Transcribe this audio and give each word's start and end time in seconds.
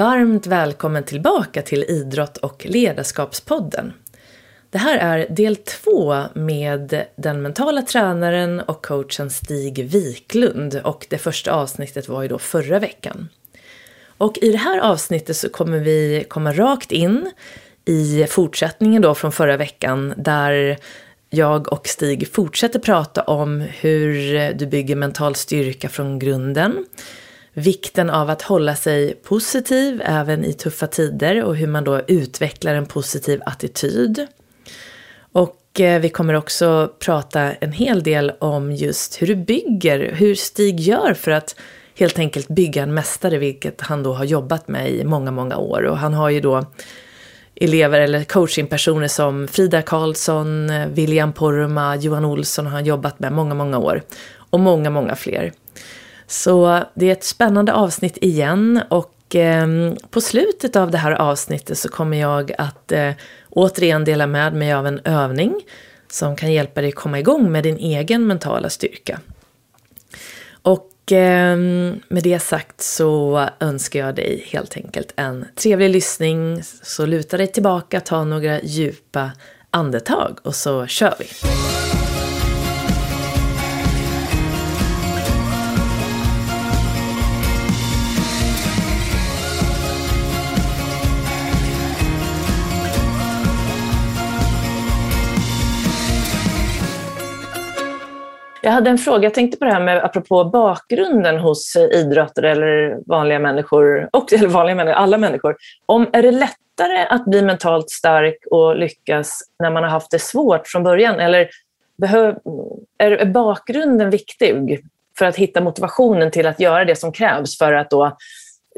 varmt 0.00 0.46
välkommen 0.46 1.04
tillbaka 1.04 1.62
till 1.62 1.84
Idrott 1.84 2.36
och 2.36 2.66
ledarskapspodden. 2.68 3.92
Det 4.70 4.78
här 4.78 4.98
är 4.98 5.28
del 5.30 5.56
två 5.56 6.22
med 6.34 7.04
den 7.16 7.42
mentala 7.42 7.82
tränaren 7.82 8.60
och 8.60 8.86
coachen 8.86 9.30
Stig 9.30 9.84
Wiklund 9.84 10.80
och 10.84 11.06
det 11.10 11.18
första 11.18 11.52
avsnittet 11.52 12.08
var 12.08 12.22
ju 12.22 12.28
då 12.28 12.38
förra 12.38 12.78
veckan. 12.78 13.28
Och 14.18 14.38
i 14.42 14.52
det 14.52 14.58
här 14.58 14.78
avsnittet 14.78 15.36
så 15.36 15.48
kommer 15.48 15.78
vi 15.78 16.24
komma 16.28 16.52
rakt 16.52 16.92
in 16.92 17.30
i 17.84 18.26
fortsättningen 18.28 19.02
då 19.02 19.14
från 19.14 19.32
förra 19.32 19.56
veckan 19.56 20.14
där 20.16 20.78
jag 21.30 21.72
och 21.72 21.86
Stig 21.86 22.32
fortsätter 22.32 22.78
prata 22.78 23.22
om 23.22 23.60
hur 23.60 24.12
du 24.52 24.66
bygger 24.66 24.96
mental 24.96 25.34
styrka 25.34 25.88
från 25.88 26.18
grunden 26.18 26.84
vikten 27.54 28.10
av 28.10 28.30
att 28.30 28.42
hålla 28.42 28.76
sig 28.76 29.14
positiv 29.14 30.02
även 30.04 30.44
i 30.44 30.52
tuffa 30.52 30.86
tider 30.86 31.44
och 31.44 31.56
hur 31.56 31.66
man 31.66 31.84
då 31.84 32.00
utvecklar 32.06 32.74
en 32.74 32.86
positiv 32.86 33.40
attityd. 33.46 34.26
Och 35.32 35.80
eh, 35.80 36.00
vi 36.00 36.08
kommer 36.08 36.34
också 36.34 36.92
prata 36.98 37.40
en 37.40 37.72
hel 37.72 38.02
del 38.02 38.32
om 38.38 38.72
just 38.72 39.22
hur 39.22 39.26
du 39.26 39.36
bygger, 39.36 40.12
hur 40.14 40.34
Stig 40.34 40.80
gör 40.80 41.14
för 41.14 41.30
att 41.30 41.56
helt 41.98 42.18
enkelt 42.18 42.48
bygga 42.48 42.82
en 42.82 42.94
mästare, 42.94 43.38
vilket 43.38 43.80
han 43.80 44.02
då 44.02 44.12
har 44.12 44.24
jobbat 44.24 44.68
med 44.68 44.90
i 44.90 45.04
många, 45.04 45.30
många 45.30 45.56
år. 45.56 45.82
Och 45.82 45.98
han 45.98 46.14
har 46.14 46.30
ju 46.30 46.40
då 46.40 46.64
elever 47.54 48.00
eller 48.00 48.24
coachingpersoner 48.24 49.08
som 49.08 49.48
Frida 49.48 49.82
Karlsson, 49.82 50.70
eh, 50.70 50.88
William 50.88 51.32
Poromaa, 51.32 51.96
Johan 51.96 52.24
Olsson 52.24 52.66
har 52.66 52.72
han 52.72 52.84
jobbat 52.84 53.18
med 53.18 53.32
många, 53.32 53.54
många 53.54 53.78
år. 53.78 54.02
Och 54.50 54.60
många, 54.60 54.90
många 54.90 55.16
fler. 55.16 55.52
Så 56.30 56.84
det 56.94 57.08
är 57.08 57.12
ett 57.12 57.24
spännande 57.24 57.72
avsnitt 57.72 58.18
igen 58.20 58.80
och 58.88 59.36
eh, 59.36 59.92
på 60.10 60.20
slutet 60.20 60.76
av 60.76 60.90
det 60.90 60.98
här 60.98 61.12
avsnittet 61.12 61.78
så 61.78 61.88
kommer 61.88 62.16
jag 62.20 62.52
att 62.58 62.92
eh, 62.92 63.12
återigen 63.50 64.04
dela 64.04 64.26
med 64.26 64.54
mig 64.54 64.72
av 64.72 64.86
en 64.86 65.00
övning 65.04 65.60
som 66.10 66.36
kan 66.36 66.52
hjälpa 66.52 66.80
dig 66.80 66.92
komma 66.92 67.18
igång 67.18 67.52
med 67.52 67.62
din 67.64 67.76
egen 67.76 68.26
mentala 68.26 68.70
styrka. 68.70 69.20
Och 70.62 71.12
eh, 71.12 71.56
med 72.08 72.22
det 72.22 72.38
sagt 72.38 72.80
så 72.80 73.48
önskar 73.60 74.00
jag 74.00 74.14
dig 74.14 74.48
helt 74.52 74.76
enkelt 74.76 75.12
en 75.16 75.44
trevlig 75.54 75.90
lyssning. 75.90 76.62
Så 76.82 77.06
luta 77.06 77.36
dig 77.36 77.46
tillbaka, 77.46 78.00
ta 78.00 78.24
några 78.24 78.60
djupa 78.60 79.30
andetag 79.70 80.38
och 80.42 80.54
så 80.54 80.86
kör 80.86 81.14
vi! 81.18 81.26
Jag 98.62 98.70
hade 98.70 98.90
en 98.90 98.98
fråga, 98.98 99.24
jag 99.24 99.34
tänkte 99.34 99.58
på 99.58 99.64
det 99.64 99.72
här 99.72 99.80
med 99.80 100.04
apropå 100.04 100.44
bakgrunden 100.44 101.38
hos 101.38 101.76
idrottare 101.76 102.50
eller 102.50 102.98
vanliga 103.06 103.38
människor, 103.38 104.08
och, 104.12 104.32
eller 104.38 104.48
vanliga 104.48 104.76
människor, 104.76 104.96
alla 104.96 105.18
människor. 105.18 105.56
Om, 105.86 106.06
är 106.12 106.22
det 106.22 106.30
lättare 106.30 107.06
att 107.08 107.24
bli 107.24 107.42
mentalt 107.42 107.90
stark 107.90 108.38
och 108.50 108.76
lyckas 108.76 109.42
när 109.58 109.70
man 109.70 109.82
har 109.82 109.90
haft 109.90 110.10
det 110.10 110.18
svårt 110.18 110.66
från 110.66 110.82
början? 110.82 111.20
Eller 111.20 111.48
behöv, 111.96 112.36
är, 112.98 113.10
är 113.10 113.26
bakgrunden 113.26 114.10
viktig 114.10 114.84
för 115.18 115.26
att 115.26 115.36
hitta 115.36 115.60
motivationen 115.60 116.30
till 116.30 116.46
att 116.46 116.60
göra 116.60 116.84
det 116.84 116.96
som 116.96 117.12
krävs 117.12 117.58
för 117.58 117.72
att 117.72 117.90
då 117.90 118.16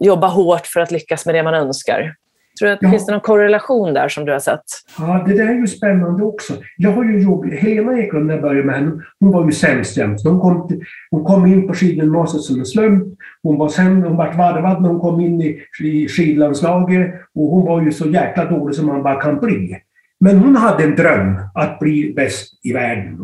jobba 0.00 0.26
hårt 0.26 0.66
för 0.66 0.80
att 0.80 0.90
lyckas 0.90 1.26
med 1.26 1.34
det 1.34 1.42
man 1.42 1.54
önskar? 1.54 2.14
Tror 2.58 2.68
du 2.68 2.74
att, 2.74 2.82
ja. 2.82 2.90
Finns 2.90 3.06
det 3.06 3.12
någon 3.12 3.20
korrelation 3.20 3.94
där 3.94 4.08
som 4.08 4.24
du 4.24 4.32
har 4.32 4.38
sett? 4.38 4.62
Ja, 4.98 5.24
det 5.26 5.34
där 5.34 5.48
är 5.48 5.54
ju 5.54 5.66
spännande 5.66 6.24
också. 6.24 6.54
Jag 6.76 6.92
har 6.92 7.04
ju 7.04 7.18
jobbat, 7.18 7.52
Helena 7.52 7.98
Eklund 7.98 8.26
när 8.26 8.34
jag 8.34 8.42
började 8.42 8.66
med 8.66 8.74
henne, 8.74 8.92
hon 9.20 9.32
var 9.32 9.44
ju 9.46 9.52
sämst 9.52 9.96
jämt. 9.96 10.20
Hon 10.24 10.40
kom, 10.40 10.68
till, 10.68 10.84
hon 11.10 11.24
kom 11.24 11.46
in 11.46 11.66
på 11.68 11.74
skidgymnasiet 11.74 12.42
som 12.42 12.58
en 12.58 12.66
slump. 12.66 13.04
Hon 13.42 13.58
var 13.58 13.68
sen, 13.68 14.02
hon 14.02 14.16
vart 14.16 14.36
varvad 14.36 14.82
när 14.82 14.88
hon 14.88 15.00
kom 15.00 15.20
in 15.20 15.42
i, 15.42 15.60
i 15.80 16.08
skidlandslaget 16.08 17.14
och 17.34 17.46
hon 17.46 17.66
var 17.66 17.82
ju 17.82 17.92
så 17.92 18.08
jäkla 18.08 18.44
dålig 18.44 18.74
som 18.74 18.86
man 18.86 19.02
bara 19.02 19.20
kan 19.20 19.38
bli. 19.40 19.76
Men 20.20 20.38
hon 20.38 20.56
hade 20.56 20.84
en 20.84 20.96
dröm 20.96 21.36
att 21.54 21.78
bli 21.78 22.12
bäst 22.16 22.60
i 22.62 22.72
världen, 22.72 23.18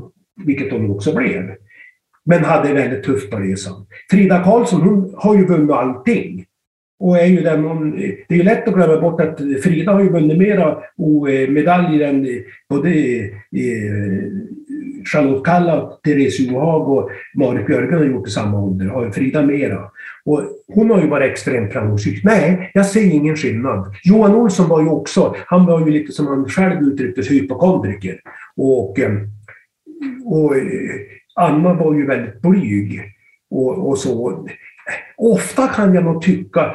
vilket 0.45 0.73
hon 0.73 0.91
också 0.91 1.15
blev. 1.15 1.51
Men 2.25 2.45
hade 2.45 2.73
väldigt 2.73 3.05
tufft 3.05 3.31
på 3.31 3.37
resan. 3.37 3.87
Frida 4.11 4.43
Karlsson, 4.45 4.83
hon 4.83 5.15
har 5.17 5.37
ju 5.37 5.47
vunnit 5.47 5.71
allting. 5.71 6.45
Och 7.01 7.19
är 7.19 7.27
ju 7.27 7.41
den 7.41 7.65
hon, 7.65 7.91
det 7.97 8.35
är 8.35 8.37
ju 8.37 8.43
lätt 8.43 8.69
att 8.69 8.75
glömma 8.75 9.01
bort 9.01 9.21
att 9.21 9.41
Frida 9.63 9.93
har 9.93 10.03
ju 10.03 10.09
vunnit 10.09 10.39
mera 10.39 10.79
medaljer 11.49 12.09
än 12.09 12.27
både 12.69 12.89
eh, 12.91 14.29
Charlotte 15.13 15.45
Kalla, 15.45 15.91
Therese 16.05 16.41
Johaug 16.41 16.89
och 16.89 17.11
Marit 17.35 17.67
Björgen 17.67 17.99
har 17.99 18.05
gjort 18.05 18.29
i 18.29 18.31
samma 18.31 18.61
ålder. 18.61 18.87
Har 18.87 19.11
Frida 19.11 19.43
mera. 19.43 19.91
Och 20.25 20.43
hon 20.75 20.91
har 20.91 21.01
ju 21.01 21.09
varit 21.09 21.31
extremt 21.31 21.73
framgångsrik. 21.73 22.25
Nej, 22.25 22.71
jag 22.75 22.87
ser 22.87 23.15
ingen 23.15 23.37
skillnad. 23.37 23.95
Johan 24.05 24.35
Olsson 24.35 24.69
var 24.69 24.83
ju 24.83 24.89
också, 24.89 25.35
han 25.47 25.67
var 25.67 25.81
ju 25.81 25.91
lite 25.91 26.13
som 26.13 26.27
han 26.27 26.49
själv 26.49 26.83
uttryckte 26.83 27.23
sig, 27.23 27.39
hypokondriker. 27.39 28.21
Och, 28.57 29.01
eh, 29.01 29.13
och 30.25 30.57
eh, 30.57 30.63
Anna 31.35 31.75
var 31.75 31.95
ju 31.95 32.07
väldigt 32.07 32.41
blyg. 32.41 33.03
Och, 33.51 33.89
och 33.89 33.99
så. 33.99 34.47
Ofta 35.17 35.69
kan 35.69 35.95
jag 35.95 36.05
nog 36.05 36.23
tycka 36.23 36.75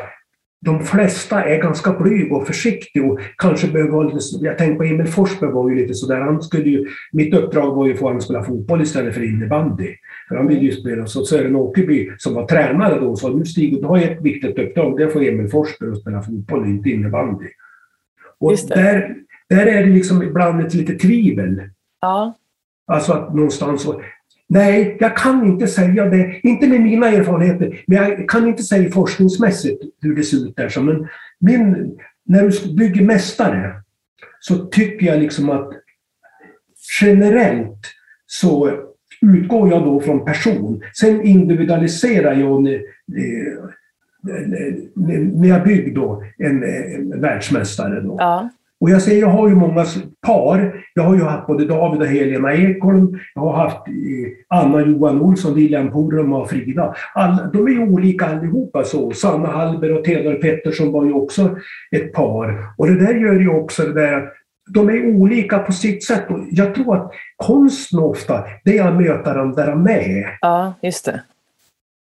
de 0.65 0.83
flesta 0.83 1.43
är 1.43 1.61
ganska 1.61 1.93
blyga 1.93 2.35
och 2.35 2.47
försiktiga 2.47 3.03
och 3.03 3.19
kanske 3.37 3.67
behöver. 3.67 4.11
Jag 4.41 4.57
tänker 4.57 4.75
på 4.75 4.83
Emil 4.83 5.07
Forsberg 5.07 5.51
var 5.51 5.69
ju 5.69 5.75
lite 5.75 5.93
sådär. 5.93 6.21
Han 6.21 6.41
skulle 6.41 6.69
ju, 6.69 6.87
mitt 7.11 7.33
uppdrag 7.33 7.75
var 7.75 7.87
ju 7.87 7.93
att 7.93 7.99
få 7.99 8.05
honom 8.05 8.17
att 8.17 8.23
spela 8.23 8.43
fotboll 8.43 8.81
istället 8.81 9.13
för 9.13 9.23
innebandy. 9.23 9.95
För 10.29 10.35
han 10.35 10.47
ville 10.47 10.61
ju 10.61 10.71
spela. 10.71 11.05
Så 11.05 11.25
Sören 11.25 11.55
Åkerby 11.55 12.09
som 12.17 12.33
var 12.33 12.47
tränare 12.47 12.99
då 12.99 13.15
sa 13.15 13.29
nu 13.29 13.45
Stig, 13.45 13.81
du 13.81 13.87
har 13.87 13.97
ett 13.97 14.21
viktigt 14.21 14.59
uppdrag. 14.59 14.97
Det 14.97 15.03
är 15.03 15.07
att 15.07 15.13
få 15.13 15.19
Emil 15.19 15.49
Forsberg 15.49 15.91
att 15.91 16.01
spela 16.01 16.21
fotboll, 16.21 16.65
inte 16.65 16.89
innebandy. 16.89 17.47
Och 18.39 18.55
där, 18.67 19.15
där 19.49 19.65
är 19.65 19.85
det 19.85 19.93
liksom 19.93 20.23
ibland 20.23 20.65
ett 20.65 20.73
litet 20.73 20.99
tvivel. 20.99 21.61
Ja. 22.01 22.33
Alltså 22.87 23.13
att 23.13 23.35
någonstans... 23.35 23.87
Nej, 24.49 24.97
jag 24.99 25.17
kan 25.17 25.45
inte 25.45 25.67
säga 25.67 26.05
det. 26.05 26.39
Inte 26.43 26.67
med 26.67 26.81
mina 26.81 27.07
erfarenheter, 27.07 27.83
men 27.87 27.97
jag 27.97 28.29
kan 28.29 28.47
inte 28.47 28.63
säga 28.63 28.91
forskningsmässigt 28.91 29.83
hur 30.01 30.15
det 30.15 30.23
ser 30.23 30.37
ut 30.47 30.55
där. 30.55 30.81
Men 30.81 31.07
min, 31.39 31.97
när 32.25 32.43
du 32.43 32.75
bygger 32.75 33.05
mästare 33.05 33.75
så 34.39 34.65
tycker 34.65 35.05
jag 35.05 35.19
liksom 35.19 35.49
att 35.49 35.69
generellt 37.01 37.81
så 38.25 38.71
utgår 39.21 39.69
jag 39.69 39.83
då 39.83 40.01
från 40.01 40.25
person. 40.25 40.81
Sen 40.93 41.21
individualiserar 41.21 42.33
jag 42.33 42.63
när, 42.63 42.81
jag 45.47 45.63
bygger 45.63 45.95
då 45.95 46.23
en, 46.37 46.63
en 46.63 47.21
världsmästare. 47.21 48.01
Då. 48.01 48.15
Ja. 48.19 48.49
Och 48.83 48.89
jag 48.89 49.01
säger, 49.01 49.21
jag 49.21 49.27
har 49.27 49.49
ju 49.49 49.55
många 49.55 49.85
par. 50.25 50.85
Jag 50.93 51.03
har 51.03 51.15
ju 51.15 51.21
haft 51.21 51.47
både 51.47 51.65
David 51.65 52.01
och 52.01 52.07
Helena 52.07 52.53
Ekholm. 52.53 53.19
Jag 53.35 53.41
har 53.41 53.53
haft 53.53 53.87
eh, 53.87 54.57
Anna 54.59 54.81
Johan 54.81 55.21
Olsson, 55.21 55.55
William 55.55 55.91
Porum 55.91 56.33
och 56.33 56.49
Frida. 56.49 56.95
Alla, 57.13 57.49
de 57.53 57.67
är 57.67 57.71
ju 57.71 57.79
olika 57.79 58.25
allihopa. 58.25 58.83
Så. 58.83 59.11
Sanna 59.11 59.47
Hallberg 59.47 59.93
och 59.93 60.03
Theodor 60.03 60.35
Pettersson 60.35 60.91
var 60.91 61.05
ju 61.05 61.13
också 61.13 61.57
ett 61.91 62.13
par. 62.13 62.73
Och 62.77 62.87
det 62.87 63.05
där 63.05 63.13
gör 63.13 63.39
ju 63.39 63.49
också 63.49 63.83
det 63.83 63.93
där 63.93 64.13
att 64.13 64.33
de 64.69 64.89
är 64.89 65.15
olika 65.15 65.59
på 65.59 65.71
sitt 65.71 66.03
sätt. 66.03 66.25
Och 66.29 66.39
jag 66.51 66.75
tror 66.75 66.95
att 66.95 67.11
konsten 67.35 67.99
ofta, 67.99 68.43
det 68.63 68.77
är 68.77 68.87
att 68.87 69.01
möta 69.01 69.33
dem 69.33 69.51
där 69.51 69.67
de 69.67 69.87
är. 69.87 70.37
Ja, 70.41 70.73
just 70.81 71.05
det. 71.05 71.21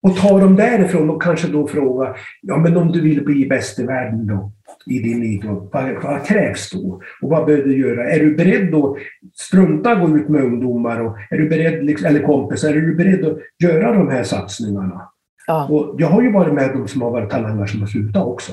Och 0.03 0.17
ta 0.17 0.41
dem 0.41 0.57
därifrån 0.57 1.11
och 1.11 1.23
kanske 1.23 1.49
då 1.49 1.67
fråga, 1.67 2.15
ja 2.43 2.57
men 2.57 2.77
om 2.77 2.93
du 2.93 3.01
vill 3.01 3.25
bli 3.25 3.47
bäst 3.47 3.79
i 3.79 3.87
världen 3.87 4.27
då? 4.27 4.53
I 4.87 4.99
din 4.99 5.23
idrott. 5.23 5.71
Vad, 5.73 6.03
vad 6.03 6.27
krävs 6.27 6.71
då? 6.71 7.01
Och 7.23 7.31
vad 7.31 7.47
behöver 7.47 7.69
du 7.69 7.79
göra? 7.79 8.11
Är 8.11 8.21
du 8.21 8.35
beredd 8.35 8.75
att 8.75 8.97
strunta 9.35 9.95
gå 9.95 10.17
ut 10.17 10.29
med 10.29 10.45
ungdomar 10.45 11.01
och 11.01 11.17
är 11.31 11.39
du 11.39 11.49
beredd, 11.49 11.85
liksom, 11.85 12.09
eller 12.09 12.23
kompisar, 12.23 12.69
är 12.69 12.81
du 12.81 12.95
beredd 12.95 13.25
att 13.25 13.39
göra 13.63 13.93
de 13.93 14.09
här 14.09 14.23
satsningarna? 14.23 15.09
Ja. 15.47 15.69
Och 15.69 15.95
jag 15.99 16.09
har 16.09 16.23
ju 16.23 16.33
varit 16.33 16.55
med 16.55 16.71
de 16.73 16.89
som 16.89 17.03
har 17.03 17.11
varit 17.11 17.31
talanger 17.31 17.67
som 17.67 17.81
har 17.81 17.87
slutat 17.87 18.27
också. 18.27 18.53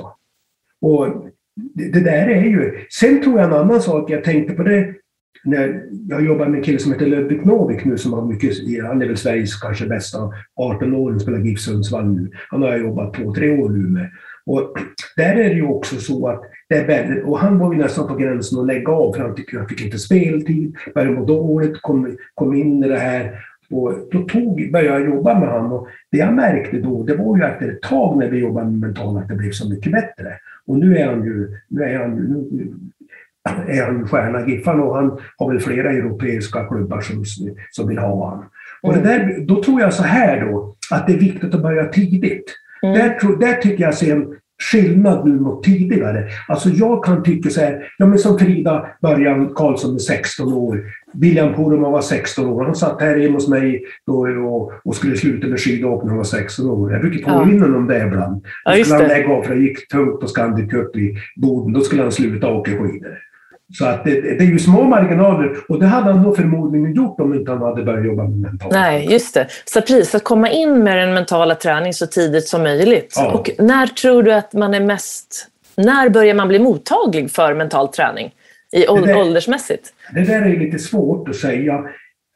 Och 0.82 1.08
det, 1.74 1.90
det, 1.94 2.00
där 2.00 2.28
är 2.28 2.44
ju... 2.44 2.86
Sen 2.90 3.22
tror 3.22 3.40
jag 3.40 3.48
en 3.48 3.54
annan 3.54 3.82
sak, 3.82 4.10
jag 4.10 4.24
tänkte 4.24 4.54
på 4.54 4.64
det 4.64 4.94
när 5.44 5.84
jag 6.10 6.26
jobbar 6.26 6.46
med 6.46 6.58
en 6.58 6.64
kille 6.64 6.80
som 6.80 6.92
heter 6.92 7.06
Ludvig 7.06 7.46
Novik 7.46 7.86
nu 7.86 7.98
som 7.98 8.14
har 8.14 8.26
mycket, 8.26 8.84
han 8.84 9.02
är 9.02 9.08
väl 9.08 9.18
Sveriges 9.18 9.56
kanske 9.56 9.86
bästa 9.86 10.18
18-åring, 10.60 11.20
spelar 11.20 11.40
GIF 11.40 11.60
Sundsvall 11.60 12.08
nu. 12.08 12.32
Han 12.50 12.62
har 12.62 12.70
jag 12.70 12.80
jobbat 12.80 13.14
två, 13.14 13.34
tre 13.34 13.62
år 13.62 13.70
nu 13.70 13.90
med. 13.90 14.10
Och 14.46 14.78
där 15.18 15.36
är 15.36 15.50
det 15.50 15.56
ju 15.56 15.64
också 15.64 15.96
så 15.96 16.28
att 16.28 16.42
det 16.70 16.76
är 16.76 16.88
väldigt, 16.88 17.24
och 17.24 17.40
han 17.40 17.60
var 17.60 17.74
ju 17.74 17.80
nästan 17.80 18.08
på 18.08 18.16
gränsen 18.16 18.60
att 18.60 18.68
lägga 18.68 18.92
av 18.92 19.14
för 19.14 19.22
han 19.22 19.36
tyckte 19.36 19.58
han 19.58 19.68
fick 19.68 19.82
inte 19.82 20.00
speltid, 20.00 20.76
började 20.96 21.14
må 21.14 21.26
dåligt, 21.26 21.82
kom, 21.82 22.18
kom 22.34 22.56
in 22.56 22.84
i 22.84 22.88
det 22.88 23.00
här. 23.00 23.46
Och 23.72 23.94
då 24.12 24.22
tog, 24.22 24.72
började 24.72 25.00
jag 25.00 25.16
jobba 25.16 25.40
med 25.40 25.50
honom 25.50 25.72
och 25.72 25.88
det 26.12 26.18
jag 26.18 26.34
märkte 26.34 26.78
då, 26.78 27.04
det 27.04 27.16
var 27.16 27.38
ju 27.38 27.44
efter 27.44 27.72
ett 27.72 27.82
tag 27.82 28.18
när 28.18 28.30
vi 28.30 28.40
jobbade 28.40 28.66
med 28.66 28.80
mental 28.80 29.18
att 29.18 29.28
det 29.28 29.36
blev 29.36 29.52
så 29.52 29.70
mycket 29.70 29.92
bättre. 29.92 30.38
Och 30.66 30.78
nu 30.80 30.98
är 30.98 31.08
han 31.08 31.24
ju, 31.24 31.58
nu 31.68 31.84
är 31.84 32.00
han, 32.00 32.16
nu 32.16 32.68
är 33.68 33.86
han 33.86 34.00
ju 34.00 34.06
stjärna 34.06 34.48
Giffan 34.48 34.80
och 34.80 34.96
han 34.96 35.20
har 35.38 35.50
väl 35.50 35.60
flera 35.60 35.92
europeiska 35.92 36.66
klubbar 36.66 37.02
som, 37.02 37.24
som 37.72 37.88
vill 37.88 37.98
ha 37.98 38.08
honom. 38.08 38.46
Och 38.82 38.94
det 38.94 39.02
där, 39.02 39.46
då 39.48 39.64
tror 39.64 39.82
jag 39.82 39.94
så 39.94 40.04
här 40.04 40.46
då, 40.46 40.76
att 40.92 41.08
det 41.08 41.14
är 41.14 41.20
viktigt 41.20 41.56
att 41.56 41.62
börja 41.62 41.86
tidigt. 41.86 42.63
Mm. 42.84 42.98
Där, 42.98 43.40
där 43.40 43.62
tycker 43.62 43.84
jag 43.84 43.94
ser 43.94 44.16
en 44.16 44.36
skillnad 44.72 45.26
nu 45.28 45.40
mot 45.40 45.64
tidigare. 45.64 46.28
Alltså 46.48 46.70
jag 46.70 47.04
kan 47.04 47.24
tycka 47.24 47.50
så 47.50 47.62
här, 47.62 47.94
ja 47.98 48.06
men 48.06 48.20
som 48.20 48.40
Frida 48.40 48.88
Början 49.02 49.54
Karlsson 49.56 49.96
är 49.96 50.00
16 50.00 50.54
år, 50.54 50.84
William 51.14 51.54
Poromaa 51.54 51.92
var 51.92 52.02
16 52.02 52.46
år, 52.46 52.64
han 52.64 52.76
satt 52.76 53.02
här 53.02 53.20
hemma 53.20 53.34
hos 53.34 53.48
mig 53.48 53.84
då 54.08 54.14
och, 54.14 54.72
och 54.86 54.96
skulle 54.96 55.18
sluta 55.18 55.48
med 55.48 55.60
skidåkning 55.60 56.06
när 56.06 56.10
han 56.10 56.18
var 56.18 56.24
16 56.24 56.70
år. 56.70 56.92
Jag 56.92 57.02
brukar 57.02 57.40
påminna 57.40 57.68
ja. 57.68 57.76
om 57.76 57.88
det 57.88 58.04
ibland. 58.08 58.46
Då 58.66 58.84
skulle 58.84 59.00
han 59.00 59.08
lägga 59.08 59.30
av 59.30 59.44
för 59.44 59.56
det 59.56 59.62
gick 59.62 59.88
tungt 59.88 60.20
på 60.20 60.28
Scandic 60.28 60.72
Cup 60.72 60.96
i 60.96 61.18
Boden, 61.36 61.74
då 61.74 61.82
skulle 61.82 62.02
han 62.02 62.12
sluta 62.12 62.48
åka 62.48 62.72
skidor. 62.72 63.18
Så 63.78 63.86
att 63.86 64.04
det, 64.04 64.22
det, 64.22 64.44
är 64.44 64.48
ju 64.48 64.60
små 64.60 64.84
marginaler 64.84 65.58
och 65.70 65.80
det 65.80 65.86
hade 65.86 66.12
han 66.12 66.24
nog 66.24 66.36
förmodligen 66.36 66.94
gjort 66.94 67.20
om 67.20 67.34
inte 67.34 67.52
han 67.52 67.62
hade 67.62 67.84
börjat 67.84 68.06
jobba 68.06 68.24
med 68.24 68.38
mentalt. 68.38 68.74
Nej, 68.74 69.08
just 69.12 69.34
det. 69.34 69.48
Så 69.66 69.82
precis, 69.82 70.16
att 70.16 70.24
komma 70.24 70.50
in 70.50 70.84
med 70.84 70.98
den 70.98 71.14
mentala 71.14 71.56
träning 71.56 71.94
så 71.94 72.08
tidigt 72.08 72.48
som 72.48 72.64
möjligt. 72.64 73.14
Ja. 73.16 73.32
Och 73.32 73.50
när 73.58 73.88
tror 73.88 74.24
du 74.24 74.34
att 74.34 74.54
man 74.54 74.74
är 74.74 74.80
mest... 74.80 75.48
När 75.76 76.10
börjar 76.10 76.36
man 76.36 76.48
bli 76.48 76.60
mottaglig 76.60 77.32
för 77.32 77.54
mental 77.54 77.88
träning? 77.88 78.32
I 78.72 78.80
det 78.80 79.06
där, 79.06 79.22
åldersmässigt? 79.22 79.94
Det 80.14 80.22
där 80.22 80.42
är 80.42 80.60
lite 80.60 80.80
svårt 80.80 81.30
att 81.30 81.36
säga. 81.36 81.84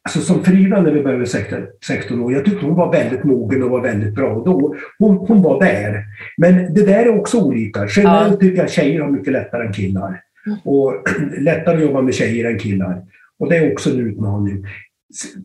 Alltså 0.03 0.21
som 0.21 0.43
Frida 0.43 0.81
när 0.81 0.91
vi 0.91 1.03
började 1.03 1.25
16, 1.25 1.59
16 1.87 2.23
år, 2.23 2.33
jag 2.33 2.45
tyckte 2.45 2.65
hon 2.65 2.75
var 2.75 2.91
väldigt 2.91 3.23
mogen 3.23 3.63
och 3.63 3.69
var 3.69 3.81
väldigt 3.81 4.15
bra 4.15 4.43
då. 4.45 4.75
Hon, 4.99 5.17
hon 5.17 5.41
var 5.41 5.59
där. 5.59 6.03
Men 6.37 6.73
det 6.73 6.85
där 6.85 7.05
är 7.05 7.19
också 7.19 7.37
olika. 7.37 7.87
Generellt 7.95 8.31
ja. 8.31 8.37
tycker 8.37 8.61
jag 8.61 8.71
tjejer 8.71 9.01
har 9.01 9.09
mycket 9.09 9.33
lättare 9.33 9.67
än 9.67 9.73
killar. 9.73 10.21
Och 10.63 10.93
lättare 11.39 11.75
att 11.75 11.81
jobba 11.81 12.01
med 12.01 12.13
tjejer 12.13 12.51
än 12.51 12.59
killar. 12.59 13.01
Och 13.39 13.49
det 13.49 13.57
är 13.57 13.71
också 13.71 13.89
en 13.89 13.99
utmaning. 13.99 14.65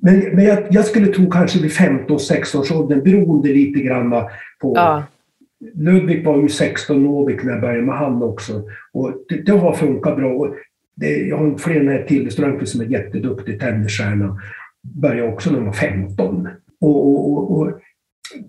Men, 0.01 0.21
men 0.21 0.45
jag, 0.45 0.59
jag 0.71 0.85
skulle 0.85 1.07
tro 1.07 1.31
kanske 1.31 1.63
vid 1.63 1.71
15-16 1.71 2.61
års 2.61 2.73
åldern, 2.73 3.05
beroende 3.05 3.49
lite 3.49 3.81
grann 3.81 4.11
på... 4.61 4.73
Ja. 4.77 5.05
Ludvig 5.75 6.25
var 6.25 6.43
ju 6.43 6.49
16 6.49 7.07
år 7.07 7.41
när 7.45 7.53
jag 7.53 7.61
började 7.61 7.83
med 7.83 7.95
han 7.95 8.23
också. 8.23 8.63
Och 8.93 9.13
det, 9.29 9.37
det 9.37 9.53
har 9.53 9.73
funkat 9.73 10.17
bra. 10.17 10.55
Det, 10.95 11.27
jag 11.27 11.37
har 11.37 11.59
fler 11.59 11.85
här 11.85 12.03
till 12.03 12.31
Strömqvist 12.31 12.73
som 12.73 12.81
är 12.81 12.85
jätteduktig 12.85 13.61
tennisstjärna. 13.61 14.39
Började 14.83 15.33
också 15.33 15.51
när 15.51 15.57
han 15.57 15.67
var 15.67 15.73
15. 15.73 16.49
Och, 16.81 17.09
och, 17.09 17.59
och, 17.59 17.81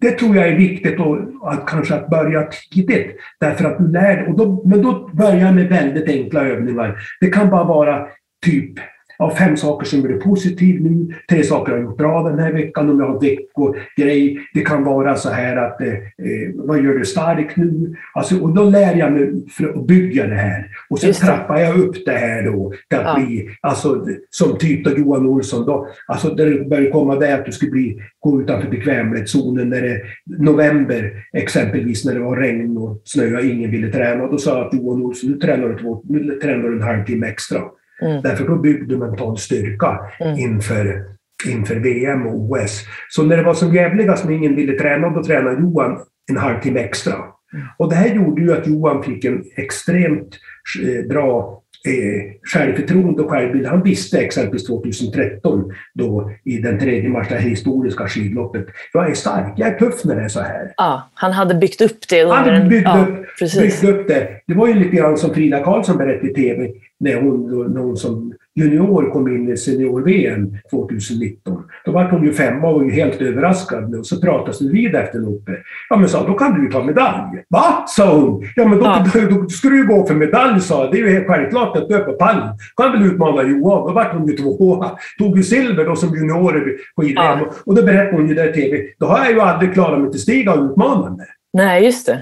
det 0.01 0.11
tror 0.11 0.35
jag 0.35 0.47
är 0.47 0.55
viktigt 0.55 0.99
och 0.99 1.53
att 1.53 1.67
kanske 1.67 1.95
att 1.95 2.09
börja 2.09 2.43
tidigt. 2.43 3.17
Därför 3.39 3.65
att 3.65 3.77
du 3.77 3.87
lär 3.87 4.29
och 4.29 4.37
då, 4.37 4.63
Men 4.65 4.81
då 4.81 5.09
börjar 5.13 5.51
med 5.51 5.69
väldigt 5.69 6.09
enkla 6.09 6.41
övningar. 6.45 6.99
Det 7.19 7.29
kan 7.29 7.49
bara 7.49 7.63
vara 7.63 8.07
typ 8.45 8.73
av 9.23 9.35
fem 9.35 9.57
saker 9.57 9.85
som 9.85 10.05
är 10.05 10.17
positiv 10.17 10.81
nu, 10.81 11.13
tre 11.29 11.43
saker 11.43 11.71
jag 11.71 11.79
har 11.79 11.83
gjort 11.83 11.97
bra 11.97 12.29
den 12.29 12.39
här 12.39 12.53
veckan, 12.53 12.89
om 12.89 12.99
jag 12.99 13.07
har 13.07 13.19
veckogrej. 13.19 14.39
Det 14.53 14.61
kan 14.61 14.83
vara 14.83 15.15
så 15.15 15.29
här 15.29 15.57
att, 15.57 15.81
eh, 15.81 15.93
eh, 15.93 16.49
vad 16.55 16.83
gör 16.83 16.93
du 16.93 17.05
stark 17.05 17.55
nu? 17.55 17.95
Alltså, 18.13 18.39
och 18.39 18.53
då 18.53 18.63
lär 18.63 18.95
jag 18.95 19.13
mig 19.13 19.31
att 19.75 19.87
bygga 19.87 20.27
det 20.27 20.35
här. 20.35 20.67
Och 20.89 20.99
sen 20.99 21.13
trappar 21.13 21.59
jag 21.59 21.79
upp 21.79 21.95
det 22.05 22.11
här 22.11 22.43
då, 22.43 22.73
till 22.89 22.99
att 22.99 23.05
ja. 23.05 23.25
bli, 23.25 23.49
alltså, 23.61 24.07
som 24.29 24.57
typ 24.57 24.85
då 24.85 24.91
Johan 24.97 25.27
Olsson, 25.27 25.65
då, 25.65 25.87
alltså 26.07 26.29
där 26.29 26.49
det 26.49 26.69
börjar 26.69 26.91
komma 26.91 27.15
där 27.15 27.39
att 27.39 27.45
du 27.45 27.51
ska 27.51 27.67
bli, 27.67 27.99
gå 28.19 28.41
utanför 28.41 28.69
bekvämlighetszonen 28.69 29.69
när 29.69 29.81
det 29.81 30.01
november, 30.25 31.11
exempelvis 31.33 32.05
när 32.05 32.13
det 32.13 32.19
var 32.19 32.37
regn 32.37 32.77
och 32.77 33.01
snö 33.05 33.37
och 33.37 33.45
ingen 33.45 33.71
ville 33.71 33.91
träna. 33.91 34.27
Då 34.27 34.37
sa 34.37 34.57
jag 34.57 34.67
att 34.67 34.73
Johan 34.73 35.01
Olsson, 35.01 35.31
nu 35.31 35.37
tränar 35.37 35.69
du, 35.69 35.77
två, 35.77 36.03
nu 36.09 36.39
tränar 36.41 36.69
du 36.69 36.75
en 36.75 36.81
halvtimme 36.81 37.27
extra. 37.27 37.61
Mm. 38.03 38.21
Därför 38.21 38.47
då 38.47 38.55
byggde 38.55 38.85
du 38.85 38.97
mental 38.97 39.37
styrka 39.37 39.99
mm. 40.19 40.39
inför, 40.39 41.05
inför 41.47 41.75
VM 41.75 42.27
och 42.27 42.35
OS. 42.35 42.85
Så 43.09 43.23
när 43.23 43.37
det 43.37 43.43
var 43.43 43.53
som 43.53 43.73
jävligast 43.73 44.25
när 44.25 44.31
ingen 44.33 44.55
ville 44.55 44.79
träna, 44.79 45.09
då 45.09 45.23
tränade 45.23 45.61
Johan 45.61 45.99
en 46.29 46.37
halvtimme 46.37 46.79
extra. 46.79 47.13
Mm. 47.13 47.65
Och 47.77 47.89
det 47.89 47.95
här 47.95 48.15
gjorde 48.15 48.41
ju 48.41 48.53
att 48.53 48.67
Johan 48.67 49.03
fick 49.03 49.25
en 49.25 49.43
extremt 49.55 50.39
eh, 50.83 51.07
bra 51.09 51.63
eh, 51.87 52.31
självförtroende 52.53 53.21
och 53.21 53.31
självbild. 53.31 53.65
Han 53.65 53.83
visste 53.83 54.19
exempelvis 54.19 54.67
2013 54.67 55.71
då 55.93 56.31
i 56.43 56.57
den 56.57 56.79
tredje 56.79 57.09
mars, 57.09 57.27
det 57.29 57.35
här 57.35 57.49
historiska 57.49 58.07
skidloppet. 58.07 58.65
Jag 58.93 59.09
är 59.09 59.13
stark, 59.13 59.53
jag 59.57 59.69
är 59.69 59.79
tuff 59.79 60.03
när 60.03 60.15
det 60.15 60.21
är 60.21 60.27
så 60.27 60.39
här. 60.39 60.73
Ja, 60.77 61.09
han 61.13 61.31
hade 61.31 61.55
byggt 61.55 61.81
upp 61.81 62.07
det 62.09 62.23
under 62.23 62.35
Han 62.35 62.69
byggt, 62.69 62.87
en... 62.87 63.01
upp, 63.01 63.25
ja, 63.39 63.61
byggt 63.61 63.83
upp 63.83 64.07
det. 64.07 64.27
Det 64.47 64.53
var 64.53 64.67
ju 64.67 64.73
lite 64.73 64.95
grann 64.95 65.17
som 65.17 65.33
Frida 65.33 65.63
Karlsson 65.63 65.97
berättade 65.97 66.31
i 66.31 66.33
TV 66.33 66.69
när 66.99 67.21
hon, 67.21 67.73
när 67.73 67.81
hon 67.81 67.97
som 67.97 68.33
junior 68.55 69.11
kom 69.11 69.27
in 69.27 69.49
i 69.49 69.57
senior-VM 69.57 70.57
2019. 70.71 71.63
Då 71.85 71.91
var 71.91 72.03
hon 72.03 72.23
ju 72.23 72.33
femma 72.33 72.67
och 72.67 72.75
var 72.75 72.83
ju 72.83 72.91
helt 72.91 73.21
överraskad. 73.21 73.95
Och 73.95 74.05
så 74.05 74.21
pratades 74.21 74.61
vi 74.61 74.69
vid 74.69 74.95
efter 74.95 75.19
loppet. 75.19 75.59
Ja 75.89 75.95
men 75.95 76.09
sa 76.09 76.27
då 76.27 76.33
kan 76.33 76.53
du 76.53 76.65
ju 76.65 76.71
ta 76.71 76.83
medalj. 76.83 77.43
Va? 77.49 77.85
sa 77.87 78.19
hon. 78.19 78.47
Ja 78.55 78.67
men 78.67 78.79
då, 78.79 78.85
ja. 78.85 79.05
då, 79.13 79.19
då, 79.41 79.49
ska 79.49 79.69
du 79.69 79.77
ju 79.77 79.87
gå 79.87 80.05
för 80.05 80.15
medalj 80.15 80.61
sa 80.61 80.91
Det 80.91 80.97
är 80.97 81.01
ju 81.01 81.09
helt 81.09 81.27
självklart 81.27 81.77
att 81.77 81.89
du 81.89 81.95
är 81.95 82.03
på 82.03 82.13
pallen. 82.13 82.57
kan 82.77 82.91
väl 82.91 83.01
utmana 83.01 83.43
Johan. 83.43 83.87
Då 83.87 83.93
vart 83.93 84.13
hon 84.13 84.27
ju 84.27 84.37
tvåa. 84.37 84.91
Tog 85.19 85.37
ju 85.37 85.43
silver 85.43 85.85
då 85.85 85.95
som 85.95 86.15
junior 86.15 86.69
i 87.03 87.13
ja. 87.15 87.39
Och 87.65 87.75
då 87.75 87.83
berättade 87.83 88.17
hon 88.17 88.29
ju 88.29 88.35
där 88.35 88.49
i 88.49 88.53
TV. 88.53 88.77
Då 88.99 89.05
har 89.05 89.17
jag 89.17 89.31
ju 89.31 89.39
aldrig 89.39 89.73
klarat 89.73 90.01
mig 90.01 90.11
till 90.11 90.21
Stiga 90.21 90.53
och 90.53 90.71
utmanande. 90.71 91.25
Nej, 91.53 91.85
just 91.85 92.05
det. 92.05 92.19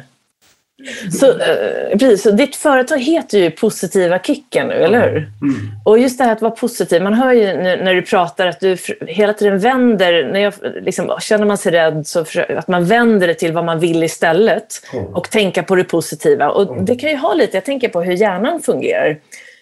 Så, 1.19 1.29
eh, 1.29 1.97
precis, 1.97 2.23
så 2.23 2.31
ditt 2.31 2.55
företag 2.55 2.97
heter 2.97 3.37
ju 3.37 3.51
Positiva 3.51 4.19
Kicken 4.19 4.67
nu, 4.67 4.73
eller 4.73 5.09
hur? 5.09 5.17
Mm. 5.17 5.71
Och 5.85 5.99
just 5.99 6.17
det 6.17 6.23
här 6.23 6.31
att 6.31 6.41
vara 6.41 6.51
positiv, 6.51 7.01
man 7.01 7.13
hör 7.13 7.31
ju 7.31 7.57
när 7.57 7.93
du 7.93 8.01
pratar 8.01 8.47
att 8.47 8.59
du 8.59 8.77
hela 9.07 9.33
tiden 9.33 9.59
vänder, 9.59 10.29
när 10.31 10.39
jag, 10.39 10.53
liksom, 10.81 11.17
känner 11.21 11.45
man 11.45 11.57
sig 11.57 11.71
rädd 11.71 12.07
så 12.07 12.25
att 12.49 12.67
man 12.67 12.85
vänder 12.85 13.27
det 13.27 13.33
till 13.33 13.53
vad 13.53 13.65
man 13.65 13.79
vill 13.79 14.03
istället 14.03 14.81
mm. 14.93 15.05
och 15.05 15.29
tänka 15.29 15.63
på 15.63 15.75
det 15.75 15.83
positiva. 15.83 16.49
Och 16.49 16.71
mm. 16.73 16.85
det 16.85 16.95
kan 16.95 17.09
ju 17.09 17.15
ha 17.15 17.33
lite, 17.33 17.57
jag 17.57 17.65
tänker 17.65 17.89
på 17.89 18.01
hur 18.01 18.13
hjärnan 18.13 18.61
fungerar. 18.61 19.17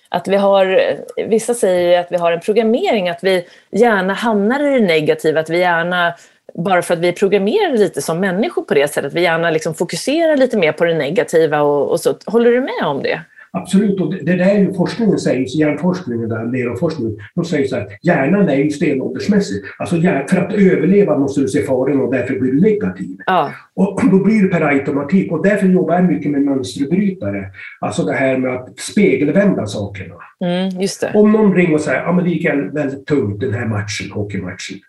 Att 0.09 0.27
vi 0.27 0.35
har, 0.35 0.81
vissa 1.27 1.53
säger 1.53 1.99
att 1.99 2.07
vi 2.09 2.17
har 2.17 2.31
en 2.31 2.39
programmering, 2.39 3.09
att 3.09 3.23
vi 3.23 3.45
gärna 3.71 4.13
hamnar 4.13 4.67
i 4.67 4.79
det 4.79 4.85
negativa, 4.85 5.39
att 5.39 5.49
vi 5.49 5.59
gärna 5.59 6.13
bara 6.53 6.81
för 6.81 6.93
att 6.93 6.99
vi 6.99 7.07
är 7.07 7.11
programmerade 7.11 7.77
lite 7.77 8.01
som 8.01 8.19
människor 8.19 8.61
på 8.61 8.73
det 8.73 8.91
sättet. 8.91 9.13
Vi 9.13 9.21
gärna 9.21 9.51
liksom 9.51 9.73
fokuserar 9.73 10.37
lite 10.37 10.57
mer 10.57 10.71
på 10.71 10.85
det 10.85 10.97
negativa 10.97 11.61
och, 11.61 11.91
och 11.91 11.99
så. 11.99 12.15
Håller 12.25 12.51
du 12.51 12.61
med 12.61 12.85
om 12.85 13.03
det? 13.03 13.21
Absolut, 13.51 14.01
och 14.01 14.13
det, 14.13 14.35
där 14.35 14.45
är 14.45 14.59
ju 14.59 14.73
forskningen 14.73 15.19
säger, 15.19 15.59
hjärnforskningen, 15.59 16.29
där, 16.29 16.43
neuroforskningen, 16.43 17.17
de 17.35 17.45
säger 17.45 17.67
så 17.67 17.75
här, 17.75 17.97
hjärnan 18.01 18.49
är 18.49 18.55
ju 18.55 18.69
stenåldersmässig. 18.69 19.63
Alltså 19.77 20.01
för 20.01 20.37
att 20.37 20.53
överleva 20.53 21.17
måste 21.17 21.41
du 21.41 21.47
se 21.47 21.63
faran 21.63 22.01
och 22.01 22.13
därför 22.13 22.39
blir 22.39 22.51
du 22.51 22.61
negativ. 22.61 23.17
Ja. 23.25 23.51
Och 23.73 24.01
då 24.11 24.23
blir 24.23 24.43
det 24.43 24.47
per 24.47 24.61
automatik 24.61 25.31
och 25.31 25.43
därför 25.43 25.67
jobbar 25.67 25.95
jag 25.95 26.03
mycket 26.03 26.31
med 26.31 26.41
mönsterbrytare. 26.41 27.45
Alltså 27.79 28.03
det 28.03 28.13
här 28.13 28.37
med 28.37 28.55
att 28.55 28.79
spegelvända 28.79 29.65
sakerna. 29.65 30.15
Mm. 30.39 30.69
Om 31.13 31.31
någon 31.31 31.55
ringer 31.55 31.73
och 31.73 31.81
säger, 31.81 32.01
ja 32.01 32.11
men 32.11 32.23
det 32.23 32.29
gick 32.29 32.49
väldigt 32.73 33.05
tungt 33.05 33.39
den 33.39 33.53
här 33.53 33.65
matchen, 33.65 34.11
hockeymatchen. 34.11 34.79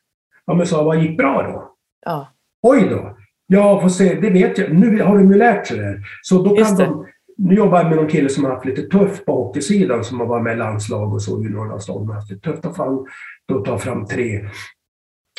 Ja, 0.51 0.55
men 0.55 0.67
sa 0.67 0.83
vad 0.83 1.03
gick 1.03 1.17
bra 1.17 1.43
då? 1.43 1.75
Ja. 2.07 2.29
Oj 2.63 2.89
då! 2.91 3.17
Ja, 3.47 3.81
får 3.81 3.89
se, 3.89 4.15
det 4.15 4.31
vet 4.31 4.59
jag. 4.59 4.73
Nu 4.73 5.03
har 5.03 5.19
de 5.19 5.33
ju 5.33 5.39
lärt 5.39 5.67
sig 5.67 5.79
det. 5.79 6.03
Så 6.23 6.43
då 6.43 6.57
kan 6.57 6.77
de, 6.77 7.07
nu 7.39 7.55
jobbar 7.55 7.79
jag 7.79 7.89
med 7.89 7.97
någon 7.97 8.09
kille 8.09 8.29
som 8.29 8.45
har 8.45 8.51
haft 8.51 8.65
lite 8.65 8.83
tufft 8.83 9.27
på 9.27 9.33
hockeysidan, 9.33 10.05
som 10.05 10.21
har 10.21 10.27
varit 10.27 10.45
med 10.45 10.55
i 10.55 10.57
landslag 10.57 11.13
och 11.13 11.23
så 11.23 11.45
i 11.45 11.49
Norrlandslag. 11.49 12.05
har 12.05 12.15
haft 12.15 12.29
det 12.29 12.39
tufft. 12.39 12.63
Då 12.63 12.73
får 12.73 13.09
då 13.49 13.65
ta 13.65 13.79
fram 13.79 14.07
tre 14.07 14.49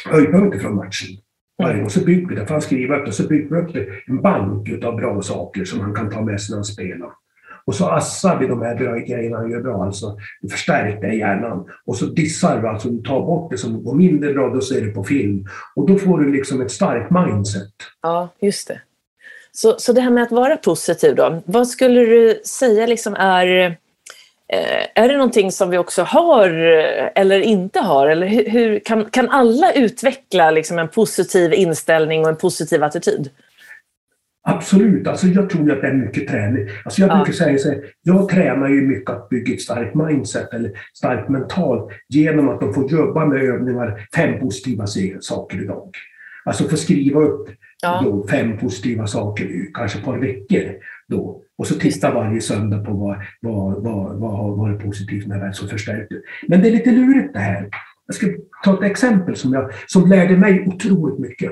höjdpunkter 0.10 0.60
från 0.60 0.76
matchen. 0.76 1.18
Mm. 1.64 1.86
Och 1.86 1.92
så 1.92 2.06
bygger 2.06 2.28
vi 2.28 2.36
det, 2.36 2.48
får 2.48 2.54
han 2.54 2.62
skriva 2.62 2.98
upp 2.98 3.06
det, 3.06 3.12
så 3.12 3.28
bygger 3.28 3.56
vi 3.56 3.62
upp 3.62 3.90
en 4.08 4.22
bank 4.22 4.84
av 4.84 4.96
bra 4.96 5.22
saker 5.22 5.66
som 5.66 5.80
han 5.80 5.94
kan 5.94 6.10
ta 6.10 6.22
med 6.22 6.42
sig 6.42 6.54
när 6.54 6.58
han 6.58 6.66
spelar. 6.66 7.10
Och 7.66 7.76
så 7.76 7.90
assar 7.90 8.40
vi 8.40 8.48
de 8.48 8.62
här 8.62 8.76
bra 8.76 8.96
grejerna 8.96 9.38
han 9.38 9.52
gör 9.52 9.62
bra, 9.62 9.84
alltså 9.84 10.18
förstärker 10.52 11.08
hjärnan. 11.08 11.66
Och 11.86 11.98
så 11.98 12.06
dissar 12.06 12.62
vi, 12.62 12.68
alltså 12.68 12.90
du 12.90 13.02
tar 13.02 13.22
bort 13.22 13.52
det 13.52 13.58
som 13.58 13.84
går 13.84 13.96
mindre 13.96 14.34
bra, 14.34 14.50
då 14.50 14.62
ser 14.62 14.82
du 14.82 14.92
på 14.92 15.04
film. 15.04 15.46
Och 15.76 15.88
då 15.88 15.98
får 15.98 16.20
du 16.20 16.32
liksom 16.32 16.62
ett 16.62 16.72
starkt 16.72 17.12
mindset. 17.12 17.74
Ja, 18.02 18.30
just 18.40 18.68
det. 18.68 18.82
Så, 19.52 19.76
så 19.80 19.94
det 19.94 20.02
här 20.02 20.12
med 20.12 20.24
att 20.24 20.32
vara 20.32 20.58
positiv 20.58 21.16
då, 21.16 21.42
vad 21.46 21.68
skulle 21.68 22.02
du 22.02 22.42
säga 22.46 22.86
liksom 22.86 23.16
är 23.16 23.78
eh, 24.48 24.86
är 24.96 25.08
det 25.08 25.18
någonting 25.18 25.52
som 25.52 25.70
vi 25.70 25.78
också 25.78 26.04
har 26.04 26.48
eh, 26.48 27.10
eller 27.16 27.40
inte 27.40 27.80
har? 27.80 28.08
Eller 28.08 28.28
hur, 28.28 28.50
hur 28.50 28.80
kan, 28.80 29.06
kan 29.06 29.30
alla 29.30 29.74
utveckla 29.74 30.52
liksom 30.52 30.80
en 30.80 30.88
positiv 30.88 31.54
inställning 31.54 32.22
och 32.22 32.30
en 32.30 32.36
positiv 32.36 32.84
attityd? 32.84 33.30
Absolut, 34.44 35.08
alltså 35.08 35.28
jag 35.28 35.50
tror 35.50 35.72
att 35.72 35.82
det 35.82 35.88
är 35.88 35.94
mycket 35.94 36.28
träning. 36.28 36.68
Alltså 36.86 37.02
jag 37.02 37.10
ja. 37.12 37.16
brukar 37.16 37.34
säga 37.34 37.58
så 37.58 37.70
här, 37.70 37.84
jag 38.02 38.30
tränar 38.30 38.70
ju 38.70 38.82
mycket 38.82 39.10
att 39.10 39.30
bygga 39.30 39.54
ett 39.54 39.62
starkt 39.62 39.96
mindset 39.96 40.54
eller 40.54 40.72
starkt 40.94 41.30
mentalt 41.30 41.92
genom 42.10 42.50
att 42.50 42.60
de 42.60 42.74
får 42.74 42.92
jobba 42.92 43.26
med 43.26 43.42
övningar, 43.44 44.08
fem 44.16 44.40
positiva 44.40 44.86
saker 45.20 45.64
idag. 45.64 45.90
Alltså 46.46 46.64
få 46.64 46.76
skriva 46.78 47.20
upp 47.20 47.50
ja. 47.82 48.02
då, 48.04 48.28
fem 48.28 48.58
positiva 48.58 49.08
saker, 49.08 49.50
kanske 49.74 50.00
ett 50.00 50.06
par 50.06 50.18
veckor. 50.18 50.72
Då. 51.08 51.44
Och 51.58 51.68
så 51.68 51.76
titta 51.76 52.14
varje 52.14 52.42
söndag 52.42 52.86
på 52.86 52.94
vad, 52.94 53.18
vad, 53.42 53.84
vad, 53.84 54.20
vad 54.20 54.38
har 54.38 54.56
varit 54.56 54.84
positivt 54.84 55.28
när 55.28 55.46
det 55.46 55.54
så 55.54 55.68
förstärkt. 55.68 56.12
Men 56.48 56.62
det 56.62 56.68
är 56.68 56.72
lite 56.72 56.92
lurigt 56.92 57.34
det 57.34 57.40
här. 57.40 57.70
Jag 58.08 58.16
ska 58.16 58.28
ta 58.64 58.74
ett 58.74 58.92
exempel 58.92 59.36
som, 59.36 59.54
jag, 59.54 59.72
som 59.88 60.10
lärde 60.10 60.38
mig 60.38 60.68
otroligt 60.68 61.20
mycket. 61.20 61.52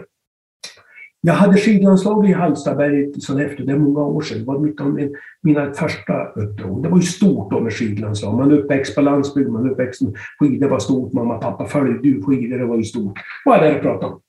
Jag 1.21 1.33
hade 1.33 1.57
skidlandslag 1.57 2.29
i 2.29 2.33
Hallstaberg 2.33 3.17
i 3.17 3.21
Sollefteå, 3.21 3.65
det 3.65 3.71
är 3.71 3.77
många 3.77 3.99
år 3.99 4.21
sedan. 4.21 4.39
Det 4.39 4.45
var 4.45 4.59
mitt 4.59 4.81
av 4.81 4.99
mina 5.41 5.73
första 5.73 6.25
uppdrag. 6.35 6.83
Det 6.83 6.89
var 6.89 6.97
ju 6.97 7.03
stort 7.03 7.51
då 7.51 7.59
med 7.59 7.73
skidlandslag. 7.73 8.37
Man 8.37 8.51
uppväxt 8.51 8.95
på 8.95 9.01
landsbygden, 9.01 9.53
man 9.53 9.71
uppväxt 9.71 10.01
med 10.01 10.13
skidor 10.39 10.69
var 10.69 10.79
stort. 10.79 11.13
Mamma 11.13 11.35
och 11.35 11.41
pappa 11.41 11.65
följde 11.65 12.07
ju 12.07 12.23
skidor, 12.23 12.57
det 12.57 12.65
var 12.65 12.77
ju 12.77 12.83
stort. 12.83 13.19
Vad 13.45 13.57
är 13.57 13.61
det 13.61 13.71
jag 13.71 13.81
pratade 13.81 14.13
om? 14.13 14.21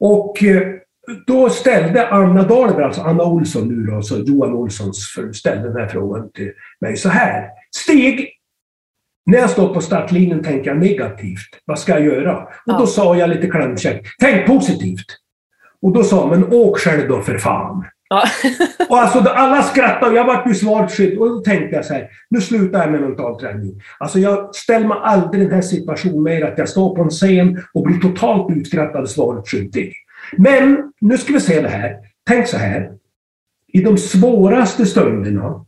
Och 0.00 0.44
eh, 0.44 0.62
då 1.26 1.50
ställde 1.50 2.08
Anna 2.08 2.42
Dahlberg, 2.42 2.84
alltså 2.84 3.00
Anna 3.00 3.24
Olsson 3.24 3.68
nu 3.68 3.86
då, 3.86 3.96
alltså 3.96 4.18
Johan 4.18 4.52
Olssons 4.52 4.96
ställde 5.32 5.68
den 5.68 5.76
här 5.76 5.88
frågan 5.88 6.30
till 6.32 6.52
mig 6.80 6.96
så 6.96 7.08
här. 7.08 7.48
Stig, 7.76 8.28
när 9.26 9.38
jag 9.38 9.50
står 9.50 9.74
på 9.74 9.80
startlinjen 9.80 10.42
tänker 10.42 10.70
jag 10.70 10.78
negativt. 10.78 11.60
Vad 11.64 11.78
ska 11.78 11.92
jag 11.92 12.02
göra? 12.02 12.48
Och 12.66 12.78
då 12.78 12.86
sa 12.86 13.16
jag 13.16 13.30
lite 13.30 13.46
klämkäckt, 13.46 14.06
tänk 14.20 14.46
positivt. 14.46 15.06
Och 15.82 15.92
då 15.92 16.04
sa 16.04 16.26
men 16.26 16.52
åk 16.52 16.78
själv 16.78 17.08
då 17.08 17.20
för 17.20 17.38
fan. 17.38 17.84
Ja. 18.08 18.24
och 18.88 18.98
alltså, 18.98 19.18
alla 19.18 19.62
skrattade 19.62 20.10
och 20.10 20.16
jag 20.16 20.24
vart 20.24 20.46
ju 20.46 20.54
skyldig. 20.88 21.20
Och 21.20 21.28
då 21.28 21.40
tänkte 21.40 21.76
jag 21.76 21.84
så 21.84 21.94
här, 21.94 22.08
nu 22.30 22.40
slutar 22.40 22.80
jag 22.80 22.92
med 22.92 23.00
mental 23.00 23.40
träning. 23.40 23.82
Alltså 23.98 24.18
jag 24.18 24.54
ställer 24.54 24.86
mig 24.86 24.98
aldrig 25.02 25.42
i 25.42 25.44
den 25.44 25.54
här 25.54 25.62
situationen 25.62 26.22
mer 26.22 26.44
att 26.44 26.58
jag 26.58 26.68
står 26.68 26.96
på 26.96 27.02
en 27.02 27.10
scen 27.10 27.62
och 27.74 27.82
blir 27.82 27.98
totalt 27.98 28.56
utskrattad 28.56 29.02
och 29.02 29.10
svaret 29.10 29.48
skyldig. 29.48 29.94
Men 30.36 30.92
nu 31.00 31.18
ska 31.18 31.32
vi 31.32 31.40
se 31.40 31.60
det 31.60 31.68
här. 31.68 31.96
Tänk 32.26 32.48
så 32.48 32.56
här. 32.56 32.90
I 33.72 33.80
de 33.80 33.98
svåraste 33.98 34.86
stunderna 34.86 35.64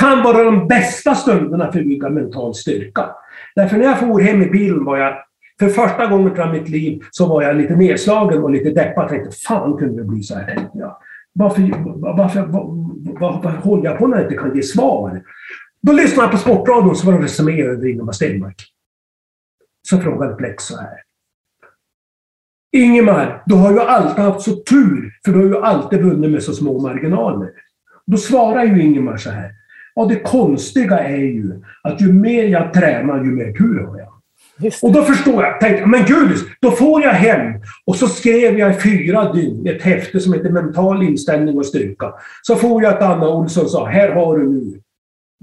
kan 0.00 0.22
vara 0.22 0.44
de 0.44 0.68
bästa 0.68 1.14
stunderna 1.14 1.72
för 1.72 1.80
att 1.80 1.86
bygga 1.86 2.08
mental 2.08 2.54
styrka. 2.54 3.10
Därför 3.54 3.76
när 3.76 3.84
jag 3.84 3.98
for 3.98 4.20
hem 4.20 4.42
i 4.42 4.46
bilen 4.46 4.84
var 4.84 4.96
jag 4.96 5.25
för 5.58 5.68
första 5.68 6.06
gången 6.06 6.40
i 6.40 6.60
mitt 6.60 6.68
liv 6.68 7.02
så 7.10 7.26
var 7.26 7.42
jag 7.42 7.56
lite 7.56 7.76
nedslagen 7.76 8.42
och 8.42 8.50
lite 8.50 8.70
deppad. 8.70 9.02
Jag 9.02 9.08
tänkte, 9.08 9.36
fan 9.36 9.76
kunde 9.76 10.02
det 10.02 10.08
bli 10.08 10.22
så 10.22 10.34
här? 10.34 10.68
Ja. 10.74 11.00
Varför, 11.32 11.62
Varför, 12.16 12.46
varför, 13.20 13.48
håller 13.48 13.84
jag 13.84 13.98
på 13.98 14.06
när 14.06 14.16
jag 14.16 14.26
inte 14.26 14.36
kan 14.36 14.56
ge 14.56 14.62
svar? 14.62 15.22
Då 15.80 15.92
lyssnade 15.92 16.22
jag 16.22 16.30
på 16.30 16.38
Sportradion 16.38 16.96
så 16.96 17.06
var 17.06 17.18
det 17.18 17.24
resumé 17.24 17.62
över 17.62 17.86
Ingemar 17.86 18.12
Stenmark. 18.12 18.62
Så 19.88 19.98
frågade 19.98 20.34
Plex 20.34 20.64
så 20.64 20.76
här. 20.76 21.02
Ingemar, 22.72 23.42
du 23.46 23.54
har 23.54 23.72
ju 23.72 23.80
alltid 23.80 24.24
haft 24.24 24.40
så 24.40 24.50
tur, 24.50 25.12
för 25.24 25.32
du 25.32 25.38
har 25.38 25.46
ju 25.46 25.56
alltid 25.56 26.02
vunnit 26.02 26.30
med 26.30 26.42
så 26.42 26.52
små 26.52 26.80
marginaler. 26.80 27.50
Då 28.06 28.16
svarar 28.16 28.64
ju 28.64 28.82
Ingemar 28.82 29.16
så 29.16 29.30
här. 29.30 29.52
Ja, 29.94 30.04
det 30.04 30.20
konstiga 30.20 30.98
är 30.98 31.16
ju 31.16 31.62
att 31.82 32.00
ju 32.00 32.12
mer 32.12 32.44
jag 32.44 32.72
tränar, 32.72 33.24
ju 33.24 33.30
mer 33.30 33.52
tur 33.52 33.86
har 33.86 33.98
jag. 33.98 34.05
Och 34.82 34.92
då 34.92 35.02
förstår 35.02 35.44
jag. 35.44 35.60
Tänkte, 35.60 35.86
men 35.86 36.04
gud, 36.04 36.38
då 36.60 36.70
får 36.70 37.02
jag 37.02 37.10
hem. 37.10 37.52
Och 37.84 37.96
så 37.96 38.06
skrev 38.06 38.58
jag 38.58 38.70
i 38.70 38.80
fyra 38.80 39.32
dygn 39.32 39.66
ett 39.66 39.82
häfte 39.82 40.20
som 40.20 40.32
heter 40.32 40.50
Mental 40.50 41.02
inställning 41.02 41.58
och 41.58 41.66
styrka. 41.66 42.12
Så 42.42 42.56
får 42.56 42.82
jag 42.82 42.94
att 42.94 43.02
Anna 43.02 43.28
Olsson 43.28 43.68
sa, 43.68 43.86
här 43.86 44.08
har 44.08 44.38
du 44.38 44.48
nu 44.48 44.80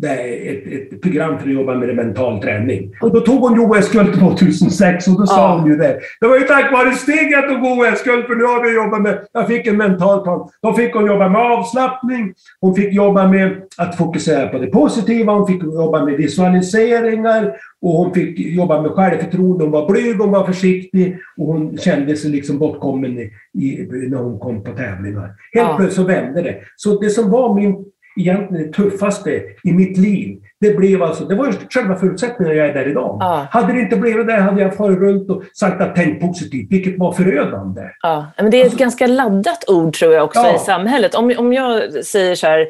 ett, 0.01 0.91
ett 0.91 1.01
program 1.01 1.39
för 1.39 1.47
att 1.47 1.53
jobba 1.53 1.75
med 1.75 1.95
mental 1.95 2.41
träning. 2.41 2.95
Och 3.01 3.13
då 3.13 3.19
tog 3.19 3.39
hon 3.39 3.59
OS-guld 3.59 4.19
2006 4.19 5.07
och 5.07 5.19
då 5.19 5.25
sa 5.25 5.37
ja. 5.37 5.57
hon 5.57 5.69
ju 5.71 5.77
det. 5.77 5.99
Det 6.21 6.27
var 6.27 6.37
ju 6.37 6.43
tack 6.43 6.71
vare 6.71 6.91
Stig 6.91 7.31
jag 7.31 7.49
tog 7.49 7.63
OS-guld 7.63 8.25
för 8.25 8.35
nu 8.35 8.43
har 8.43 8.63
vi 8.63 8.75
jobbat 8.75 9.01
med, 9.01 9.27
jag 9.33 9.47
fick 9.47 9.67
en 9.67 9.77
mental 9.77 10.23
plan. 10.23 10.49
Då 10.61 10.73
fick 10.73 10.93
hon 10.93 11.05
jobba 11.05 11.29
med 11.29 11.41
avslappning, 11.41 12.33
hon 12.59 12.75
fick 12.75 12.93
jobba 12.93 13.27
med 13.27 13.61
att 13.77 13.97
fokusera 13.97 14.47
på 14.47 14.57
det 14.57 14.67
positiva, 14.67 15.33
hon 15.33 15.47
fick 15.47 15.63
jobba 15.63 16.05
med 16.05 16.17
visualiseringar 16.17 17.53
och 17.81 17.91
hon 17.91 18.13
fick 18.13 18.39
jobba 18.39 18.81
med 18.81 18.91
självförtroende. 18.91 19.63
Hon 19.63 19.71
var 19.71 19.91
blyg, 19.91 20.17
hon 20.17 20.31
var 20.31 20.45
försiktig 20.45 21.17
och 21.37 21.47
hon 21.47 21.77
kände 21.77 22.15
sig 22.15 22.31
liksom 22.31 22.59
bortkommen 22.59 23.19
i, 23.19 23.31
i, 23.53 23.87
när 24.09 24.17
hon 24.17 24.39
kom 24.39 24.63
på 24.63 24.71
tävlingar. 24.71 25.33
Helt 25.53 25.69
ja. 25.69 25.75
plötsligt 25.77 25.95
så 25.95 26.03
vände 26.03 26.41
det. 26.41 26.55
Så 26.75 26.99
det 26.99 27.09
som 27.09 27.31
var 27.31 27.55
min 27.55 27.85
egentligen 28.19 28.67
det 28.67 28.73
tuffaste 28.73 29.31
i 29.63 29.73
mitt 29.73 29.97
liv. 29.97 30.37
Det 30.59 30.73
blev 30.73 31.03
alltså, 31.03 31.25
det 31.25 31.35
var 31.35 31.45
ju 31.45 31.53
själva 31.69 31.95
förutsättningen 31.95 32.57
jag 32.57 32.67
är 32.67 32.73
där 32.73 32.87
idag. 32.87 33.17
Ja. 33.19 33.47
Hade 33.51 33.73
det 33.73 33.79
inte 33.79 33.95
blivit 33.95 34.27
det 34.27 34.33
hade 34.33 34.61
jag 34.61 34.75
farit 34.75 34.99
runt 34.99 35.29
och 35.29 35.43
sagt 35.53 35.81
att 35.81 35.95
tänk 35.95 36.21
positivt, 36.21 36.71
vilket 36.71 36.99
var 36.99 37.11
förödande. 37.11 37.81
Ja, 38.01 38.27
men 38.37 38.51
det 38.51 38.57
är 38.57 38.61
ett 38.61 38.65
alltså, 38.65 38.79
ganska 38.79 39.07
laddat 39.07 39.69
ord 39.69 39.93
tror 39.93 40.13
jag 40.13 40.23
också 40.23 40.39
ja. 40.39 40.55
i 40.55 40.59
samhället. 40.59 41.15
Om, 41.15 41.33
om 41.37 41.53
jag 41.53 42.05
säger 42.05 42.35
så 42.35 42.47
här, 42.47 42.67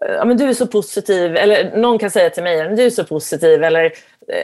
ja, 0.00 0.24
men 0.24 0.36
du 0.36 0.44
är 0.44 0.52
så 0.52 0.66
positiv, 0.66 1.36
eller 1.36 1.76
någon 1.76 1.98
kan 1.98 2.10
säga 2.10 2.30
till 2.30 2.42
mig, 2.42 2.76
du 2.76 2.82
är 2.82 2.90
så 2.90 3.04
positiv, 3.04 3.64
eller 3.64 3.84
eh, 3.84 3.90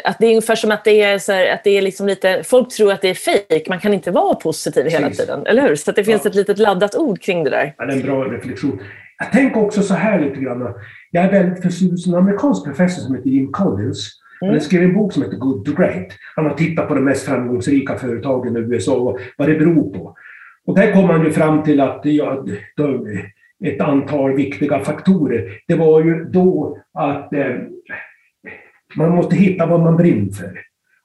att 0.04 0.18
det 0.18 0.26
är 0.26 0.30
ungefär 0.30 0.54
som 0.54 0.70
att 0.70 0.84
det 0.84 1.02
är, 1.02 1.18
så 1.18 1.32
här, 1.32 1.52
att 1.52 1.64
det 1.64 1.70
är 1.70 1.82
liksom 1.82 2.06
lite, 2.06 2.42
folk 2.44 2.68
tror 2.68 2.92
att 2.92 3.02
det 3.02 3.10
är 3.10 3.14
fejk, 3.14 3.68
man 3.68 3.80
kan 3.80 3.94
inte 3.94 4.10
vara 4.10 4.34
positiv 4.34 4.86
hela 4.86 5.08
Precis. 5.08 5.26
tiden, 5.26 5.46
eller 5.46 5.62
hur? 5.62 5.76
Så 5.76 5.92
det 5.92 6.04
finns 6.04 6.24
ja. 6.24 6.30
ett 6.30 6.36
litet 6.36 6.58
laddat 6.58 6.94
ord 6.94 7.20
kring 7.20 7.44
det 7.44 7.50
där. 7.50 7.74
Ja, 7.78 7.84
det 7.84 7.92
är 7.92 7.96
en 7.96 8.02
bra 8.02 8.24
reflektion. 8.24 8.80
Jag 9.22 9.32
tänker 9.32 9.60
också 9.60 9.82
så 9.82 9.94
här 9.94 10.20
lite 10.20 10.40
grann. 10.40 10.74
Jag 11.10 11.24
är 11.24 11.30
väldigt 11.30 11.62
förtjust 11.62 12.06
en 12.06 12.14
amerikansk 12.14 12.64
professor 12.64 13.02
som 13.02 13.14
heter 13.14 13.30
Jim 13.30 13.52
Collins. 13.52 14.10
Han 14.40 14.48
mm. 14.48 14.60
skrivit 14.60 14.88
en 14.88 14.94
bok 14.94 15.12
som 15.12 15.22
heter 15.22 15.36
Good 15.36 15.64
to 15.64 15.72
Great. 15.72 16.06
Han 16.36 16.46
har 16.46 16.54
tittat 16.54 16.88
på 16.88 16.94
de 16.94 17.00
mest 17.04 17.24
framgångsrika 17.24 17.96
företagen 17.96 18.56
i 18.56 18.60
USA 18.60 18.96
och 18.96 19.18
vad 19.36 19.48
det 19.48 19.54
beror 19.54 19.94
på. 19.94 20.16
Och 20.66 20.74
där 20.74 20.92
kom 20.92 21.04
han 21.04 21.24
ju 21.24 21.30
fram 21.30 21.62
till 21.62 21.80
att 21.80 22.00
ja, 22.04 22.44
ett 23.64 23.80
antal 23.80 24.36
viktiga 24.36 24.80
faktorer. 24.80 25.58
Det 25.68 25.74
var 25.74 26.04
ju 26.04 26.24
då 26.24 26.78
att 26.94 27.32
eh, 27.32 27.56
man 28.96 29.10
måste 29.10 29.36
hitta 29.36 29.66
vad 29.66 29.80
man 29.80 29.96
brinner 29.96 30.32
för. 30.32 30.58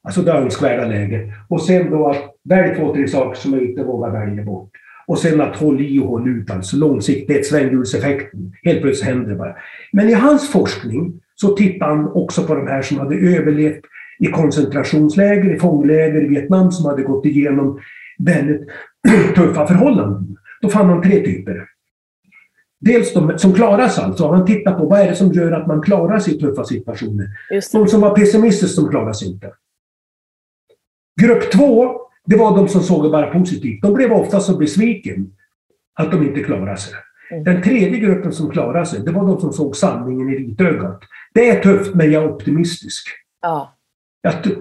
Alltså 0.04 0.22
det 0.22 0.32
önskvärda 0.32 0.86
läget. 0.86 1.30
Och 1.50 1.62
sen 1.62 1.92
då 1.92 2.10
att 2.10 2.36
välj 2.44 2.76
två, 2.76 2.94
tre 2.94 3.08
saker 3.08 3.40
som 3.40 3.52
man 3.52 3.60
inte 3.60 3.84
vågar 3.84 4.12
välja 4.12 4.44
bort. 4.44 4.72
Och 5.08 5.20
sen 5.20 5.42
att 5.42 5.56
hålla 5.56 5.80
i 5.80 6.00
och 6.00 6.08
hålla 6.08 6.30
ut, 6.30 6.52
alltså 6.52 6.78
långsiktighet, 6.78 7.46
svänghjulseffekten. 7.46 8.54
Helt 8.64 8.82
plötsligt 8.82 9.10
händer 9.10 9.30
det 9.30 9.36
bara. 9.36 9.56
Men 9.92 10.10
i 10.10 10.14
hans 10.14 10.52
forskning 10.52 11.22
så 11.36 11.56
tittade 11.56 11.92
han 11.92 12.08
också 12.08 12.44
på 12.44 12.56
de 12.56 12.68
här 12.68 12.82
som 12.82 12.98
hade 12.98 13.16
överlevt 13.16 13.82
i 14.20 14.26
koncentrationsläger, 14.26 15.56
i 15.56 15.60
fångläger 15.60 16.26
i 16.26 16.28
Vietnam, 16.28 16.72
som 16.72 16.86
hade 16.86 17.04
gått 17.04 17.26
igenom 17.26 17.80
väldigt 18.20 18.68
tuffa 19.36 19.68
förhållanden. 19.68 20.38
Då 20.62 20.70
fann 20.70 20.90
han 20.90 21.02
tre 21.02 21.26
typer. 21.26 21.66
Dels 22.80 23.14
de 23.14 23.38
som 23.38 23.54
klarar 23.54 23.88
sig 23.88 24.04
alltså. 24.04 24.28
Han 24.28 24.46
tittar 24.46 24.74
på 24.74 24.86
vad 24.86 25.00
är 25.00 25.08
det 25.08 25.16
som 25.16 25.32
gör 25.32 25.52
att 25.52 25.68
man 25.68 25.82
klarar 25.82 26.20
sig 26.20 26.36
i 26.36 26.40
tuffa 26.40 26.64
situationer. 26.64 27.28
De 27.72 27.88
som 27.88 28.02
var 28.02 28.16
pessimistiska, 28.16 28.82
de 28.82 28.90
klarar 28.90 29.14
sig 29.14 29.28
inte. 29.28 29.52
Grupp 31.22 31.52
två 31.52 32.02
det 32.28 32.36
var 32.36 32.58
de 32.58 32.68
som 32.68 32.82
såg 32.82 33.04
det 33.04 33.10
bara 33.10 33.34
positivt. 33.34 33.82
De 33.82 33.94
blev 33.94 34.12
ofta 34.12 34.40
så 34.40 34.58
besviken 34.58 35.32
att 36.00 36.12
de 36.12 36.28
inte 36.28 36.44
klarade 36.44 36.78
sig. 36.78 36.94
Mm. 37.32 37.44
Den 37.44 37.62
tredje 37.62 38.00
gruppen 38.00 38.32
som 38.32 38.52
klarade 38.52 38.86
sig, 38.86 39.00
det 39.00 39.12
var 39.12 39.28
de 39.28 39.40
som 39.40 39.54
såg 39.54 39.76
sanningen 39.76 40.30
i 40.30 40.38
vitögat. 40.38 41.00
Det 41.34 41.50
är 41.50 41.62
tufft, 41.62 41.96
men 41.96 42.12
jag 42.12 42.24
är 42.24 42.30
optimistisk. 42.30 43.08
Ja. 43.42 43.77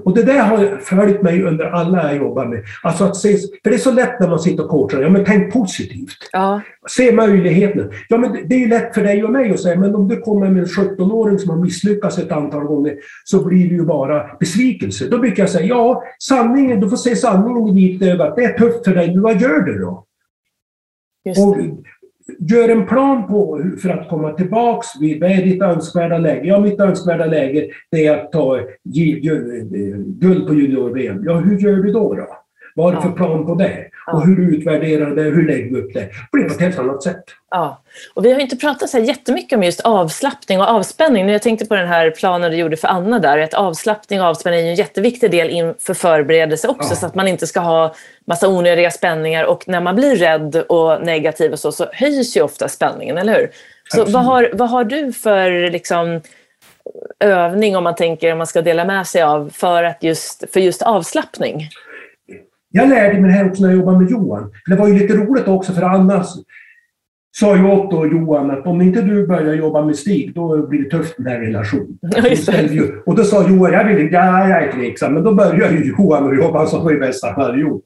Och 0.05 0.15
det 0.15 0.23
där 0.23 0.43
har 0.43 0.79
följt 0.81 1.23
mig 1.23 1.43
under 1.43 1.65
alla 1.65 2.03
jag 2.03 2.17
jobbar 2.17 2.47
med. 2.47 2.65
Alltså 2.83 3.05
att 3.05 3.17
se, 3.17 3.37
för 3.39 3.71
det 3.71 3.77
är 3.77 3.79
så 3.79 3.93
lätt 3.93 4.21
när 4.21 4.29
man 4.29 4.39
sitter 4.39 4.65
och 4.65 4.71
coachar. 4.71 5.03
Ja, 5.03 5.09
men 5.09 5.25
tänk 5.25 5.53
positivt. 5.53 6.17
Ja. 6.33 6.61
Se 6.89 7.13
möjligheterna. 7.13 7.91
Ja, 8.09 8.19
men 8.19 8.33
det 8.33 8.55
är 8.55 8.59
ju 8.59 8.69
lätt 8.69 8.95
för 8.95 9.03
dig 9.03 9.25
och 9.25 9.31
mig 9.31 9.51
att 9.51 9.61
säga, 9.61 9.81
men 9.81 9.95
om 9.95 10.09
du 10.09 10.21
kommer 10.21 10.51
med 10.51 10.63
en 10.63 10.69
17-åring 10.69 11.39
som 11.39 11.51
har 11.51 11.57
misslyckats 11.57 12.19
ett 12.19 12.33
antal 12.33 12.65
gånger 12.65 12.97
så 13.25 13.45
blir 13.45 13.69
det 13.69 13.75
ju 13.75 13.85
bara 13.85 14.37
besvikelse. 14.41 15.09
Då 15.09 15.19
brukar 15.19 15.43
jag 15.43 15.51
säga, 15.51 15.67
ja, 15.67 16.03
sanningen, 16.19 16.81
du 16.81 16.91
får 16.91 16.97
se 16.97 17.17
sanningen 17.17 17.69
i 17.69 17.93
vitögat. 17.93 18.37
Det 18.37 18.45
är 18.45 18.59
tufft 18.59 18.85
för 18.85 18.95
dig, 18.95 19.15
men 19.15 19.23
vad 19.23 19.41
gör 19.41 19.61
du 19.61 19.79
då? 19.79 20.03
Och 21.27 21.57
gör 22.39 22.69
en 22.69 22.87
plan 22.87 23.27
på 23.27 23.63
för 23.83 23.89
att 23.89 24.09
komma 24.09 24.33
tillbaks. 24.33 24.87
Vad 25.21 25.31
är 25.31 25.45
ditt 25.45 25.63
önskvärda 25.63 26.19
läge? 26.19 26.47
Ja, 26.47 26.61
mitt 26.61 26.81
önskvärda 26.81 27.27
läge 27.27 27.71
det 27.91 28.07
är 28.07 28.19
att 28.19 28.33
ta 28.33 28.59
eh, 28.59 28.65
guld 30.07 30.47
på 30.47 30.55
junior-VM. 30.55 31.25
Ja, 31.25 31.35
hur 31.39 31.59
gör 31.59 31.77
du 31.77 31.93
då? 31.93 32.15
då? 32.15 32.27
Vad 32.77 32.95
har 32.95 33.03
du 33.03 33.09
för 33.09 33.17
plan 33.17 33.47
på 33.47 33.55
det? 33.55 33.91
Och 34.13 34.27
hur 34.27 34.37
du 34.37 34.57
utvärderar 34.57 35.15
det, 35.15 35.23
hur 35.23 35.47
lägger 35.47 35.71
du 35.71 35.83
upp 35.83 35.95
det? 35.95 36.01
Det 36.01 36.11
blir 36.33 36.45
på 36.45 36.55
ett 36.55 36.61
helt 36.61 36.79
annat 36.79 37.03
sätt. 37.03 37.25
Ja, 37.51 37.83
och 38.15 38.25
vi 38.25 38.33
har 38.33 38.41
inte 38.41 38.57
pratat 38.57 38.91
så 38.91 38.99
jättemycket 38.99 39.57
om 39.57 39.63
just 39.63 39.81
avslappning 39.81 40.61
och 40.61 40.69
avspänning. 40.69 41.29
Jag 41.29 41.43
tänkte 41.43 41.67
på 41.67 41.75
den 41.75 41.89
här 41.89 42.11
planen 42.11 42.51
du 42.51 42.57
gjorde 42.57 42.77
för 42.77 42.89
Anna 42.89 43.19
där, 43.19 43.39
att 43.39 43.55
avslappning 43.55 44.21
och 44.21 44.27
avspänning 44.27 44.61
är 44.61 44.71
en 44.71 44.75
jätteviktig 44.75 45.31
del 45.31 45.51
inför 45.51 45.95
förberedelse 45.95 46.69
också, 46.69 46.91
ja. 46.91 46.97
så 46.97 47.07
att 47.07 47.15
man 47.15 47.29
inte 47.29 47.47
ska 47.47 47.61
ha 47.61 47.95
massa 48.27 48.49
onödiga 48.49 48.91
spänningar 48.91 49.45
och 49.45 49.69
när 49.69 49.81
man 49.81 49.97
blir 49.97 50.17
rädd 50.17 50.57
och 50.57 51.05
negativ 51.05 51.53
och 51.53 51.59
så, 51.59 51.73
så 51.73 51.87
höjs 51.93 52.37
ju 52.37 52.43
ofta 52.43 52.69
spänningen, 52.69 53.19
eller 53.19 53.35
hur? 53.35 53.51
Så 53.95 54.05
vad 54.05 54.25
har, 54.25 54.51
vad 54.53 54.71
har 54.71 54.85
du 54.85 55.13
för 55.13 55.71
liksom, 55.71 56.21
övning 57.21 57.77
om 57.77 57.85
man 57.85 57.95
tänker 57.95 58.33
om 58.33 58.39
man 58.39 58.47
ska 58.47 58.63
dela 58.63 58.85
med 58.85 59.07
sig 59.07 59.23
av 59.23 59.51
för, 59.55 59.85
att 59.85 60.03
just, 60.03 60.45
för 60.53 60.61
just 60.61 60.83
avslappning? 60.83 61.69
Jag 62.77 62.89
lärde 62.89 63.21
mig 63.21 63.31
det 63.31 63.37
här 63.37 63.51
också 63.51 63.63
när 63.63 63.71
jag 63.71 63.79
jobbade 63.79 63.99
med 63.99 64.11
Johan. 64.11 64.51
Det 64.67 64.77
var 64.77 64.89
ju 64.89 64.95
lite 64.95 65.17
roligt 65.17 65.49
också 65.49 65.73
för 65.73 65.83
Annas 65.83 66.39
sa 67.39 67.57
jag 67.57 67.79
åt 67.79 67.91
då 67.91 68.07
Johan 68.07 68.51
att 68.51 68.67
om 68.67 68.83
inte 68.83 69.03
du 69.03 69.27
börjar 69.27 69.55
jobba 69.55 69.85
med 69.85 69.97
Stig, 69.97 70.35
då 70.35 70.67
blir 70.67 70.85
det 70.85 70.91
tufft 70.91 71.15
den 71.17 71.27
här 71.27 71.41
relationen. 71.41 71.99
Ja. 72.71 72.85
Och 73.07 73.17
då 73.17 73.25
sa 73.25 73.49
Johan, 73.49 73.73
jag 73.73 73.85
vill 73.85 73.99
inte, 73.99 74.15
ja, 74.15 74.49
jag 74.49 74.63
är 74.63 74.73
tveksam. 74.73 75.15
Men 75.15 75.25
då 75.25 75.35
började 75.35 75.75
ju 75.75 75.85
Johan 75.85 76.25
och 76.25 76.35
jobba, 76.35 76.67
så 76.67 76.81
var 76.81 76.93
det 76.93 76.99
bästa 76.99 77.27
han 77.31 77.45
hade 77.45 77.61
gjort. 77.61 77.85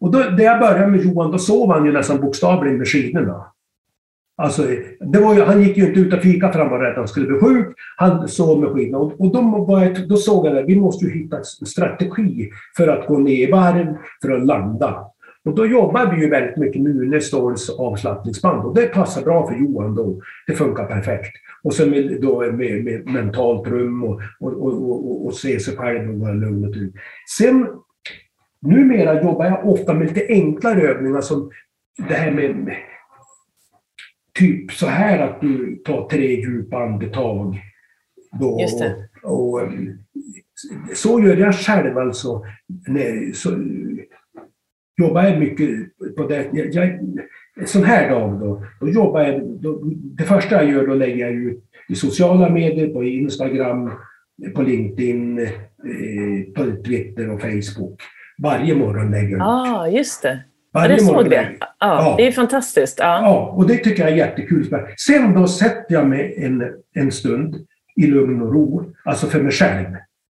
Och 0.00 0.12
då, 0.12 0.18
när 0.18 0.44
jag 0.44 0.60
började 0.60 0.86
med 0.86 1.04
Johan, 1.04 1.30
då 1.30 1.38
sov 1.38 1.72
han 1.72 1.84
ju 1.84 1.92
nästan 1.92 2.20
bokstavligen 2.20 2.78
med 2.78 2.88
skidorna. 2.88 3.44
Alltså, 4.42 4.62
det 5.00 5.18
var 5.18 5.34
ju, 5.34 5.40
han 5.40 5.62
gick 5.62 5.76
ju 5.76 5.86
inte 5.86 6.00
ut 6.00 6.14
och 6.14 6.22
fika 6.22 6.52
för 6.52 6.58
han 6.58 6.70
var 6.70 6.78
rädd 6.78 6.90
att 6.90 6.96
han 6.96 7.08
skulle 7.08 7.26
bli 7.26 7.38
sjuk. 7.38 7.66
Han 7.96 8.28
sov 8.28 8.60
med 8.60 8.70
skidorna. 8.70 8.98
Och, 8.98 9.20
och 9.20 9.32
då, 9.32 9.40
var 9.40 10.08
då 10.08 10.16
såg 10.16 10.46
jag 10.46 10.58
att 10.58 10.66
vi 10.66 10.80
måste 10.80 11.04
ju 11.04 11.10
hitta 11.10 11.36
en 11.36 11.44
strategi 11.44 12.50
för 12.76 12.88
att 12.88 13.06
gå 13.06 13.18
ner 13.18 13.48
i 13.48 13.50
varv, 13.50 13.96
för 14.22 14.30
att 14.30 14.46
landa. 14.46 15.04
Och 15.44 15.54
då 15.54 15.66
jobbar 15.66 16.14
vi 16.14 16.20
ju 16.22 16.30
väldigt 16.30 16.56
mycket 16.56 16.82
med 16.82 16.96
Uneståls 16.96 17.70
avslappningsband 17.70 18.64
och 18.64 18.74
det 18.74 18.86
passar 18.86 19.22
bra 19.22 19.48
för 19.48 19.54
Johan 19.54 19.94
då. 19.94 20.20
Det 20.46 20.52
funkar 20.52 20.86
perfekt. 20.86 21.32
Och 21.62 21.74
sen 21.74 21.90
med, 21.90 22.18
då 22.20 22.40
med, 22.40 22.84
med 22.84 23.06
mentalt 23.06 23.68
rum 23.68 24.04
och, 24.04 24.20
och, 24.40 24.52
och, 24.52 24.90
och, 24.90 25.26
och 25.26 25.34
se 25.34 25.60
sig 25.60 25.76
själv 25.76 26.10
och 26.10 26.18
vara 26.20 26.32
lugn 26.32 26.64
och 26.64 26.72
trygg. 26.72 26.92
Sen 27.38 27.66
numera 28.62 29.22
jobbar 29.22 29.44
jag 29.44 29.68
ofta 29.68 29.94
med 29.94 30.08
lite 30.08 30.26
enklare 30.28 30.80
övningar 30.80 31.20
som 31.20 31.50
det 32.08 32.14
här 32.14 32.30
med 32.30 32.74
typ 34.38 34.72
så 34.72 34.86
här 34.86 35.18
att 35.18 35.40
du 35.40 35.76
tar 35.84 36.08
tre 36.08 36.40
djupa 36.40 36.76
andetag. 36.76 37.60
Då, 38.40 38.60
Just 38.60 38.78
det. 38.78 39.08
Och, 39.22 39.54
och, 39.54 39.60
så 40.94 41.20
gör 41.20 41.36
jag 41.36 41.54
själv 41.54 41.98
alltså. 41.98 42.44
Nej, 42.88 43.32
så, 43.34 43.50
jobbar 44.98 45.22
jag 45.22 45.38
mycket 45.38 45.68
på 46.16 46.26
det. 46.28 46.48
Jag, 46.52 46.74
jag, 46.74 47.00
sån 47.68 47.84
här 47.84 48.10
dag 48.10 48.40
då, 48.40 48.64
då 48.80 48.88
jobbar 48.88 49.22
jag, 49.22 49.42
då, 49.60 49.80
det 49.92 50.24
första 50.24 50.54
jag 50.54 50.70
gör 50.70 50.86
då 50.86 50.94
lägger 50.94 51.26
jag 51.26 51.34
ut 51.34 51.64
i 51.88 51.94
sociala 51.94 52.48
medier, 52.48 52.88
på 52.88 53.04
Instagram, 53.04 53.90
på 54.54 54.62
LinkedIn, 54.62 55.38
eh, 55.38 55.48
på 56.54 56.82
Twitter 56.84 57.30
och 57.30 57.40
Facebook. 57.40 58.02
Varje 58.42 58.74
morgon 58.74 59.10
lägger 59.10 59.28
jag 59.28 59.36
ut. 59.36 59.42
Ah, 59.42 59.88
just 59.88 60.22
det. 60.22 60.40
Varje 60.72 60.90
jag 60.96 61.02
såg 61.02 61.30
det. 61.30 61.48
Ja, 61.60 61.66
Ja. 61.80 62.14
Det 62.18 62.26
är 62.26 62.32
fantastiskt. 62.32 62.98
Ja. 62.98 63.20
Ja, 63.22 63.52
och 63.56 63.66
det 63.68 63.76
tycker 63.76 64.02
jag 64.02 64.12
är 64.12 64.16
jättekul. 64.16 64.66
Sen 65.06 65.34
då 65.34 65.46
sätter 65.46 65.94
jag 65.94 66.06
mig 66.06 66.34
en, 66.36 66.62
en 66.94 67.12
stund 67.12 67.56
i 67.96 68.06
lugn 68.06 68.42
och 68.42 68.52
ro, 68.52 68.92
alltså 69.04 69.26
för 69.26 69.42
mig 69.42 69.52
själv. 69.52 69.86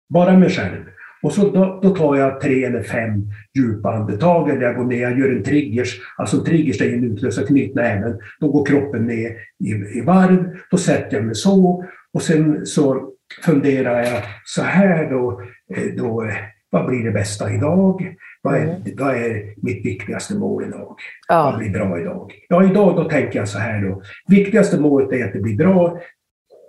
Bara 0.09 0.37
mig 0.37 0.49
själv. 0.49 0.83
Och 1.21 1.31
så 1.31 1.49
då, 1.49 1.79
då 1.83 1.89
tar 1.95 2.15
jag 2.15 2.41
tre 2.41 2.63
eller 2.63 2.83
fem 2.83 3.23
djupa 3.57 3.93
andetag, 3.93 4.49
eller 4.49 4.61
jag 4.61 4.75
går 4.75 4.85
ner, 4.85 5.01
jag 5.01 5.19
gör 5.19 5.31
en 5.31 5.43
triggers. 5.43 5.99
Alltså 6.17 6.37
en 6.37 6.43
triggers 6.43 6.81
är 6.81 6.93
en 6.93 7.03
utlösa 7.03 7.45
knytnäven. 7.45 8.19
Då 8.39 8.47
går 8.51 8.65
kroppen 8.65 9.05
ner 9.05 9.29
i, 9.59 9.97
i 9.97 10.01
varv, 10.05 10.57
då 10.71 10.77
sätter 10.77 11.17
jag 11.17 11.25
mig 11.25 11.35
så. 11.35 11.85
Och 12.13 12.21
sen 12.21 12.65
så 12.65 13.09
funderar 13.45 14.03
jag 14.03 14.23
så 14.45 14.61
här 14.61 15.09
då, 15.09 15.41
eh, 15.75 15.95
då 15.97 16.23
eh, 16.23 16.35
vad 16.69 16.85
blir 16.85 17.03
det 17.03 17.11
bästa 17.11 17.53
idag? 17.53 18.15
Vad 18.43 18.55
är, 18.55 18.81
vad 18.97 19.15
är 19.15 19.53
mitt 19.63 19.85
viktigaste 19.85 20.35
mål 20.35 20.63
idag? 20.63 20.95
Vad 21.29 21.38
Ja. 21.38 21.55
blir 21.59 21.69
bra 21.69 22.00
idag? 22.00 22.31
Ja, 22.50 22.63
idag 22.69 22.95
då 22.95 23.09
tänker 23.09 23.39
jag 23.39 23.47
så 23.47 23.59
här 23.59 23.81
då. 23.81 24.01
Viktigaste 24.27 24.79
målet 24.79 25.12
är 25.12 25.25
att 25.25 25.33
det 25.33 25.39
blir 25.39 25.55
bra 25.57 26.00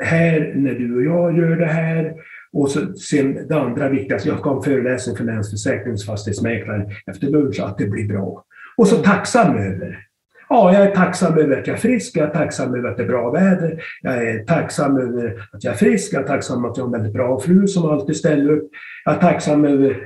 här 0.04 0.52
när 0.56 0.74
du 0.74 0.96
och 0.96 1.02
jag 1.02 1.38
gör 1.38 1.56
det 1.56 1.66
här. 1.66 2.12
Och 2.52 2.70
så, 2.70 2.94
sen 2.94 3.48
det 3.48 3.54
andra 3.60 3.88
viktigaste, 3.88 4.28
jag 4.28 4.38
ska 4.38 4.48
ha 4.50 4.56
en 4.56 4.62
föreläsning 4.62 5.16
för 5.16 5.24
länsförsäkringsfastighetsmäklare 5.24 6.86
efter 7.06 7.26
lunch, 7.26 7.60
att 7.60 7.78
det 7.78 7.86
blir 7.86 8.08
bra. 8.08 8.44
Och 8.76 8.88
så 8.88 8.96
tacksam 8.96 9.56
över. 9.56 9.98
Ja, 10.48 10.72
jag 10.74 10.82
är 10.82 10.94
tacksam 10.94 11.38
över 11.38 11.56
att 11.60 11.66
jag 11.66 11.76
är 11.76 11.80
frisk, 11.80 12.16
jag 12.16 12.28
är 12.28 12.32
tacksam 12.32 12.74
över 12.74 12.88
att 12.88 12.96
det 12.96 13.02
är 13.02 13.06
bra 13.06 13.30
väder, 13.30 13.82
jag 14.02 14.28
är 14.28 14.44
tacksam 14.44 14.96
över 14.98 15.48
att 15.52 15.64
jag 15.64 15.72
är 15.74 15.78
frisk, 15.78 16.12
jag 16.12 16.22
är 16.22 16.26
tacksam 16.26 16.64
att 16.64 16.76
jag 16.76 16.84
har 16.84 16.88
en 16.88 16.92
väldigt 16.92 17.12
bra 17.12 17.40
fru 17.40 17.66
som 17.66 17.90
alltid 17.90 18.16
ställer 18.16 18.50
upp. 18.52 18.70
Jag 19.04 19.14
är 19.14 19.18
tacksam 19.20 19.64
över 19.64 19.96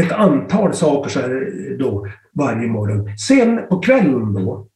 ett 0.00 0.12
antal 0.12 0.74
saker 0.74 1.10
så 1.10 1.20
här 1.20 1.76
då, 1.78 2.06
varje 2.32 2.68
morgon. 2.68 3.18
Sen 3.18 3.60
på 3.68 3.78
kvällen 3.78 4.34
då, 4.34 4.66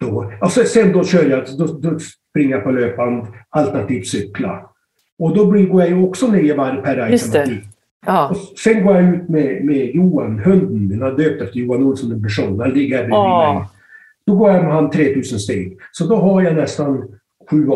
då 0.00 0.32
alltså 0.40 0.64
sen 0.64 0.92
då 0.92 1.04
kör 1.04 1.30
jag, 1.30 1.44
då, 1.58 1.66
då 1.66 1.98
springer 1.98 2.54
jag 2.54 2.64
på 2.64 2.70
löpband, 2.70 3.26
alternativt 3.48 4.06
cykla. 4.06 4.70
Och 5.18 5.36
då 5.36 5.46
blir, 5.46 5.66
går 5.66 5.80
jag 5.80 5.90
ju 5.90 6.02
också 6.02 6.26
ner 6.26 6.56
varv 6.56 6.82
per 6.82 6.98
automatik. 6.98 7.64
Ja. 8.06 8.28
Och 8.28 8.58
sen 8.58 8.84
går 8.84 8.96
jag 8.96 9.14
ut 9.14 9.28
med, 9.28 9.64
med 9.64 9.94
Johan, 9.94 10.38
hunden 10.38 10.88
min, 10.88 11.02
har 11.02 11.12
döpt 11.12 11.42
efter 11.42 11.58
Johan 11.58 11.82
Olsson, 11.82 12.12
en 12.12 12.22
person. 12.22 12.60
Han 12.60 12.70
ligger 12.70 12.96
här 12.96 13.04
bredvid 13.04 13.58
mig. 13.58 13.68
Då 14.26 14.34
går 14.34 14.50
jag 14.50 14.64
med 14.64 14.72
han 14.72 14.90
3000 14.90 15.38
steg. 15.38 15.78
Så 15.92 16.06
då 16.06 16.16
har 16.16 16.42
jag 16.42 16.56
nästan 16.56 17.08
7 17.50 17.66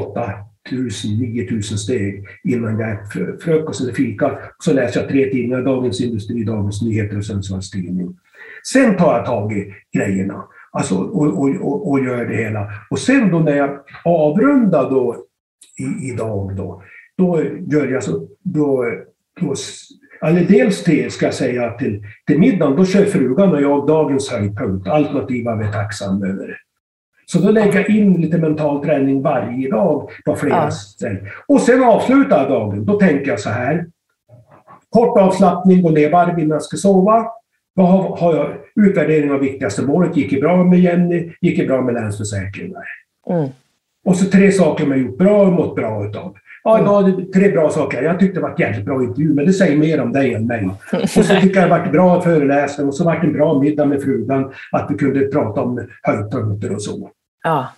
8 0.67 0.71
tusen, 0.71 1.11
9000 1.11 1.79
steg 1.79 2.25
innan 2.45 2.79
jag 2.79 2.93
äter 2.93 3.37
frukost 3.41 3.81
eller 3.81 3.93
fika. 3.93 4.39
Så 4.59 4.73
läser 4.73 5.01
jag 5.01 5.09
tre 5.09 5.31
tidningar, 5.31 5.63
Dagens 5.63 6.01
Industri, 6.01 6.45
Dagens 6.45 6.83
Nyheter 6.83 7.17
och 7.17 7.25
Sundsvalls 7.25 7.71
Tidning. 7.71 8.17
Sen 8.73 8.97
tar 8.97 9.17
jag 9.17 9.27
tag 9.27 9.53
i 9.53 9.75
grejerna 9.93 10.45
alltså, 10.73 10.95
och, 10.95 11.27
och, 11.27 11.57
och, 11.61 11.91
och 11.91 12.05
gör 12.05 12.25
det 12.25 12.37
hela. 12.37 12.69
Och 12.91 12.99
sen 12.99 13.31
då 13.31 13.39
när 13.39 13.57
jag 13.57 13.81
avrundar 14.05 14.91
då 14.91 15.17
i, 15.79 16.09
idag 16.09 16.57
då, 16.57 16.83
då 17.17 17.43
gör 17.67 17.89
jag 17.89 18.03
så, 18.03 18.29
då, 18.43 18.85
då 19.41 19.55
eller 20.23 20.45
dels 20.45 20.85
till, 20.85 21.11
ska 21.11 21.27
jag 21.27 21.35
säga, 21.35 21.71
till, 21.71 22.03
till 22.27 22.39
middagen, 22.39 22.77
då 22.77 22.85
kör 22.85 23.05
frugan 23.05 23.53
och 23.53 23.63
jag 23.63 23.87
dagens 23.87 24.31
höjdpunkt, 24.31 24.89
alternativa 24.89 25.57
vi 25.57 25.65
är 25.65 25.73
tacksam 25.73 26.23
över. 26.23 26.59
Så 27.33 27.39
då 27.39 27.51
lägger 27.51 27.75
jag 27.75 27.91
in 27.91 28.21
lite 28.21 28.39
mental 28.39 28.85
träning 28.85 29.23
varje 29.23 29.71
dag 29.71 30.11
på 30.25 30.35
flera 30.37 30.57
Ja. 30.57 30.71
ställen. 30.71 31.27
Och 31.49 31.61
sen 31.61 31.85
avslutar 31.85 32.39
jag 32.41 32.49
dagen. 32.51 32.85
Då 32.85 32.99
tänker 32.99 33.31
jag 33.31 33.41
så 33.41 33.51
här. 33.51 33.87
Kort 34.91 35.19
avslappning, 35.19 35.83
gå 35.83 35.91
ner 35.91 36.11
varv 36.11 36.39
innan 36.39 36.51
jag 36.51 36.63
ska 36.63 36.77
sova. 36.77 37.27
Vad 37.75 37.89
har, 37.89 38.17
har 38.17 38.37
jag? 38.37 38.49
Utvärdering 38.87 39.33
av 39.33 39.41
viktigaste 39.41 39.83
målet. 39.83 40.17
Gick 40.17 40.31
det 40.31 40.41
bra 40.41 40.65
med 40.65 40.81
Jenny? 40.81 41.33
Gick 41.41 41.59
det 41.59 41.67
bra 41.67 41.81
med 41.83 41.95
Länsförsäkringar? 41.95 42.85
Mm. 43.31 43.49
Och 44.05 44.17
så 44.17 44.31
tre 44.31 44.53
saker 44.53 44.87
man 44.87 44.99
gjort 44.99 45.19
bra 45.19 45.43
och 45.43 45.53
mått 45.53 45.75
bra 45.77 46.07
utav. 46.07 46.35
Ja, 46.65 46.81
idag 46.81 47.09
är 47.09 47.17
det 47.17 47.33
tre 47.33 47.51
bra 47.51 47.71
saker. 47.71 48.03
Jag 48.03 48.21
tyckte 48.21 48.41
det 48.41 48.43
var 48.43 48.51
ett 48.53 48.61
jävligt 48.61 48.85
bra 48.85 49.03
intervju, 49.03 49.35
men 49.35 49.47
det 49.47 49.53
säger 49.53 49.77
mer 49.77 50.01
om 50.01 50.13
dig 50.13 50.35
än 50.35 50.47
mig. 50.47 50.69
Och 50.93 51.09
så 51.09 51.23
tycker 51.41 51.61
jag 51.61 51.71
det 51.71 51.79
varit 51.79 51.93
bra 51.93 52.21
föreläsning 52.21 52.87
och 52.89 52.95
så 52.95 53.05
vart 53.05 53.21
det 53.21 53.27
en 53.27 53.33
bra 53.33 53.61
middag 53.61 53.85
med 53.85 54.03
frugan. 54.03 54.53
Att 54.73 54.91
vi 54.91 54.95
kunde 54.99 55.21
prata 55.27 55.61
om 55.63 55.89
höjdpunkter 56.03 56.73
och 56.75 56.83
så. 56.83 57.11
Ja. 57.43 57.69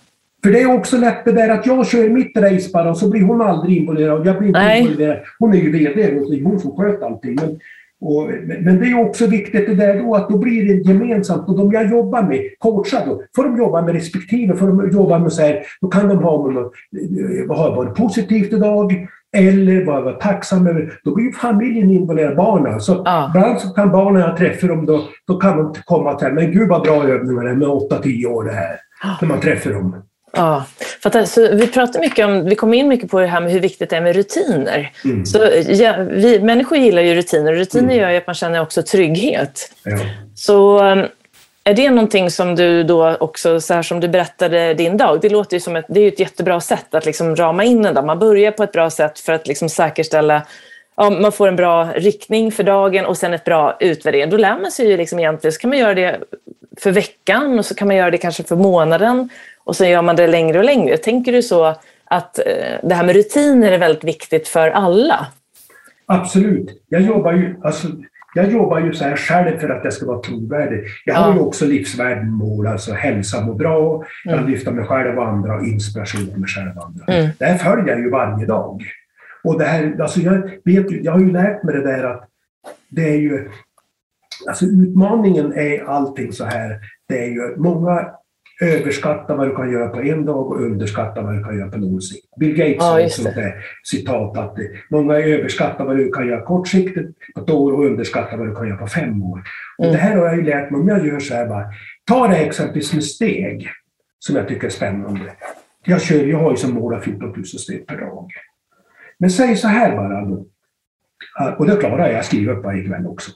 För 0.43 0.51
det 0.51 0.61
är 0.61 0.75
också 0.75 0.97
lätt 0.97 1.25
det 1.25 1.31
där 1.31 1.49
att 1.49 1.65
jag 1.65 1.87
kör 1.87 2.09
mitt 2.09 2.37
race 2.37 2.69
bara 2.73 2.89
och 2.89 2.97
så 2.97 3.09
blir 3.09 3.21
hon 3.21 3.41
aldrig 3.41 3.77
involverad. 3.77 4.19
och 4.19 4.25
Jag 4.25 4.37
blir 4.37 4.47
inte 4.47 4.59
Nej. 4.59 4.81
involverad. 4.81 5.17
Hon 5.39 5.53
är 5.53 5.57
ju 5.57 5.71
VD 5.71 6.19
och 6.19 6.49
hon 6.51 6.59
som 6.59 6.71
sköter 6.75 7.05
allting. 7.05 7.35
Men, 7.41 7.59
och, 8.01 8.29
men 8.59 8.79
det 8.79 8.85
är 8.85 8.99
också 9.05 9.27
viktigt 9.27 9.67
det 9.67 9.75
där 9.75 9.99
då 9.99 10.15
att 10.15 10.29
då 10.29 10.37
blir 10.37 10.65
det 10.67 10.91
gemensamt 10.91 11.49
och 11.49 11.57
de 11.57 11.71
jag 11.71 11.91
jobbar 11.91 12.21
med, 12.23 12.41
coachar 12.59 13.05
då, 13.05 13.21
får 13.35 13.43
de 13.43 13.57
jobba 13.57 13.81
med 13.81 13.93
respektive, 13.95 14.55
får 14.55 14.67
de 14.67 14.91
jobba 14.91 15.19
med 15.19 15.33
så 15.33 15.41
här, 15.41 15.63
då 15.81 15.87
kan 15.87 16.07
de 16.09 16.17
ha 16.17 16.47
med 16.51 16.63
vad 17.47 17.57
har 17.57 17.75
varit 17.75 17.95
positivt 17.95 18.53
idag 18.53 19.07
eller 19.37 19.85
vad 19.85 19.95
jag 19.95 20.01
var 20.01 20.13
tacksam 20.13 20.67
över. 20.67 20.93
Då 21.03 21.15
blir 21.15 21.31
familjen 21.31 21.89
involverad, 21.89 22.35
barnen. 22.35 22.81
Så 22.81 23.01
Ja. 23.05 23.31
ibland 23.35 23.59
så 23.59 23.69
kan 23.69 23.91
barnen 23.91 24.21
jag 24.21 24.37
träffar 24.37 24.67
dem, 24.67 24.85
då, 24.85 25.01
då 25.27 25.37
kan 25.37 25.57
de 25.57 25.73
komma 25.85 26.13
till 26.13 26.33
men 26.33 26.51
gud 26.51 26.69
vad 26.69 26.81
bra 26.81 27.07
övningar 27.07 27.43
det 27.43 27.49
är 27.49 27.55
med 27.55 27.67
8-10 27.67 28.25
år 28.25 28.43
det 28.43 28.51
här. 28.51 28.75
När 29.21 29.27
man 29.27 29.41
träffar 29.41 29.69
dem. 29.69 30.03
Ja, 30.33 30.65
för 31.01 31.09
att 31.09 31.15
alltså, 31.15 31.55
vi 31.55 31.67
pratar 31.67 31.99
mycket 31.99 32.25
om, 32.25 32.45
vi 32.45 32.55
kommer 32.55 32.77
in 32.77 32.87
mycket 32.87 33.11
på 33.11 33.19
det 33.19 33.27
här 33.27 33.41
med 33.41 33.51
hur 33.51 33.59
viktigt 33.59 33.89
det 33.89 33.97
är 33.97 34.01
med 34.01 34.15
rutiner. 34.15 34.91
Mm. 35.05 35.25
Så, 35.25 35.49
ja, 35.67 35.95
vi, 36.11 36.39
människor 36.39 36.77
gillar 36.77 37.01
ju 37.01 37.15
rutiner 37.15 37.51
och 37.51 37.57
rutiner 37.57 37.83
Mm. 37.83 37.97
gör 37.97 38.09
ju 38.09 38.17
att 38.17 38.27
man 38.27 38.35
känner 38.35 38.61
också 38.61 38.83
trygghet. 38.83 39.71
Ja. 39.83 39.97
Så 40.35 40.83
um, 40.83 41.05
är 41.63 41.73
det 41.73 41.89
någonting 41.89 42.31
som 42.31 42.55
du 42.55 42.83
då 42.83 43.15
också, 43.19 43.61
så 43.61 43.73
här 43.73 43.81
som 43.81 43.99
du 43.99 44.07
berättade 44.07 44.73
din 44.73 44.97
dag, 44.97 45.21
det 45.21 45.29
låter 45.29 45.57
ju 45.57 45.61
som 45.61 45.75
ett, 45.75 45.85
det 45.89 45.99
är 45.99 46.07
ett 46.07 46.19
jättebra 46.19 46.59
sätt 46.59 46.95
att 46.95 47.05
liksom 47.05 47.35
rama 47.35 47.63
in 47.63 47.85
en 47.85 47.93
dag. 47.93 48.05
Man 48.05 48.19
börjar 48.19 48.51
på 48.51 48.63
ett 48.63 48.71
bra 48.71 48.89
sätt 48.89 49.19
för 49.19 49.33
att 49.33 49.47
liksom 49.47 49.69
säkerställa 49.69 50.41
Ja, 50.97 51.09
man 51.09 51.31
får 51.31 51.47
en 51.47 51.55
bra 51.55 51.89
riktning 51.95 52.51
för 52.51 52.63
dagen 52.63 53.05
och 53.05 53.17
sen 53.17 53.33
ett 53.33 53.43
bra 53.43 53.77
utvärdering. 53.79 54.29
Då 54.29 54.37
lär 54.37 54.59
man 54.61 54.71
sig 54.71 54.87
ju 54.87 54.97
liksom 54.97 55.19
egentligen, 55.19 55.51
så 55.51 55.59
kan 55.59 55.69
man 55.69 55.79
göra 55.79 55.93
det 55.93 56.19
för 56.79 56.91
veckan 56.91 57.59
och 57.59 57.65
så 57.65 57.75
kan 57.75 57.87
man 57.87 57.97
göra 57.97 58.11
det 58.11 58.17
kanske 58.17 58.43
för 58.43 58.55
månaden 58.55 59.29
och 59.63 59.75
sen 59.75 59.89
gör 59.89 60.01
man 60.01 60.15
det 60.15 60.27
längre 60.27 60.57
och 60.59 60.65
längre. 60.65 60.97
Tänker 60.97 61.31
du 61.31 61.41
så 61.41 61.75
att 62.05 62.39
eh, 62.39 62.43
det 62.83 62.95
här 62.95 63.03
med 63.05 63.15
rutiner 63.15 63.71
är 63.71 63.77
väldigt 63.77 64.03
viktigt 64.03 64.47
för 64.47 64.69
alla? 64.69 65.27
Absolut. 66.05 66.83
Jag 66.89 67.01
jobbar 67.01 67.31
ju, 67.33 67.55
alltså, 67.63 67.87
jag 68.35 68.51
jobbar 68.51 68.79
ju 68.79 68.93
så 68.93 69.03
här 69.03 69.15
själv 69.15 69.59
för 69.59 69.69
att 69.69 69.83
jag 69.83 69.93
ska 69.93 70.05
vara 70.05 70.19
trovärdig. 70.21 70.83
Jag 71.05 71.15
har 71.15 71.29
Ja. 71.29 71.33
ju 71.35 71.39
också 71.39 71.65
livsvärdemål, 71.65 72.67
alltså 72.67 72.93
hälsa, 72.93 73.41
må 73.45 73.53
bra, 73.53 74.03
jag 74.25 74.33
Mm. 74.37 74.49
lyfter 74.51 74.71
mig 74.71 74.85
själv 74.85 75.17
och 75.19 75.27
andra 75.27 75.55
och 75.55 75.63
inspiration 75.65 76.27
till 76.27 76.37
mig 76.39 76.49
själv 76.49 76.77
och 76.77 76.85
andra. 76.85 77.05
Mm. 77.13 77.29
Det 77.39 77.45
här 77.45 77.57
följer 77.57 77.87
jag 77.87 77.99
ju 77.99 78.09
varje 78.09 78.45
dag. 78.45 78.81
Och 79.43 79.59
det 79.59 79.65
här, 79.65 79.95
alltså 80.01 80.19
jag, 80.19 80.33
vet, 80.63 80.91
ju- 80.91 81.01
jag 81.03 81.11
har 81.11 81.19
ju 81.19 81.31
lärt 81.31 81.63
mig 81.63 81.75
det 81.75 81.83
där 81.83 82.03
att 82.03 82.23
det 82.89 83.09
är 83.09 83.17
ju... 83.17 83.49
Alltså 84.47 84.65
utmaningen 84.65 85.53
är 85.53 85.83
allting 85.83 86.31
så 86.31 86.45
här. 86.45 86.79
Det 87.07 87.23
är 87.23 87.27
ju 87.27 87.55
många 87.57 88.09
överskatta 88.61 89.35
vad 89.35 89.47
du 89.47 89.55
kan 89.55 89.71
göra 89.71 89.89
på 89.89 90.01
en 90.01 90.25
dag 90.25 90.51
och 90.51 90.61
underskatta 90.61 91.21
vad 91.21 91.35
du 91.35 91.43
kan 91.43 91.57
göra 91.57 91.69
på 91.69 91.77
lång 91.77 92.01
sikt. 92.01 92.25
Bill 92.39 92.55
Gates 92.55 92.75
Ja, 92.79 92.85
har 92.85 92.99
just 92.99 93.17
ett 93.17 93.23
sånt 93.23 93.35
där 93.35 93.65
citat 93.83 94.37
att 94.37 94.57
många 94.89 95.15
överskattar 95.15 95.85
vad 95.85 95.97
du 95.97 96.11
kan 96.11 96.27
göra 96.27 96.41
kortsiktigt 96.41 97.17
på 97.35 97.41
ett 97.41 97.49
år 97.49 97.73
och 97.73 97.85
underskattar 97.85 98.37
vad 98.37 98.47
du 98.47 98.55
kan 98.55 98.67
göra 98.67 98.77
på 98.77 98.87
fem 98.87 99.23
år. 99.23 99.43
Mm. 99.79 99.91
det 99.91 99.97
här 99.97 100.17
har 100.17 100.25
jag 100.25 100.35
ju 100.35 100.43
lärt 100.43 100.71
mig 100.71 100.81
om 100.81 100.87
jag 100.87 101.07
gör 101.07 101.19
så 101.19 101.33
här 101.33 101.47
bara. 101.47 101.65
Ta 102.05 102.27
det 102.27 102.37
exempelvis 102.37 102.93
med 102.93 103.03
steg 103.03 103.69
som 104.19 104.35
jag 104.35 104.47
tycker 104.47 104.67
är 104.67 104.71
spännande. 104.71 105.31
Jag, 105.85 106.01
kör, 106.01 106.25
jag 106.25 106.39
har 106.39 106.51
ju 106.51 106.57
som 106.57 106.73
mål 106.73 106.95
att 106.95 107.03
14 107.03 107.29
000 107.29 107.45
steg 107.45 107.87
per 107.87 107.97
dag. 107.97 108.31
Men 109.17 109.29
säg 109.29 109.55
så 109.55 109.67
här 109.67 109.95
bara 109.95 110.25
då. 110.25 110.45
Och 111.57 111.65
det 111.65 111.75
klarar 111.75 112.07
jag, 112.07 112.13
jag 112.13 112.25
skriver 112.25 112.53
upp 112.53 112.63
varje 112.63 112.83
kväll 112.83 113.07
också. 113.07 113.31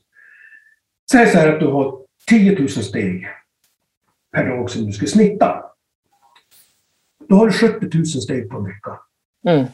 Säg 1.12 1.28
så 1.28 1.38
här 1.38 1.54
att 1.54 1.60
du 1.60 1.68
har 1.68 2.06
10 2.28 2.60
000 2.60 2.70
steg 2.70 3.28
per 4.32 4.50
dag 4.50 4.70
som 4.70 4.86
du 4.86 4.92
ska 4.92 5.06
snitta. 5.06 5.66
Då 7.28 7.36
har 7.36 7.46
du 7.46 7.52
70 7.52 7.98
000 7.98 8.06
steg 8.06 8.50
på 8.50 8.58
en 8.58 8.64
vecka. 8.64 9.00
Mm. 9.48 9.66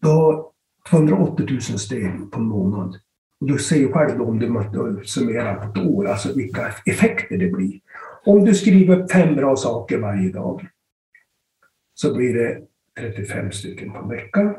Du 0.00 0.08
har 0.08 0.50
280 0.90 1.46
000 1.50 1.60
steg 1.60 2.30
på 2.30 2.38
en 2.38 2.46
månad. 2.46 3.00
Och 3.40 3.46
du 3.46 3.58
ser 3.58 3.76
ju 3.76 3.92
själv 3.92 4.18
då 4.18 4.24
om 4.24 4.38
du 4.38 5.02
summerar 5.04 5.54
på 5.54 5.70
ett 5.70 5.86
år, 5.86 6.06
alltså 6.06 6.34
vilka 6.34 6.74
effekter 6.86 7.38
det 7.38 7.48
blir. 7.48 7.80
Om 8.24 8.44
du 8.44 8.54
skriver 8.54 8.98
upp 8.98 9.12
fem 9.12 9.34
bra 9.34 9.56
saker 9.56 9.98
varje 9.98 10.32
dag 10.32 10.68
så 11.94 12.14
blir 12.14 12.34
det 12.34 12.62
35 12.98 13.52
stycken 13.52 13.92
på 13.92 13.98
en 13.98 14.08
vecka. 14.08 14.56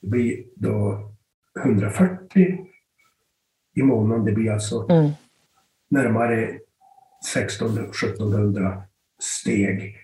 Det 0.00 0.08
blir 0.08 0.44
då 0.54 1.10
140 1.64 2.65
i 3.76 3.82
månaden. 3.82 4.24
Det 4.24 4.32
blir 4.32 4.52
alltså 4.52 4.86
Mm. 4.90 5.10
närmare 5.90 6.48
1600-1700 7.34 8.82
steg. 9.22 9.96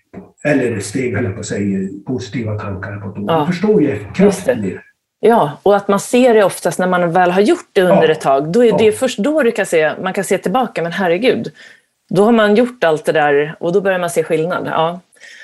Eller 0.44 0.80
steg, 0.80 1.14
höll 1.14 1.24
jag 1.24 1.34
på 1.34 1.40
att 1.40 1.46
säga, 1.46 1.88
positiva 2.06 2.58
tankar 2.58 2.96
på 2.96 3.08
ett 3.10 3.18
år. 3.18 3.24
Ja. 3.28 3.40
Du 3.40 3.46
förstår 3.46 3.82
ju 3.82 3.98
kraften 4.14 4.64
i 4.64 4.70
det. 4.70 4.80
Ja, 5.20 5.52
och 5.62 5.76
att 5.76 5.88
man 5.88 6.00
ser 6.00 6.34
det 6.34 6.44
oftast 6.44 6.78
när 6.78 6.86
man 6.86 7.12
väl 7.12 7.30
har 7.30 7.40
gjort 7.40 7.68
det 7.72 7.82
under 7.82 8.04
Ja. 8.08 8.12
ett 8.12 8.20
tag. 8.20 8.52
Då 8.52 8.64
är 8.64 8.78
det 8.78 8.84
Ja. 8.84 8.92
först 8.92 9.18
då 9.18 9.42
du 9.42 9.50
kan 9.52 9.66
se, 9.66 9.92
man 10.02 10.12
kan 10.12 10.24
se 10.24 10.38
tillbaka, 10.38 10.82
men 10.82 10.92
herregud. 10.92 11.52
Då 12.10 12.24
har 12.24 12.32
man 12.32 12.54
gjort 12.54 12.84
allt 12.84 13.04
det 13.04 13.12
där 13.12 13.56
och 13.60 13.72
då 13.72 13.80
börjar 13.80 13.98
man 13.98 14.10
se 14.10 14.24
skillnad. 14.24 14.66
Ja. 14.66 15.00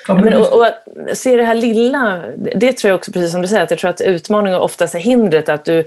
Ja, 0.07 0.13
Men, 0.13 0.23
men 0.23 0.33
och, 0.33 0.53
och 0.53 0.65
att 0.65 1.17
se 1.17 1.35
det 1.35 1.43
här 1.43 1.55
lilla, 1.55 2.23
det 2.55 2.73
tror 2.73 2.89
jag 2.89 2.97
också, 2.97 3.11
precis 3.11 3.31
som 3.31 3.41
du 3.41 3.47
säger, 3.47 3.63
att 3.63 3.71
jag 3.71 3.79
tror 3.79 3.89
att 3.89 4.01
utmaningen 4.01 4.59
oftast 4.59 4.95
är 4.95 4.99
hindret, 4.99 5.49
att 5.49 5.65
du 5.65 5.83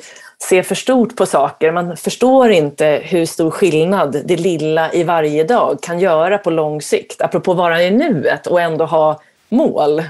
ser 0.48 0.62
för 0.62 0.74
stort 0.74 1.16
på 1.16 1.26
saker. 1.26 1.72
Man 1.72 1.96
förstår 1.96 2.50
inte 2.50 3.00
hur 3.05 3.26
stor 3.26 3.50
skillnad 3.50 4.16
det 4.24 4.37
lilla 4.37 4.92
i 4.92 5.05
varje 5.05 5.44
dag 5.44 5.78
kan 5.83 6.00
göra 6.00 6.38
på 6.38 6.50
lång 6.50 6.83
sikt. 6.83 7.22
Apropå 7.22 7.55
vara 7.55 7.83
i 7.83 7.90
nuet 7.90 8.46
och 8.46 8.61
ändå 8.61 8.85
ha 8.85 9.20
mål. 9.48 10.02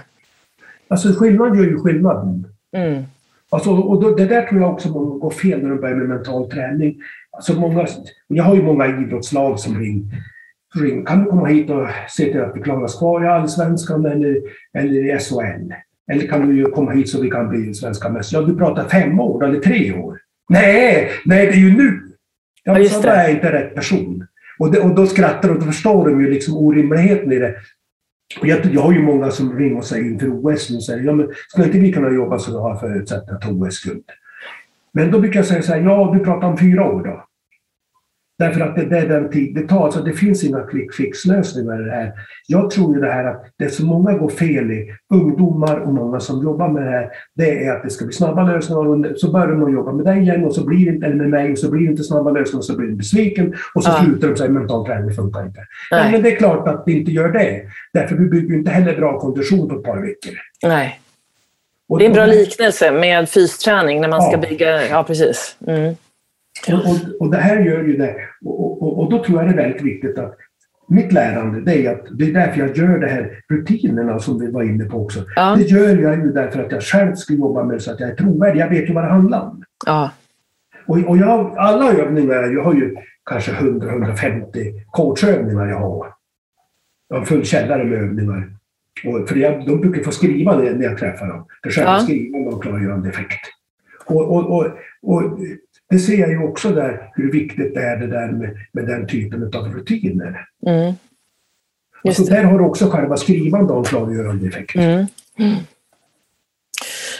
Alltså 0.89 1.09
skillnad 1.09 1.57
gör 1.57 1.65
ju 1.65 1.79
skillnad. 1.79 2.45
Mm. 2.77 3.05
Alltså, 3.51 3.71
och 3.71 4.03
då, 4.03 4.15
det 4.15 4.27
där 4.27 4.43
tror 4.43 4.61
jag 4.61 4.73
också 4.73 4.89
många 4.89 5.19
går 5.19 5.31
fel 5.31 5.63
när 5.63 5.69
de 5.69 5.81
börjar 5.81 5.97
med 5.97 6.09
mental 6.09 6.51
träning. 6.51 6.97
Alltså 7.31 7.53
många, 7.53 7.87
jag 8.27 8.45
har 8.45 8.55
ju 8.55 8.63
många 8.63 8.87
idrottslag 8.87 9.61
som 9.61 9.79
ring, 9.79 10.13
ring. 10.75 11.05
Kan 11.05 11.25
du 11.25 11.31
komma 11.31 11.47
hit 11.47 11.71
och 11.71 11.89
se 12.09 12.25
till 12.25 12.41
att 12.41 12.57
vi 12.57 12.61
klarar 12.61 12.83
oss 12.83 12.99
kvar 12.99 13.25
i 13.25 13.29
Allsvenskan 13.29 14.07
eller, 14.07 14.41
eller 14.79 15.15
i 15.15 15.19
SHL? 15.19 15.73
Eller 16.13 16.27
kan 16.27 16.49
du 16.49 16.65
komma 16.65 16.91
hit 16.91 17.09
så 17.09 17.23
vi 17.23 17.31
kan 17.31 17.49
bli 17.49 17.75
svenska 17.75 18.09
mästare? 18.09 18.43
Ja, 18.43 18.49
du 18.49 18.57
pratar 18.57 18.89
fem 18.89 19.21
år 19.21 19.45
eller 19.45 19.61
tre 19.61 19.93
år. 19.93 20.19
Nej, 20.49 21.11
nej 21.25 21.47
det 21.47 21.53
är 21.53 21.57
ju 21.57 21.77
nu! 21.77 22.01
Ja, 22.65 22.79
Ja, 22.79 23.01
då 23.03 23.09
är 23.09 23.23
jag 23.23 23.31
inte 23.31 23.53
rätt 23.53 23.75
person. 23.75 24.27
Och, 24.59 24.73
det, 24.73 24.81
och 24.81 24.95
då 24.95 25.07
skrattar 25.07 25.49
de 25.49 25.55
och 25.55 25.61
då 25.61 25.67
förstår 25.67 26.09
de 26.09 26.21
ju 26.21 26.31
liksom 26.31 26.57
orimligheten 26.57 27.33
i 27.33 27.39
det. 27.39 27.55
Och 28.41 28.47
jag, 28.47 28.65
jag 28.65 28.81
har 28.81 28.93
ju 28.93 29.03
många 29.03 29.31
som 29.31 29.59
ringer 29.59 29.77
och 29.77 29.85
säger 29.85 30.05
inför 30.05 30.29
OS 30.29 30.71
nu, 30.71 30.81
säger, 30.81 31.05
ja, 31.05 31.13
men 31.13 31.29
skulle 31.49 31.67
inte 31.67 31.79
vi 31.79 31.93
kunna 31.93 32.11
jobba 32.11 32.39
så 32.39 32.53
vi 32.53 32.59
har 32.59 32.77
förutsättningar 32.77 33.35
att 33.35 33.43
ta 33.43 33.51
OS-guld? 33.51 34.05
Men 34.93 35.11
då 35.11 35.21
brukar 35.21 35.39
jag 35.39 35.47
säga 35.47 35.63
så 35.63 35.73
här, 35.73 35.81
ja 35.81 36.11
du 36.15 36.25
pratar 36.25 36.49
om 36.49 36.59
fyra 36.59 36.93
år 36.93 37.05
då. 37.05 37.25
Därför 38.43 38.61
att 38.61 38.77
det, 38.77 38.85
det 38.85 38.99
är 38.99 39.09
den 39.09 39.31
tid 39.31 39.55
det 39.55 39.69
tar. 39.69 39.85
Alltså 39.85 40.01
det 40.01 40.13
finns 40.13 40.45
inga 40.45 40.61
quick 40.61 40.95
fix-lösningar 40.95 41.81
i 41.83 41.85
det 41.85 41.91
här. 41.91 42.13
Jag 42.47 42.71
tror 42.71 42.95
ju 42.95 43.01
det 43.01 43.13
här 43.13 43.25
att 43.25 43.45
det 43.59 43.69
som 43.69 43.87
många 43.87 44.13
går 44.19 44.29
fel 44.29 44.71
i, 44.71 44.91
ungdomar 45.15 45.77
och 45.81 45.95
många 45.95 46.21
som 46.21 46.43
jobbar 46.43 46.69
med 46.69 46.83
det 46.83 46.91
här, 46.91 47.09
det 47.35 47.65
är 47.65 47.73
att 47.77 47.83
det 47.83 47.91
ska 47.91 48.05
bli 48.05 48.15
snabba 48.15 48.43
lösningar 48.43 48.87
och 48.89 49.19
så 49.19 49.31
börjar 49.33 49.47
de 49.47 49.73
jobba 49.73 49.93
med 49.93 50.05
dig 50.07 50.19
igen 50.21 50.45
och 50.45 50.55
så 50.55 50.67
blir 50.67 50.87
det 50.87 50.93
inte, 50.95 51.07
eller 51.07 51.17
med 51.17 51.31
mig 51.31 51.53
och 51.53 51.59
så 51.59 51.71
blir 51.71 51.81
det 51.87 51.91
inte 51.91 52.03
snabba 52.05 52.31
lösningar 52.31 52.59
och 52.59 52.65
så 52.65 52.77
blir 52.77 52.89
de 52.89 52.97
besviken 52.97 53.55
och 53.75 53.85
så 53.85 53.91
Ja. 53.91 54.05
slutar 54.05 54.29
de 54.29 54.37
säga 54.37 54.51
mental 54.51 54.87
träning 54.87 55.11
funkar 55.13 55.47
inte. 55.47 55.61
Nej. 55.91 56.13
Men 56.13 56.23
det 56.23 56.33
är 56.33 56.37
klart 56.37 56.69
att 56.69 56.85
det 56.87 56.93
inte 56.93 57.13
gör 57.13 57.29
det. 57.33 57.63
Därför 57.93 58.17
vi 58.17 58.25
bygger 58.27 58.55
inte 58.55 58.71
heller 58.71 58.97
bra 58.97 59.21
kondition 59.21 59.69
på 59.69 59.75
ett 59.75 59.83
par 59.85 59.97
veckor. 59.99 60.33
Nej. 60.67 60.99
Det 61.99 62.05
är 62.05 62.09
en 62.09 62.15
bra 62.15 62.27
liknelse 62.27 62.91
med 62.93 63.29
fysträning 63.29 64.01
när 64.01 64.09
man 64.09 64.23
ska 64.23 64.33
Ja. 64.33 64.49
bygga... 64.49 64.89
Ja, 64.89 65.05
precis. 65.05 65.57
Mm. 65.67 65.95
Och, 66.69 66.75
och, 66.75 67.21
och 67.21 67.31
det 67.31 67.37
här 67.37 67.61
gör 67.61 67.83
ju 67.83 67.97
det. 67.97 68.17
Och, 68.45 68.83
och, 68.83 68.99
och 68.99 69.11
då 69.11 69.25
tror 69.25 69.39
jag 69.39 69.49
det 69.49 69.53
är 69.53 69.63
väldigt 69.65 69.83
viktigt 69.83 70.19
att 70.19 70.37
mitt 70.89 71.13
lärande, 71.13 71.61
det 71.61 71.87
är 71.87 71.93
att 71.93 72.07
det 72.19 72.25
är 72.25 72.33
därför 72.33 72.61
jag 72.61 72.77
gör 72.77 72.99
det 72.99 73.07
här 73.07 73.43
rutinerna 73.49 74.19
som 74.19 74.41
vi 74.41 74.51
var 74.51 74.63
inne 74.63 74.85
på 74.85 75.05
också. 75.05 75.25
Ja. 75.37 75.55
Det 75.57 75.63
gör 75.63 75.97
jag 76.03 76.17
ju 76.17 76.33
därför 76.33 76.65
att 76.65 76.73
jag 76.73 76.83
själv 76.83 77.15
ska 77.15 77.35
jobba 77.35 77.65
med 77.65 77.77
det 77.77 77.81
så 77.81 77.93
att 77.93 78.01
jag 78.01 78.11
är 78.11 78.15
trovärdig. 78.15 78.61
Jag 78.61 78.69
vet 78.69 78.91
ju 78.91 78.95
vad 78.95 79.05
det 79.05 79.11
handlar 79.11 79.41
om. 79.41 79.65
Ja. 79.87 80.11
Och, 80.87 80.99
och 80.99 81.17
jag, 81.17 81.59
alla 81.59 81.93
övningar, 81.93 82.43
jag 82.43 82.63
har 82.63 82.75
ju 82.75 82.97
kanske 83.25 83.53
100-150 83.53 84.81
coachövningar 84.91 85.67
jag 85.67 85.79
har. 85.79 86.07
Jag 87.09 87.17
har 87.17 87.21
en 87.21 87.27
full 87.27 87.45
källare 87.45 87.85
med 87.85 87.99
övningar. 87.99 88.51
Och 89.07 89.29
för 89.29 89.37
jag, 89.37 89.67
de 89.67 89.81
brukar 89.81 90.03
få 90.03 90.11
skriva 90.11 90.57
när, 90.59 90.75
när 90.75 90.85
jag 90.85 90.99
träffar 90.99 91.27
dem. 91.29 91.47
För 91.63 91.71
själva 91.71 91.93
Ja. 91.93 91.99
skrivande 92.01 92.51
och 92.51 92.63
klargörande 92.63 93.09
effekt. 93.09 93.41
Och, 94.07 94.37
och, 94.37 94.51
och, 94.51 94.67
och 95.03 95.39
det 95.93 95.99
ser 95.99 96.17
jag 96.17 96.31
ju 96.31 96.43
också 96.43 96.69
där 96.69 97.11
hur 97.15 97.33
viktigt 97.33 97.75
det 97.75 97.83
är 97.83 97.97
det 97.97 98.07
där 98.07 98.29
med, 98.29 98.51
med 98.73 98.87
den 98.87 99.07
typen 99.07 99.43
av 99.43 99.75
rutiner. 99.75 100.47
Mm. 100.67 100.95
Alltså 102.05 102.25
där 102.25 102.45
har 102.45 102.61
också 102.61 102.91
själva 102.91 103.17
skrivande 103.17 103.75
en 103.75 103.85
klargörande 103.85 104.47
effekt. 104.47 104.75
Mm. 104.75 105.07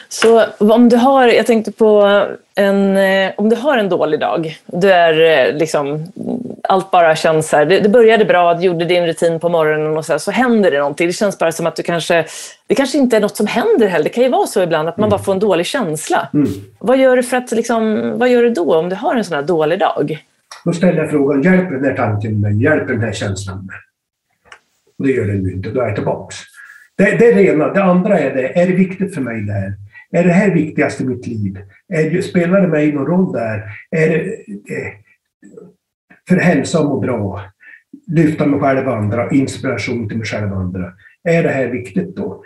Så 0.09 0.45
om 0.59 0.89
du 0.89 0.97
har, 0.97 1.29
jag 1.29 1.47
tänkte 1.47 1.73
på 1.73 2.25
en, 2.55 2.97
eh, 2.97 3.33
om 3.37 3.49
du 3.49 3.57
har 3.57 3.79
en 3.79 3.89
dålig 3.89 4.21
dag, 4.21 4.57
du 4.67 4.93
är 4.93 5.49
eh, 5.49 5.57
liksom, 5.57 6.13
allt 6.73 6.91
bara 6.91 7.17
känns 7.17 7.49
så 7.49 7.57
här, 7.57 7.67
det, 7.67 7.81
det 7.81 7.89
började 7.89 8.25
bra, 8.25 8.55
du 8.55 8.67
gjorde 8.67 8.85
din 8.85 9.07
rutin 9.07 9.41
på 9.41 9.49
morgonen 9.49 9.97
och 9.97 10.05
så, 10.05 10.13
här, 10.13 10.19
så 10.19 10.31
händer 10.31 10.71
det 10.71 10.79
någonting. 10.79 11.07
Det 11.07 11.13
känns 11.13 11.39
bara 11.39 11.53
som 11.53 11.67
att 11.67 11.77
du 11.77 11.83
kanske, 11.83 12.25
det 12.67 12.75
kanske 12.75 12.99
inte 12.99 13.17
är 13.17 13.21
något 13.21 13.37
som 13.37 13.47
händer 13.47 13.87
heller. 13.87 14.05
Det 14.05 14.11
kan 14.11 14.25
ju 14.25 14.31
vara 14.31 14.47
så 14.47 14.63
ibland 14.63 14.89
att 14.89 14.97
man 14.97 15.11
bara 15.11 15.23
får 15.23 15.33
en 15.33 15.39
dålig 15.39 15.67
känsla. 15.67 16.29
Mm. 16.35 16.49
Vad 16.79 16.99
gör 16.99 17.17
du 17.17 17.23
för 17.23 17.37
att, 17.37 17.53
liksom, 17.53 18.13
vad 18.19 18.29
gör 18.29 18.43
du 18.43 18.51
då 18.51 18.77
om 18.77 18.89
du 18.89 18.97
har 18.97 19.17
en 19.17 19.25
sån 19.25 19.37
här 19.37 19.43
dålig 19.43 19.79
dag? 19.79 20.19
Då 20.65 20.73
ställer 20.73 20.99
jag 20.99 21.11
frågan, 21.11 21.43
hjälper 21.43 21.75
den 21.75 21.85
här 21.85 21.97
tanken 21.97 22.41
mig? 22.41 22.63
Hjälper 22.63 22.93
den 22.93 23.03
här 23.03 23.13
känslan 23.13 23.67
mig? 23.67 23.77
Och 24.99 25.07
det 25.07 25.13
gör 25.13 25.27
den 25.27 25.45
ju 25.45 25.53
inte, 25.53 25.71
då 25.71 25.81
är 25.81 25.87
jag 25.87 25.95
tillbaks. 25.95 26.37
Det, 26.97 27.05
det 27.05 27.27
är 27.27 27.35
det 27.35 27.43
ena. 27.43 27.73
Det 27.73 27.83
andra 27.83 28.19
är 28.19 28.35
det, 28.35 28.61
är 28.61 28.67
det 28.67 28.73
viktigt 28.73 29.15
för 29.15 29.21
mig 29.21 29.43
det 29.43 29.53
här? 29.53 29.73
Är 30.11 30.25
det 30.25 30.33
här 30.33 30.51
viktigast 30.51 31.01
i 31.01 31.05
mitt 31.05 31.27
liv? 31.27 31.59
Är 31.89 32.23
spelar 32.23 32.61
det 32.61 32.69
mig 32.69 32.93
någon 32.93 33.07
roll 33.07 33.33
där? 33.33 33.63
Är 33.91 34.09
det 34.09 34.19
eh, 34.75 34.93
för 36.29 36.37
hälsa 36.37 36.81
och 36.81 36.89
må 36.89 37.01
bra? 37.01 37.41
Lyfta 38.07 38.47
mig 38.47 38.61
själv 38.61 38.89
och 38.89 38.97
andra, 38.97 39.31
inspiration 39.31 40.09
till 40.09 40.19
mig 40.19 40.27
själv 40.27 40.53
och 40.53 40.61
andra. 40.61 40.93
Är 41.25 41.43
det 41.43 41.49
här 41.49 41.69
viktigt 41.69 42.17
då? 42.17 42.45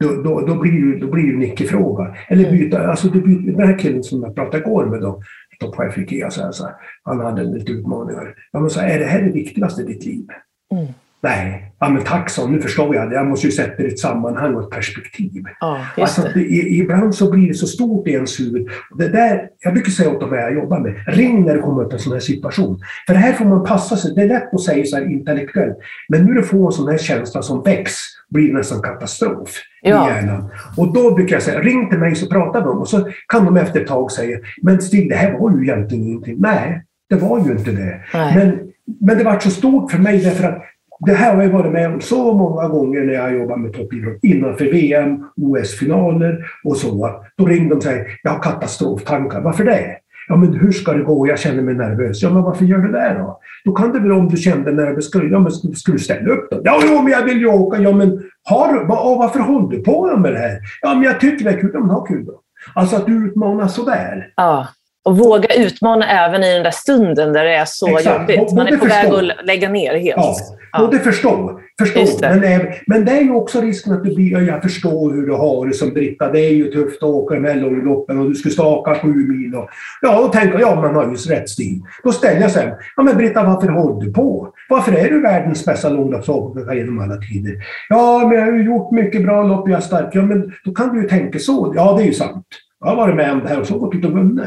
Då, 0.00 0.22
då, 0.22 0.40
då 0.40 0.54
blir 0.54 0.72
det, 0.72 0.98
då 0.98 1.10
blir 1.10 1.26
det 1.26 1.32
en 1.32 1.42
icke-fråga. 1.42 2.16
Eller 2.28 2.50
byta, 2.50 2.86
alltså 2.86 3.08
det 3.08 3.20
byter, 3.20 3.52
den 3.52 3.68
här 3.68 3.78
killen 3.78 4.02
som 4.02 4.22
jag 4.22 4.34
pratade 4.34 4.58
igår 4.58 4.86
med 4.86 5.00
då, 5.00 5.22
toppchef 5.60 5.94
för 5.94 6.00
Ikea, 6.00 6.30
så 6.30 6.42
här, 6.42 6.52
så 6.52 6.64
här, 6.64 6.74
han 7.02 7.20
hade 7.20 7.44
lite 7.44 7.72
utmaningar. 7.72 8.34
Ja, 8.52 8.60
men 8.60 8.70
så 8.70 8.80
här, 8.80 8.88
är 8.88 8.98
det 8.98 9.04
här 9.04 9.22
det 9.22 9.32
viktigaste 9.32 9.82
i 9.82 9.84
ditt 9.84 10.04
liv? 10.04 10.26
Mm. 10.72 10.86
Nej, 11.22 11.72
ja, 11.80 11.88
men 11.88 12.02
tack 12.04 12.30
så, 12.30 12.48
nu 12.48 12.60
förstår 12.60 12.94
jag. 12.94 13.12
Jag 13.12 13.26
måste 13.26 13.46
ju 13.46 13.52
sätta 13.52 13.76
det 13.76 13.82
i 13.82 13.86
ett 13.86 13.98
sammanhang 13.98 14.54
och 14.54 14.62
ett 14.62 14.70
perspektiv. 14.70 15.44
Ja, 15.60 15.78
Alltså, 15.96 16.22
det. 16.22 16.32
det, 16.34 16.40
i- 16.40 16.78
ibland 16.80 17.14
så 17.14 17.30
blir 17.30 17.48
det 17.48 17.54
så 17.54 17.66
stort 17.66 18.08
i 18.08 18.10
ens 18.10 18.40
huvud. 18.40 18.68
Det 18.98 19.08
där, 19.08 19.48
jag 19.60 19.72
brukar 19.74 19.90
säga 19.90 20.10
åt 20.10 20.20
dem 20.20 20.34
jag 20.34 20.54
jobbar 20.54 20.80
med, 20.80 20.94
ring 21.06 21.44
när 21.44 21.54
det 21.54 21.60
kommer 21.60 21.84
upp 21.84 21.92
en 21.92 21.98
sån 21.98 22.12
här 22.12 22.20
situation. 22.20 22.78
För 23.06 23.14
det 23.14 23.20
här 23.20 23.32
får 23.32 23.44
man 23.44 23.64
passa 23.64 23.96
sig. 23.96 24.14
Det 24.14 24.22
är 24.22 24.28
lätt 24.28 24.54
att 24.54 24.60
säga 24.60 24.84
så 24.84 24.96
här 24.96 25.10
intellektuellt. 25.10 25.76
Men 26.08 26.24
nu 26.24 26.34
du 26.34 26.42
får 26.42 26.66
en 26.66 26.72
sån 26.72 26.88
här 26.88 26.98
känsla 26.98 27.42
som 27.42 27.62
väcks, 27.62 27.92
blir 28.30 28.48
det 28.48 28.54
nästan 28.54 28.82
katastrof 28.82 29.50
Ja. 29.82 30.08
i 30.08 30.12
hjärnan. 30.14 30.48
Och 30.76 30.92
då 30.94 31.14
brukar 31.14 31.36
jag 31.36 31.42
säga, 31.42 31.60
ring 31.60 31.88
till 31.90 31.98
mig 31.98 32.14
så 32.14 32.26
pratar 32.26 32.60
vi 32.62 32.66
om 32.68 32.78
Och 32.78 32.88
så 32.88 33.08
kan 33.28 33.44
de 33.44 33.56
efter 33.56 33.80
ett 33.80 33.86
tag 33.86 34.12
säga, 34.12 34.38
men 34.62 34.80
Stig, 34.80 35.08
det 35.08 35.16
här 35.16 35.38
var 35.38 35.50
ju 35.56 35.62
egentligen 35.62 36.04
ingenting. 36.04 36.36
Nej, 36.38 36.82
det 37.10 37.16
var 37.16 37.44
ju 37.46 37.52
inte 37.52 37.70
det. 37.70 38.00
Nej. 38.14 38.34
Men, 38.36 38.58
men 39.00 39.18
det 39.18 39.24
var 39.24 39.38
så 39.38 39.50
stort 39.50 39.90
för 39.90 39.98
mig 39.98 40.18
därför 40.18 40.44
att 40.48 40.62
det 40.98 41.12
här 41.12 41.34
har 41.34 41.42
jag 41.42 41.50
varit 41.50 41.72
med 41.72 41.94
om 41.94 42.00
så 42.00 42.34
många 42.34 42.68
gånger 42.68 43.00
när 43.00 43.12
jag 43.12 43.34
jobbar 43.34 43.56
med 43.56 43.72
toppidrott. 43.72 44.18
Innanför 44.22 44.64
VM, 44.64 45.24
OS-finaler 45.36 46.46
och 46.64 46.76
så. 46.76 47.22
Då 47.36 47.46
ringde 47.46 47.68
de 47.68 47.76
och 47.76 47.82
säger 47.82 48.06
jag 48.22 48.30
har 48.30 48.42
katastroftankar. 48.42 49.40
Varför 49.40 49.64
det? 49.64 49.96
Ja, 50.28 50.36
men 50.36 50.54
hur 50.54 50.72
ska 50.72 50.92
det 50.92 51.02
gå? 51.02 51.28
Jag 51.28 51.38
känner 51.38 51.62
mig 51.62 51.74
nervös. 51.74 52.22
Ja, 52.22 52.30
men 52.30 52.42
varför 52.42 52.64
gör 52.64 52.78
du 52.78 52.92
det 52.92 53.16
då? 53.18 53.40
Då 53.64 53.72
kan 53.72 53.92
det 53.92 54.00
väl 54.00 54.12
om 54.12 54.28
du 54.28 54.36
kände 54.36 54.72
nervös, 54.72 55.10
ja, 55.14 55.38
men 55.38 55.74
ska 55.74 55.92
du 55.92 55.98
ställa 55.98 56.30
upp 56.34 56.50
då? 56.50 56.60
Ja, 56.64 56.80
jo, 56.88 57.02
men 57.02 57.12
jag 57.12 57.24
vill 57.24 57.38
ju 57.38 57.46
åka. 57.46 57.82
Ja, 57.82 57.92
men 57.92 58.22
har, 58.44 58.84
var, 58.84 59.18
varför 59.18 59.40
håller 59.40 59.76
du 59.76 59.82
på 59.82 60.16
med 60.16 60.32
det 60.32 60.38
här? 60.38 60.58
Ja, 60.80 60.94
men 60.94 61.02
jag 61.02 61.20
tycker 61.20 61.44
det 61.44 61.50
är 61.50 61.60
kul. 61.60 61.70
Ja, 61.74 61.80
men 61.80 61.90
ha 61.90 62.04
kul 62.04 62.24
då. 62.24 62.40
Alltså 62.74 62.96
att 62.96 63.06
du 63.06 63.26
utmanar 63.26 63.68
sådär. 63.68 64.32
Ja. 64.36 64.66
Och 65.06 65.18
våga 65.18 65.54
utmana 65.54 66.06
även 66.06 66.44
i 66.44 66.54
den 66.54 66.62
där 66.62 66.70
stunden 66.70 67.32
där 67.32 67.44
det 67.44 67.54
är 67.54 67.64
så 67.64 67.98
Exakt. 67.98 68.20
jobbigt. 68.20 68.52
Man 68.52 68.66
är 68.66 68.76
på 68.76 68.84
förstå. 68.84 69.16
väg 69.16 69.30
att 69.30 69.46
lägga 69.46 69.68
ner 69.68 69.94
helt. 69.94 70.16
Ja, 70.16 70.36
ja. 70.72 70.78
både 70.80 70.98
förstå. 70.98 71.60
förstå. 71.78 72.00
Det. 72.20 72.40
Men, 72.40 72.66
men 72.86 73.04
det 73.04 73.12
är 73.12 73.22
ju 73.22 73.30
också 73.30 73.60
risken 73.60 73.92
att 73.92 74.04
du 74.04 74.14
blir, 74.14 74.48
jag 74.48 74.62
förstår 74.62 75.12
hur 75.12 75.26
du 75.26 75.32
har 75.32 75.66
det 75.66 75.74
som 75.74 75.92
Britta. 75.92 76.32
Det 76.32 76.40
är 76.40 76.50
ju 76.50 76.70
tufft 76.70 77.02
att 77.02 77.08
åka 77.08 77.34
mellonloppen 77.34 78.18
och 78.18 78.28
du 78.28 78.34
ska 78.34 78.50
staka 78.50 78.94
sju 78.94 79.08
mil. 79.08 79.54
Och, 79.54 79.68
ja, 80.02 80.20
då 80.20 80.28
tänker 80.28 80.58
jag, 80.58 80.70
ja 80.70 80.80
man 80.80 80.94
har 80.94 81.04
ju 81.04 81.34
rätt 81.34 81.48
stil. 81.48 81.80
Då 82.04 82.12
ställer 82.12 82.40
jag 82.40 82.50
sig, 82.50 82.74
ja 82.96 83.02
men 83.02 83.16
Britta 83.16 83.42
varför 83.44 83.68
håller 83.68 84.06
du 84.06 84.12
på? 84.12 84.48
Varför 84.68 84.92
är 84.92 85.10
du 85.10 85.20
världens 85.20 85.64
bästa 85.64 85.88
långloppsåkare 85.88 86.76
genom 86.76 86.98
alla 86.98 87.16
tider? 87.16 87.52
Ja, 87.88 88.26
men 88.28 88.38
jag 88.38 88.46
har 88.46 88.52
ju 88.52 88.64
gjort 88.64 88.92
mycket 88.92 89.22
bra 89.22 89.42
lopp, 89.42 89.68
jag 89.68 89.76
är 89.76 89.82
stark. 89.82 90.08
Ja, 90.12 90.22
men 90.22 90.52
då 90.64 90.72
kan 90.72 90.94
du 90.94 91.02
ju 91.02 91.08
tänka 91.08 91.38
så. 91.38 91.72
Ja, 91.76 91.94
det 91.96 92.02
är 92.02 92.06
ju 92.06 92.14
sant. 92.14 92.46
Jag 92.80 92.86
har 92.86 92.96
varit 92.96 93.16
med 93.16 93.32
om 93.32 93.40
det 93.40 93.48
här 93.48 93.60
och 93.60 93.66
så 93.66 93.78
gått 93.78 93.94
ut 93.94 94.04
och 94.04 94.12
vunnit. 94.12 94.46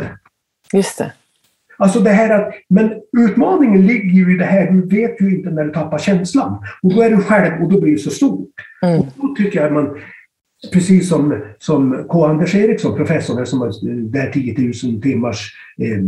Just 0.74 0.98
det. 0.98 1.12
Alltså 1.78 2.00
det 2.00 2.10
här 2.10 2.30
att, 2.30 2.54
men 2.70 2.94
utmaningen 3.18 3.88
ligger 3.88 4.12
ju 4.12 4.36
i 4.36 4.38
det 4.38 4.46
här, 4.46 4.72
du 4.72 4.82
vet 4.82 5.22
ju 5.22 5.36
inte 5.36 5.50
när 5.50 5.64
du 5.64 5.72
tappar 5.72 5.98
känslan. 5.98 6.64
Och 6.82 6.94
då 6.94 7.02
är 7.02 7.10
du 7.10 7.18
själv 7.18 7.64
och 7.64 7.72
då 7.72 7.82
blir 7.82 7.92
det 7.92 8.00
så 8.00 8.10
stort. 8.10 8.50
Mm. 8.82 9.00
Och 9.00 9.06
då 9.18 9.36
tycker 9.36 9.62
jag 9.62 9.74
man, 9.74 9.98
Precis 10.74 11.10
som, 11.10 11.42
som 11.60 12.06
K. 12.10 12.26
Anders 12.26 12.56
Eriksson, 12.56 12.96
professorn, 12.96 13.46
som 13.46 13.60
har 13.60 13.72
där 14.12 14.32
10 14.32 14.90
000 14.92 15.02
timmars 15.02 15.54
eh, 15.82 16.00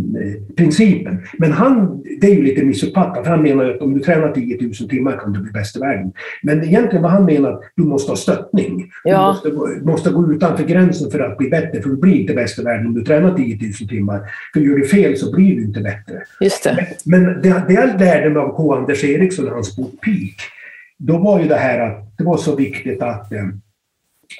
principen. 0.56 1.22
Men 1.38 1.52
han, 1.52 2.04
det 2.22 2.28
är 2.28 2.36
ju 2.36 2.44
lite 2.44 2.66
missuppfattat, 2.66 3.28
han 3.28 3.42
menar 3.42 3.66
att 3.66 3.82
om 3.82 3.94
du 3.94 4.00
tränar 4.00 4.32
10 4.32 4.58
000 4.62 4.74
timmar 4.74 5.18
kan 5.18 5.34
du 5.34 5.40
bli 5.40 5.52
bäst 5.52 5.78
i 5.78 5.80
världen. 5.80 6.12
Men 6.44 6.64
egentligen 6.64 7.04
vad 7.04 7.12
han 7.12 7.26
menar, 7.26 7.52
att 7.52 7.62
du 7.76 7.84
måste 7.84 8.12
ha 8.12 8.16
stöttning. 8.16 8.92
Ja. 9.04 9.40
Du 9.44 9.52
måste, 9.54 9.86
måste 9.86 10.10
gå 10.10 10.34
utanför 10.34 10.64
gränsen 10.64 11.12
för 11.12 11.20
att 11.20 11.38
bli 11.38 11.50
bättre, 11.50 11.82
för 11.82 11.90
du 11.90 11.98
blir 11.98 12.16
inte 12.16 12.34
bäst 12.34 12.60
i 12.60 12.64
världen 12.64 12.88
om 12.88 12.94
du 12.94 13.04
tränar 13.04 13.38
10 13.38 13.60
000 13.62 13.90
timmar. 13.90 14.22
För 14.54 14.60
gör 14.60 14.76
du 14.76 14.88
fel 14.88 15.18
så 15.18 15.36
blir 15.36 15.56
du 15.56 15.64
inte 15.64 15.80
bättre. 15.82 16.24
Just 16.40 16.64
det. 16.64 16.88
Men, 17.06 17.24
men 17.24 17.42
det, 17.42 17.64
det 17.68 17.74
jag 17.74 18.00
lärde 18.00 18.30
mig 18.30 18.42
av 18.42 18.56
K. 18.56 18.76
Anders 18.76 19.04
Eriksson, 19.04 19.48
hans 19.48 19.76
bok 19.76 19.94
Peak, 20.02 20.36
då 20.98 21.18
var 21.18 21.42
ju 21.42 21.48
det 21.48 21.56
här 21.56 21.80
att 21.80 22.18
det 22.18 22.24
var 22.24 22.38
så 22.38 22.56
viktigt 22.56 23.02
att 23.02 23.34
eh, 23.34 23.44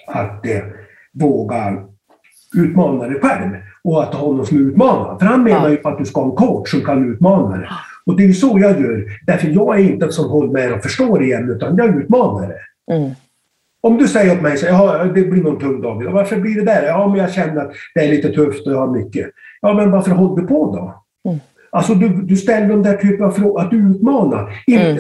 att 0.08 0.46
eh, 0.46 0.62
våga 1.14 1.78
utmana 2.56 3.08
dig 3.08 3.20
själv 3.22 3.50
och 3.84 4.04
att 4.04 4.14
ha 4.14 4.32
någon 4.32 4.46
som 4.46 4.70
utmanar. 4.70 5.20
För 5.20 5.26
han 5.26 5.44
menar 5.44 5.70
ju 5.70 5.78
på 5.78 5.90
att 5.90 5.98
du 5.98 6.06
ska 6.06 6.22
ha 6.22 6.30
en 6.30 6.36
coach 6.36 6.72
som 6.72 6.82
kan 6.82 7.12
utmana 7.14 7.58
dig. 7.58 7.68
Och 8.06 8.18
det 8.18 8.24
är 8.24 8.28
ju 8.28 8.34
så 8.34 8.60
jag 8.60 8.82
gör. 8.82 9.06
Därför 9.26 9.48
jag 9.48 9.80
är 9.80 9.84
inte 9.84 10.06
en 10.06 10.12
som 10.12 10.30
håller 10.30 10.52
med 10.52 10.74
och 10.74 10.84
förstår 10.84 11.24
igen, 11.24 11.50
utan 11.50 11.78
jag 11.78 11.96
utmanar 11.96 12.48
det. 12.48 12.94
Mm. 12.96 13.12
Om 13.82 13.98
du 13.98 14.08
säger 14.08 14.36
åt 14.36 14.42
mig 14.42 14.54
att 14.70 15.16
det 15.16 15.24
blir 15.24 15.44
någon 15.44 15.60
tung 15.60 15.82
dag. 15.82 16.04
Varför 16.12 16.36
blir 16.36 16.56
det 16.56 16.66
där? 16.66 16.84
Ja, 16.84 17.08
men 17.08 17.18
jag 17.18 17.34
känner 17.34 17.62
att 17.62 17.72
det 17.96 18.00
är 18.00 18.10
lite 18.10 18.30
tufft 18.30 18.68
och 18.68 18.74
jag 18.74 18.80
har 18.80 18.98
mycket. 18.98 19.30
Ja, 19.62 19.74
men 19.74 19.92
varför 19.92 20.12
håller 20.12 20.42
du 20.42 20.48
på 20.48 20.76
då? 20.76 21.04
Mm. 21.30 21.40
Alltså 21.70 21.94
du, 21.94 22.10
du 22.10 22.38
ställer 22.38 22.68
de 22.68 22.84
där 22.84 22.98
typen 22.98 23.26
av 23.26 23.32
frågor, 23.32 23.62
att 23.62 23.72
du 23.72 23.78
utmanar. 23.78 24.64
Mm 24.68 24.98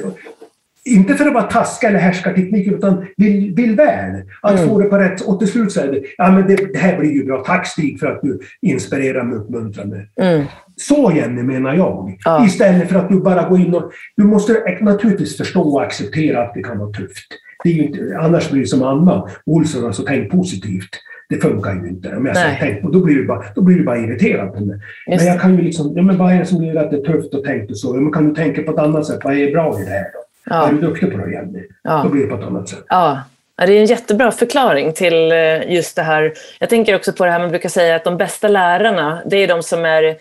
inte 0.86 1.13
för 1.15 1.26
att 1.26 1.34
vara 1.34 1.44
taska 1.44 1.88
eller 1.88 2.00
härskarteknik, 2.00 2.67
utan 2.67 3.06
vill, 3.17 3.56
vill 3.56 3.76
väl. 3.76 4.22
Att 4.41 4.58
mm. 4.58 4.70
få 4.70 4.80
det 4.80 4.86
på 4.86 4.98
rätt... 4.98 5.22
Och 5.22 5.39
till 5.39 5.48
slut 5.48 5.72
säger 5.72 5.91
det, 5.91 6.02
ja 6.17 6.32
men 6.32 6.48
det, 6.48 6.56
det, 6.74 6.80
här 6.80 6.98
blir 7.00 7.12
ju 7.12 7.26
bra. 7.26 7.44
Tack 7.44 7.67
Stig 7.67 8.00
för 8.00 8.08
att 8.08 8.22
du 8.22 8.39
inspirerar 8.62 9.24
mig 9.24 9.36
och 9.36 9.41
uppmuntrar 9.41 9.86
mig. 9.86 10.10
Mm. 10.22 10.46
Så 10.76 11.12
Jenny 11.15 11.44
menar 11.44 11.74
jag. 11.74 12.17
Ja. 12.26 12.46
Istället 12.46 12.89
för 12.89 13.00
att 13.00 13.10
du 13.10 13.22
bara 13.22 13.50
går 13.50 13.60
in 13.60 13.76
och... 13.76 13.91
Du 14.17 14.24
måste 14.24 14.78
naturligtvis 14.82 15.38
förstå 15.38 15.62
och 15.62 15.84
acceptera 15.84 16.44
att 16.44 16.54
det 16.54 16.63
kan 16.63 16.80
vara 16.80 16.91
tufft. 16.91 17.28
Det 17.63 17.70
är 17.70 17.84
inte, 17.84 18.17
annars 18.20 18.52
blir 18.52 18.62
det 18.62 18.67
som 18.67 18.84
Anna 18.84 19.28
Olsson, 19.46 19.86
alltså 19.86 20.04
tänk 20.08 20.32
positivt. 20.32 20.89
Det 21.30 21.38
funkar 21.38 21.74
ju 21.74 21.89
inte. 21.89 22.15
Om 22.15 22.26
jag 22.26 22.38
säger 22.38 22.58
tänk, 22.60 22.86
och 22.86 22.91
då 22.91 23.04
blir 23.04 23.15
du 23.15 23.26
bara, 23.26 23.44
då 23.56 23.62
blir 23.62 23.78
du 23.78 23.84
bara 23.84 23.98
irriterad 23.98 24.54
på 24.54 24.65
mig. 24.65 24.80
Men 25.08 25.26
jag 25.26 25.41
kan 25.41 25.58
ju 25.58 25.62
liksom, 25.62 25.94
ja 25.96 26.04
men 26.04 26.17
vad 26.17 26.34
är 26.34 26.39
det 26.39 26.46
som 26.46 26.63
gör 26.63 26.76
att 26.76 26.91
det 26.91 26.98
är 26.98 27.02
tufft 27.02 27.34
och 27.34 27.44
tänkt 27.44 27.72
och 27.72 27.78
så? 27.78 27.96
Ja, 27.96 28.02
men 28.02 28.12
kan 28.12 28.30
du 28.30 28.36
tänka 28.36 28.63
på 28.63 28.72
ett 28.72 28.80
annat 28.80 29.06
sätt? 29.06 29.20
Vad 29.24 29.34
är 29.34 29.52
bra 29.52 29.80
i 29.82 29.84
det 29.84 29.89
här 29.89 30.04
då? 30.13 30.31
Ja. 30.46 30.68
Är 30.68 30.72
du 30.72 30.82
duktig 30.82 31.12
på 31.12 31.18
det, 31.18 31.32
Jenny, 31.32 31.64
ja. 31.84 32.02
då 32.04 32.10
blir 32.10 32.22
det 32.22 32.28
på 32.28 32.36
ett 32.36 32.48
annat 32.48 32.70
sätt. 32.70 32.84
Ja. 32.88 33.22
Det 33.58 33.74
är 33.74 33.80
en 33.80 33.86
jättebra 33.86 34.32
förklaring 34.32 34.94
till 34.94 35.32
eh, 35.32 35.72
just 35.74 35.96
det 35.96 36.02
här. 36.02 36.34
Jag 36.60 36.70
tänker 36.70 36.96
också 36.96 37.14
på 37.14 37.26
det 37.26 37.32
här 37.32 37.40
man 37.40 37.50
brukar 37.50 37.70
säga 37.70 37.96
att 37.96 38.04
de 38.04 38.18
bästa 38.18 38.48
lärarna, 38.48 39.22
det 39.26 39.38
är 39.38 39.48
de 39.48 39.64
som 39.64 39.86
är 39.86 40.18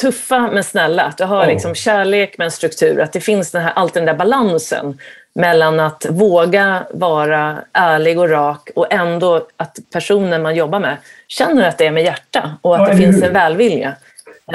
tuffa 0.00 0.50
men 0.52 0.64
snälla. 0.64 1.02
Att 1.02 1.18
du 1.18 1.24
har 1.24 1.46
liksom 1.46 1.74
kärlek 1.74 2.38
med 2.38 2.44
en 2.44 2.50
struktur. 2.50 3.00
Att 3.00 3.12
det 3.12 3.20
finns 3.20 3.50
den 3.50 3.62
här, 3.62 3.72
alltid 3.76 4.02
den 4.02 4.06
där 4.06 4.14
balansen 4.14 4.98
mellan 5.34 5.80
att 5.80 6.06
våga 6.10 6.82
vara 6.94 7.58
ärlig 7.72 8.18
och 8.18 8.30
rak 8.30 8.70
och 8.74 8.92
ändå 8.92 9.46
att 9.56 9.78
personen 9.92 10.42
man 10.42 10.54
jobbar 10.54 10.80
med 10.80 10.96
känner 11.28 11.68
att 11.68 11.78
det 11.78 11.86
är 11.86 11.90
med 11.90 12.04
hjärta 12.04 12.50
och 12.62 12.74
att 12.74 12.88
ja, 12.88 12.94
det 12.94 12.96
finns 12.96 13.16
hur? 13.16 13.24
en 13.24 13.32
välvilja. 13.32 13.94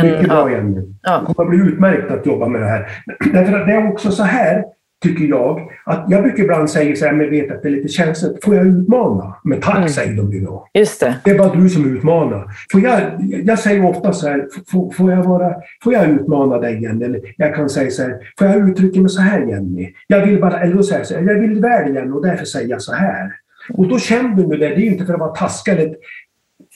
Mycket 0.01 0.29
bra 0.29 0.51
Jenny. 0.51 0.81
Ja. 1.01 1.23
Det 1.27 1.33
kommer 1.33 1.49
bli 1.49 1.73
utmärkt 1.73 2.11
att 2.11 2.25
jobba 2.25 2.47
med 2.47 2.61
det 2.61 2.67
här. 2.67 3.03
Därför 3.33 3.59
att 3.59 3.67
det 3.67 3.73
är 3.73 3.91
också 3.91 4.11
så 4.11 4.23
här 4.23 4.63
tycker 5.05 5.25
jag. 5.25 5.71
Att 5.85 6.05
jag 6.09 6.23
brukar 6.23 6.43
ibland 6.43 6.69
säga 6.69 6.95
så 6.95 7.05
här, 7.05 7.13
men 7.13 7.29
vet 7.29 7.51
att 7.51 7.61
det 7.61 7.67
är 7.67 7.71
lite 7.71 7.87
känsligt. 7.87 8.43
Får 8.43 8.55
jag 8.55 8.67
utmana? 8.67 9.35
Men 9.43 9.61
tack, 9.61 9.77
mm. 9.77 9.89
säger 9.89 10.13
de 10.13 10.31
ju 10.33 10.39
då. 10.39 10.67
Just 10.73 10.99
det. 10.99 11.15
det 11.23 11.31
är 11.31 11.37
bara 11.37 11.55
du 11.55 11.69
som 11.69 11.95
utmanar. 11.95 12.45
Får 12.71 12.81
jag, 12.81 13.01
jag 13.45 13.59
säger 13.59 13.85
ofta 13.85 14.13
så 14.13 14.27
här, 14.27 14.47
får, 14.71 14.91
får, 14.91 15.11
jag 15.11 15.23
vara, 15.23 15.53
får 15.83 15.93
jag 15.93 16.09
utmana 16.09 16.59
dig 16.59 16.81
Jenny? 16.83 17.05
Eller 17.05 17.21
jag 17.37 17.55
kan 17.55 17.69
säga 17.69 17.91
så 17.91 18.03
här, 18.03 18.17
får 18.39 18.47
jag 18.47 18.69
uttrycka 18.69 18.99
mig 18.99 19.09
så 19.09 19.21
här 19.21 19.41
Jenny? 19.41 19.93
Jag 20.07 20.25
vill 20.25 20.41
bara, 20.41 20.59
eller 20.59 20.75
då 20.75 20.83
säger 20.83 20.99
jag 20.99 21.07
så 21.07 21.15
här, 21.15 21.23
jag 21.23 21.39
vill 21.39 21.61
väl 21.61 21.95
Jenny 21.95 22.11
och 22.11 22.25
därför 22.25 22.45
säger 22.45 22.69
jag 22.69 22.81
så 22.81 22.93
här. 22.93 23.31
Och 23.73 23.87
då 23.87 23.99
känner 23.99 24.35
du 24.35 24.57
det, 24.57 24.67
det 24.67 24.75
är 24.75 24.91
inte 24.91 25.05
för 25.05 25.13
att 25.13 25.19
vara 25.19 25.35
taskig 25.35 25.95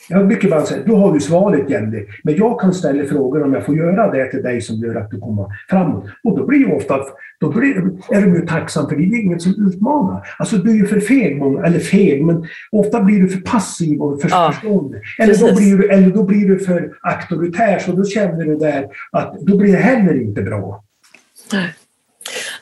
jag 0.09 0.27
brukar 0.27 0.49
bara 0.49 0.65
säga, 0.65 0.83
du 0.85 0.91
har 0.91 1.13
ju 1.13 1.19
svaret 1.19 1.69
Jenny, 1.69 2.05
men 2.23 2.35
jag 2.35 2.59
kan 2.59 2.73
ställa 2.73 3.05
frågor 3.05 3.43
om 3.43 3.53
jag 3.53 3.65
får 3.65 3.75
göra 3.75 4.11
det 4.11 4.31
till 4.31 4.43
dig 4.43 4.61
som 4.61 4.75
gör 4.75 4.95
att 4.95 5.11
du 5.11 5.19
kommer 5.19 5.45
framåt. 5.69 6.05
Och 6.23 6.37
då 6.37 6.45
blir 6.45 6.67
det 6.67 6.75
ofta, 6.75 6.99
då 7.39 7.49
blir, 7.49 7.77
är 8.09 8.21
du 8.21 8.35
ju 8.35 8.45
tacksam 8.45 8.89
för 8.89 8.95
det 8.95 9.03
är 9.03 9.21
ingen 9.21 9.39
som 9.39 9.67
utmanar. 9.67 10.27
Alltså 10.37 10.57
du 10.57 10.71
är 10.71 10.75
ju 10.75 10.85
för 10.85 10.99
feg, 10.99 11.41
eller 11.65 11.79
feg, 11.79 12.25
men 12.25 12.45
ofta 12.71 13.01
blir 13.01 13.19
du 13.21 13.29
för 13.29 13.41
passiv 13.41 14.01
och 14.01 14.21
för 14.21 14.29
ja, 14.29 14.51
förstående. 14.51 15.01
Eller 15.19 15.47
då, 15.47 15.55
blir 15.55 15.77
du, 15.77 15.89
eller 15.89 16.09
då 16.09 16.23
blir 16.23 16.47
du 16.47 16.59
för 16.59 16.93
auktoritär, 17.01 17.79
så 17.79 17.91
då 17.91 18.03
känner 18.03 18.45
du 18.45 18.55
där 18.55 18.87
att 19.11 19.39
då 19.39 19.57
blir 19.57 19.71
det 19.71 19.77
heller 19.77 20.21
inte 20.21 20.41
bra. 20.41 20.83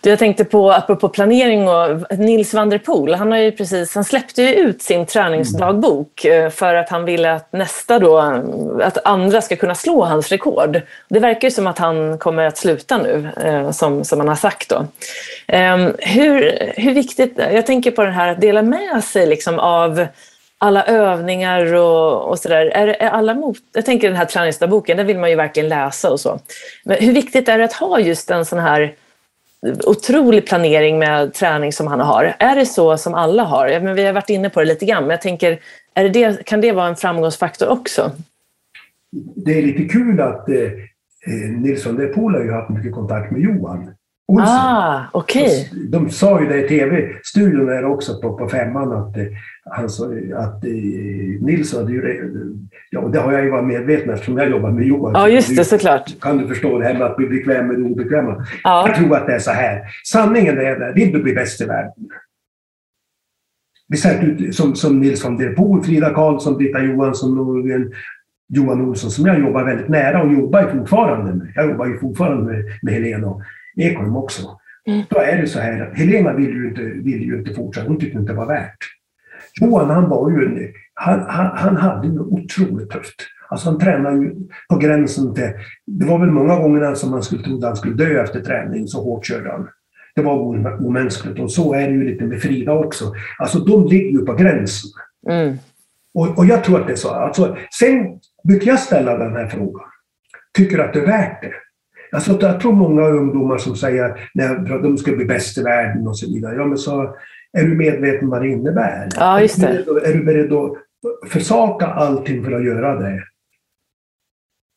Jag 0.01 0.19
tänkte 0.19 0.45
på, 0.45 0.71
apropå 0.71 1.09
planering, 1.09 1.67
och 1.67 2.19
Nils 2.19 2.53
van 2.53 2.69
der 2.69 2.77
Poel, 2.77 3.15
han, 3.15 3.31
har 3.31 3.39
ju 3.39 3.51
precis, 3.51 3.95
han 3.95 4.03
släppte 4.03 4.41
ju 4.41 4.53
ut 4.53 4.81
sin 4.81 5.05
träningsdagbok 5.05 6.25
eh, 6.25 6.49
för 6.49 6.75
att 6.75 6.89
han 6.89 7.05
ville 7.05 7.33
att 7.33 7.53
nästa 7.53 7.99
då, 7.99 8.17
att 8.83 8.97
andra 9.05 9.41
ska 9.41 9.55
kunna 9.55 9.75
slå 9.75 10.03
hans 10.03 10.29
rekord. 10.29 10.81
Det 11.09 11.19
verkar 11.19 11.47
ju 11.47 11.51
som 11.51 11.67
att 11.67 11.77
han 11.77 12.17
kommer 12.17 12.43
att 12.43 12.57
sluta 12.57 12.97
nu, 12.97 13.29
eh, 13.43 13.71
som, 13.71 14.03
som 14.03 14.19
han 14.19 14.27
har 14.27 14.35
sagt 14.35 14.69
då. 14.69 14.85
Ehm, 15.47 15.93
hur, 15.99 16.59
hur 16.75 16.93
viktigt, 16.93 17.33
jag 17.37 17.65
tänker 17.65 17.91
på 17.91 18.03
det 18.03 18.11
här 18.11 18.27
att 18.27 18.41
dela 18.41 18.61
med 18.61 19.03
sig 19.03 19.27
liksom 19.27 19.59
av 19.59 20.07
alla 20.57 20.85
övningar 20.85 21.73
och, 21.73 22.29
och 22.29 22.39
sådär. 22.39 22.65
Är, 22.65 22.87
är 22.87 23.09
alla 23.09 23.33
mot, 23.33 23.57
jag 23.73 23.85
tänker 23.85 24.07
den 24.07 24.17
här 24.17 24.25
träningsdagboken, 24.25 24.97
den 24.97 25.07
vill 25.07 25.19
man 25.19 25.29
ju 25.29 25.35
verkligen 25.35 25.69
läsa 25.69 26.11
och 26.11 26.19
så. 26.19 26.39
Men 26.83 26.97
hur 26.97 27.13
viktigt 27.13 27.49
är 27.49 27.57
det 27.57 27.65
att 27.65 27.73
ha 27.73 27.99
just 27.99 28.31
en 28.31 28.45
sån 28.45 28.59
här 28.59 28.93
otrolig 29.85 30.47
planering 30.47 30.99
med 30.99 31.33
träning 31.33 31.73
som 31.73 31.87
han 31.87 31.99
har. 31.99 32.35
Är 32.39 32.55
det 32.55 32.65
så 32.65 32.97
som 32.97 33.13
alla 33.13 33.43
har? 33.43 33.79
men 33.79 33.95
vi 33.95 34.05
har 34.05 34.13
varit 34.13 34.29
inne 34.29 34.49
på 34.49 34.59
det 34.59 34.65
lite 34.65 34.85
grann, 34.85 35.03
men 35.03 35.09
jag 35.09 35.21
tänker, 35.21 35.59
är 35.93 36.03
det 36.03 36.09
det, 36.09 36.45
kan 36.45 36.61
det 36.61 36.71
vara 36.71 36.87
en 36.87 36.95
framgångsfaktor 36.95 37.67
också? 37.67 38.11
Det 39.35 39.57
är 39.57 39.61
lite 39.61 39.83
kul 39.83 40.21
att 40.21 40.49
eh, 40.49 40.55
eh 40.55 41.49
Nilsson 41.57 41.95
de 41.95 42.07
Pool 42.07 42.35
har 42.35 42.43
ju 42.43 42.51
haft 42.51 42.69
mycket 42.69 42.91
kontakt 42.91 43.31
med 43.31 43.41
Johan. 43.41 43.93
Olsen. 44.27 44.47
Ah, 44.47 45.05
okay. 45.13 45.65
de, 45.89 46.09
sa 46.09 46.41
ju 46.41 46.47
det 46.47 46.65
i 46.65 46.67
tv-studion 46.67 47.65
där 47.65 47.85
också 47.85 48.21
på, 48.21 48.37
på 48.37 48.49
femman 48.49 48.93
att, 48.93 49.17
eh, 49.17 49.23
han 49.69 49.89
sa, 49.89 50.05
att 50.35 50.63
eh, 50.63 50.71
Nils 51.41 51.75
hade 51.75 51.91
ju... 51.91 52.23
Ja, 52.89 53.01
det 53.01 53.19
har 53.19 53.33
jag 53.33 53.43
ju 53.43 53.49
varit 53.49 53.67
medveten 53.67 54.09
eftersom 54.09 54.37
jag 54.37 54.49
jobbar 54.49 54.71
med 54.71 54.85
Johan. 54.85 55.13
Ja, 55.13 55.29
just 55.29 55.57
det, 55.57 55.65
såklart. 55.65 56.19
Kan 56.21 56.37
du 56.37 56.47
förstå 56.47 56.79
det 56.79 56.85
här 56.85 56.93
med 56.93 57.03
att 57.03 57.17
bli 57.17 57.27
bekväm 57.27 57.67
med 57.67 57.79
det 57.79 57.83
obekväma? 57.83 58.45
Ja. 58.63 58.87
Jag 58.87 58.95
tror 58.97 59.15
att 59.15 59.27
det 59.27 59.33
är 59.33 59.39
så 59.39 59.51
här. 59.51 59.81
Sanningen 60.05 60.57
är 60.57 60.89
att 60.89 60.95
vill 60.95 61.11
du 61.11 61.23
bli 61.23 61.33
bäst 61.33 61.61
i 61.61 61.65
världen 61.65 62.09
vi 63.87 63.97
sätter 63.97 64.27
ut 64.27 64.55
som, 64.55 64.75
som 64.75 64.99
Nils 64.99 65.23
van 65.23 65.37
der 65.37 65.53
Poel, 65.53 65.83
Frida 65.83 66.13
Karlsson, 66.13 66.57
Britta 66.57 66.83
Johansson 66.83 67.39
och 67.39 67.65
Johan 68.49 68.81
Olsson 68.81 69.11
som 69.11 69.25
jag 69.25 69.39
jobbar 69.39 69.63
väldigt 69.63 69.89
nära 69.89 70.23
och 70.23 70.33
jobbar 70.33 70.63
fortfarande 70.63 71.33
med. 71.33 71.51
Jag 71.55 71.69
jobbar 71.69 71.85
ju 71.85 71.99
fortfarande 71.99 72.51
med, 72.51 72.65
med 72.81 72.93
Helena 72.93 73.27
och 73.27 73.41
Ekholm 73.77 74.15
också. 74.15 74.41
Mm. 74.87 75.03
Då 75.09 75.19
är 75.19 75.41
det 75.41 75.47
så 75.47 75.59
här 75.59 75.81
att 75.81 75.97
Helena 75.97 76.33
vill 76.33 76.49
ju 76.49 76.67
inte, 76.67 76.81
vill 76.81 77.23
ju 77.23 77.37
inte 77.37 77.53
fortsätta. 77.53 77.87
Hon 77.87 77.99
tyckte 77.99 78.17
inte 78.17 78.31
det 78.31 78.37
var 78.37 78.45
värt. 78.45 78.77
Johan 79.61 79.89
han 79.89 80.09
var 80.09 80.31
ju 80.31 80.45
en, 80.45 80.73
han, 80.93 81.25
han, 81.27 81.57
han 81.57 81.77
hade 81.77 82.07
ju 82.07 82.19
otroligt 82.19 82.89
tufft. 82.89 83.15
Alltså 83.49 83.69
han 83.69 83.79
tränade 83.79 84.17
ju 84.17 84.35
på 84.69 84.77
gränsen 84.77 85.33
till... 85.33 85.51
Det 85.85 86.05
var 86.05 86.19
väl 86.19 86.31
många 86.31 86.55
gånger 86.55 86.95
som 86.95 87.11
man 87.11 87.23
skulle 87.23 87.43
tro 87.43 87.57
att 87.57 87.63
han 87.63 87.75
skulle 87.75 87.95
dö 87.95 88.23
efter 88.23 88.41
träning, 88.41 88.87
så 88.87 89.03
hårt 89.03 89.25
körde 89.25 89.51
han. 89.51 89.67
Det 90.15 90.21
var 90.21 90.39
omänskligt 90.85 91.39
och 91.39 91.51
så 91.51 91.73
är 91.73 91.87
det 91.87 91.93
ju 91.93 92.03
lite 92.03 92.23
med 92.23 92.41
Frida 92.41 92.73
också. 92.73 93.13
Alltså 93.39 93.59
de 93.59 93.87
ligger 93.87 94.19
ju 94.19 94.25
på 94.25 94.33
gränsen. 94.33 94.89
Mm. 95.29 95.57
Och, 96.13 96.37
och, 96.37 96.45
jag 96.45 96.63
tror 96.63 96.81
att 96.81 96.87
det 96.87 96.93
är 96.93 96.97
så. 96.97 97.09
Alltså, 97.09 97.57
sen 97.79 98.19
brukar 98.43 98.67
jag 98.67 98.79
ställa 98.79 99.17
den 99.17 99.35
här 99.35 99.47
frågan. 99.47 99.85
Tycker 100.57 100.77
du 100.77 100.83
att 100.83 100.93
det 100.93 100.99
är 100.99 101.05
värt 101.05 101.41
det? 101.41 101.53
Alltså, 102.17 102.37
jag 102.41 102.59
tror 102.59 102.73
många 102.73 103.07
ungdomar 103.07 103.57
som 103.57 103.75
säger 103.75 104.03
att 104.03 104.83
de 104.83 104.97
ska 104.97 105.11
bli 105.11 105.25
bäst 105.25 105.57
i 105.57 105.63
världen 105.63 106.07
och 106.07 106.17
så 106.17 106.33
vidare. 106.33 106.55
Ja, 106.55 106.65
men 106.65 106.77
så 106.77 107.15
är 107.53 107.63
du 107.63 107.75
medveten 107.75 108.29
vad 108.29 108.41
det 108.41 108.47
innebär? 108.47 109.09
Ja, 109.15 109.41
just 109.41 109.61
det. 109.61 109.67
Är, 109.67 109.77
du 109.77 109.83
beredd, 109.83 110.03
är 110.03 110.13
du 110.13 110.23
beredd 110.23 110.53
att 110.53 110.73
försaka 111.29 111.85
allting 111.85 112.43
för 112.43 112.51
att 112.51 112.65
göra 112.65 112.95
det? 112.95 113.23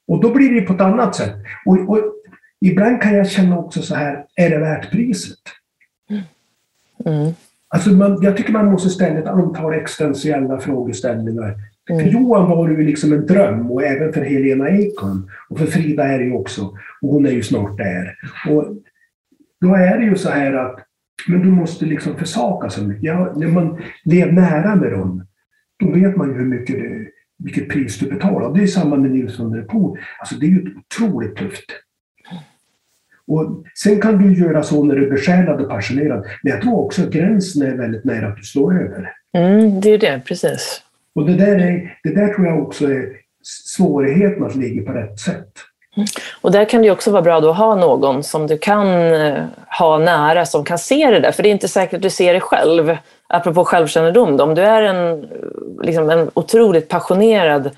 Och 0.08 0.20
då 0.20 0.34
blir 0.34 0.54
det 0.54 0.60
på 0.60 0.72
ett 0.72 0.80
annat 0.80 1.14
sätt. 1.14 1.34
Och, 1.66 1.90
och 1.90 1.98
ibland 2.60 3.02
kan 3.02 3.14
jag 3.14 3.30
känna 3.30 3.58
också 3.58 3.82
så 3.82 3.94
här, 3.94 4.24
är 4.36 4.50
det 4.50 4.58
värt 4.58 4.90
priset? 4.90 5.38
Mm. 7.04 7.32
Alltså 7.68 7.90
man, 7.90 8.22
jag 8.22 8.36
tycker 8.36 8.52
man 8.52 8.72
måste 8.72 8.90
ställa 8.90 9.18
ett 9.18 9.26
antal 9.26 9.74
existentiella 9.74 10.58
frågeställningar. 10.58 11.54
Mm. 11.90 12.04
För 12.04 12.10
Johan 12.10 12.50
var 12.50 12.68
det 12.68 12.74
ju 12.74 12.86
liksom 12.86 13.12
en 13.12 13.26
dröm 13.26 13.70
och 13.70 13.82
även 13.82 14.12
för 14.12 14.20
Helena 14.20 14.70
Ekholm. 14.70 15.30
Och 15.48 15.58
för 15.58 15.66
Frida 15.66 16.04
är 16.04 16.18
det 16.18 16.24
ju 16.24 16.32
också. 16.32 16.72
Och 17.02 17.08
hon 17.08 17.26
är 17.26 17.30
ju 17.30 17.42
snart 17.42 17.76
där. 17.76 18.14
Och 18.48 18.76
då 19.60 19.74
är 19.74 19.98
det 19.98 20.04
ju 20.04 20.16
så 20.16 20.30
här 20.30 20.52
att 20.52 20.86
men 21.28 21.42
du 21.42 21.48
måste 21.50 21.86
liksom 21.86 22.16
försaka 22.16 22.70
så 22.70 22.84
mycket. 22.84 23.04
Ja, 23.04 23.32
när 23.36 23.48
man 23.48 23.82
lever 24.04 24.32
nära 24.32 24.76
med 24.76 24.92
dem, 24.92 25.26
då 25.78 25.90
vet 25.90 26.16
man 26.16 26.28
ju 26.28 26.34
hur 26.34 26.44
mycket 26.44 26.76
det, 26.76 27.06
vilket 27.38 27.68
pris 27.68 27.98
du 27.98 28.10
betalar. 28.10 28.54
Det 28.54 28.62
är 28.62 28.66
samma 28.66 28.96
med 28.96 29.10
Nils 29.10 29.38
von 29.38 29.52
der 29.52 29.62
Poel. 29.62 30.00
Alltså 30.18 30.34
det 30.34 30.46
är 30.46 30.50
ju 30.50 30.74
otroligt 30.76 31.36
tufft. 31.36 31.64
Och 33.26 33.64
sen 33.74 34.00
kan 34.00 34.18
du 34.18 34.40
göra 34.40 34.62
så 34.62 34.84
när 34.84 34.96
du 34.96 35.06
är 35.06 35.10
besjälad 35.10 35.60
och 35.60 35.68
passionerad. 35.68 36.26
Men 36.42 36.52
jag 36.52 36.62
tror 36.62 36.78
också 36.78 37.02
att 37.02 37.12
gränsen 37.12 37.62
är 37.62 37.76
väldigt 37.76 38.04
nära 38.04 38.28
att 38.28 38.36
du 38.36 38.42
slår 38.42 38.82
över. 38.82 39.12
Mm, 39.32 39.80
det 39.80 39.90
är 39.90 39.98
det, 39.98 40.22
precis. 40.26 40.82
Och 41.14 41.26
det 41.26 41.36
där, 41.36 41.58
är, 41.58 41.98
det 42.02 42.14
där 42.14 42.34
tror 42.34 42.46
jag 42.46 42.62
också 42.62 42.92
är 42.92 43.16
svårigheten 43.42 44.44
att 44.44 44.56
ligga 44.56 44.82
på 44.82 44.92
rätt 44.92 45.18
sätt. 45.18 45.52
Mm. 45.96 46.06
Och 46.40 46.52
där 46.52 46.64
kan 46.64 46.82
det 46.82 46.90
också 46.90 47.10
vara 47.10 47.22
bra 47.22 47.38
att 47.38 47.56
ha 47.56 47.74
någon 47.74 48.22
som 48.22 48.46
du 48.46 48.58
kan 48.58 49.14
eh, 49.14 49.44
ha 49.78 49.98
nära 49.98 50.46
som 50.46 50.64
kan 50.64 50.78
se 50.78 51.10
det 51.10 51.20
där. 51.20 51.32
För 51.32 51.42
det 51.42 51.48
är 51.48 51.50
inte 51.50 51.68
säkert 51.68 51.94
att 51.94 52.02
du 52.02 52.10
ser 52.10 52.34
det 52.34 52.40
själv. 52.40 52.96
Apropå 53.26 53.64
självkännedom. 53.64 54.40
Om 54.40 54.54
du 54.54 54.62
är 54.62 54.82
en, 54.82 55.28
liksom 55.82 56.10
en 56.10 56.30
otroligt 56.34 56.88
passionerad 56.88 57.70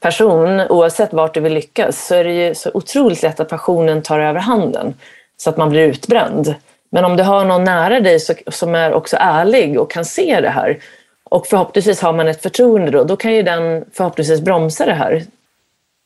person, 0.00 0.60
oavsett 0.60 1.12
vart 1.12 1.34
du 1.34 1.40
vill 1.40 1.54
lyckas, 1.54 2.06
så 2.06 2.14
är 2.14 2.24
det 2.24 2.32
ju 2.32 2.54
så 2.54 2.70
otroligt 2.74 3.22
lätt 3.22 3.40
att 3.40 3.48
passionen 3.48 4.02
tar 4.02 4.20
över 4.20 4.40
handen 4.40 4.94
så 5.36 5.50
att 5.50 5.56
man 5.56 5.70
blir 5.70 5.82
utbränd. 5.82 6.54
Men 6.90 7.04
om 7.04 7.16
du 7.16 7.22
har 7.22 7.44
någon 7.44 7.64
nära 7.64 8.00
dig 8.00 8.18
som 8.50 8.74
är 8.74 8.92
också 8.92 9.16
ärlig 9.20 9.80
och 9.80 9.90
kan 9.90 10.04
se 10.04 10.40
det 10.40 10.48
här 10.48 10.78
och 11.24 11.46
förhoppningsvis 11.46 12.00
har 12.00 12.12
man 12.12 12.28
ett 12.28 12.42
förtroende 12.42 12.90
då, 12.90 13.04
då 13.04 13.16
kan 13.16 13.34
ju 13.34 13.42
den 13.42 13.84
förhoppningsvis 13.92 14.40
bromsa 14.40 14.86
det 14.86 14.94
här. 14.94 15.22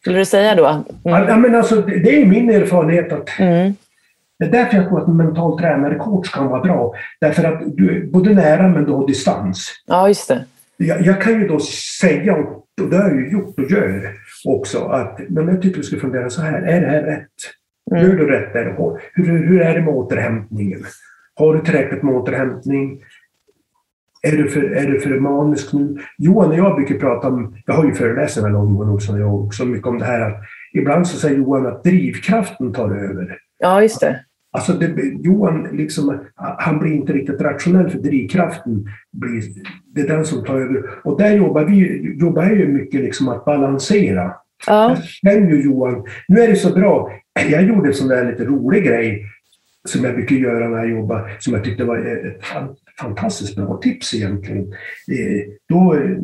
Skulle 0.01 0.19
du 0.19 0.25
säga 0.25 0.55
då? 0.55 0.67
Mm. 0.67 0.85
Ja, 1.29 1.37
men 1.37 1.55
alltså, 1.55 1.81
det 1.81 2.23
är 2.23 2.27
min 2.27 2.51
erfarenhet 2.51 3.13
att 3.13 3.39
mm. 3.39 3.75
det 4.39 4.45
är 4.45 4.51
därför 4.51 4.77
jag 4.77 4.89
tror 4.89 5.01
att 5.03 5.09
en 5.09 5.17
mental 5.17 5.59
tränare, 5.59 5.95
coach, 5.95 6.31
kan 6.31 6.47
vara 6.47 6.61
bra. 6.61 6.95
Därför 7.21 7.45
att 7.45 7.77
du 7.77 7.97
är 7.97 8.07
både 8.07 8.35
nära 8.35 8.69
men 8.69 8.85
du 8.85 8.93
har 8.93 9.07
distans. 9.07 9.83
Ja, 9.87 10.09
just 10.09 10.29
det. 10.29 10.45
Jag, 10.77 11.01
jag 11.01 11.23
kan 11.23 11.41
ju 11.41 11.49
då 11.49 11.61
säga, 12.01 12.37
och 12.37 12.67
det 12.91 12.97
har 12.97 13.09
jag 13.09 13.17
ju 13.17 13.31
gjort 13.31 13.59
och 13.59 13.71
gör 13.71 14.15
också, 14.45 14.85
att 14.85 15.21
men 15.29 15.49
jag 15.49 15.63
tycker 15.63 15.77
du 15.77 15.83
ska 15.83 15.97
fundera 15.97 16.31
så 16.31 16.43
här, 16.43 16.63
är 16.63 16.81
det 16.81 16.87
här 16.87 17.03
rätt? 17.03 17.27
Mm. 17.91 18.03
Gör 18.03 18.17
du 18.17 18.27
rätt 18.31 18.53
där? 18.53 18.77
Hur, 19.13 19.47
hur 19.47 19.61
är 19.61 19.75
det 19.75 19.81
med 19.81 19.95
återhämtningen? 19.95 20.85
Har 21.35 21.55
du 21.55 21.61
tillräckligt 21.61 22.03
med 22.03 22.15
återhämtning? 22.15 23.01
Är 24.23 24.37
du, 24.37 24.49
för, 24.49 24.63
är 24.63 24.87
du 24.87 25.01
för 25.01 25.21
manisk 25.21 25.73
nu? 25.73 25.99
Johan 26.19 26.51
och 26.51 26.59
jag 26.59 26.77
brukar 26.77 26.95
prata 26.95 27.29
om, 27.29 27.57
jag 27.67 27.75
har 27.75 27.85
ju 27.85 27.95
föreläst 27.95 28.43
med 28.43 28.51
Johan 28.51 28.89
Olsson 28.89 29.15
och 29.15 29.21
jag 29.21 29.35
också 29.35 29.65
mycket 29.65 29.87
om 29.87 29.99
det 29.99 30.05
här 30.05 30.21
att 30.21 30.37
ibland 30.73 31.07
så 31.07 31.17
säger 31.17 31.37
Johan 31.37 31.67
att 31.67 31.85
drivkraften 31.85 32.73
tar 32.73 32.91
över. 32.91 33.39
Ja, 33.59 33.83
just 33.83 34.01
det. 34.01 34.21
Alltså 34.53 34.73
det, 34.73 34.95
Johan 35.21 35.69
liksom, 35.73 36.19
han 36.35 36.79
blir 36.79 36.93
inte 36.93 37.13
riktigt 37.13 37.41
rationell 37.41 37.91
för 37.91 37.99
drivkraften 37.99 38.87
blir, 39.13 39.43
det 39.95 40.01
är 40.01 40.09
den 40.09 40.25
som 40.25 40.45
tar 40.45 40.61
över. 40.61 40.91
Och 41.05 41.19
där 41.19 41.37
jobbar 41.37 41.65
vi 41.65 42.01
jobbar 42.21 42.45
ju 42.45 42.69
mycket 42.69 43.01
liksom 43.01 43.29
att 43.29 43.45
balansera. 43.45 44.33
Ja. 44.67 44.97
Men 45.23 45.49
ju 45.49 45.63
Johan, 45.63 46.05
nu 46.29 46.41
är 46.41 46.49
det 46.49 46.57
så 46.57 46.75
bra. 46.75 47.13
Jag 47.51 47.63
gjorde 47.63 47.89
en 47.89 47.95
sån 47.95 48.09
där 48.09 48.31
lite 48.31 48.45
rolig 48.45 48.85
grej 48.85 49.25
som 49.89 50.05
jag 50.05 50.15
brukar 50.15 50.37
göra 50.37 50.69
när 50.69 50.79
jag 50.79 50.91
jobbar, 50.91 51.37
som 51.39 51.55
jag 51.55 51.65
tyckte 51.65 51.85
var 51.85 51.99
ett 51.99 52.43
fantastiskt 53.01 53.57
bra 53.57 53.77
tips 53.77 54.15
egentligen. 54.15 54.73
Eh, 55.09 55.53
då 55.69 55.95
eh, 55.95 56.17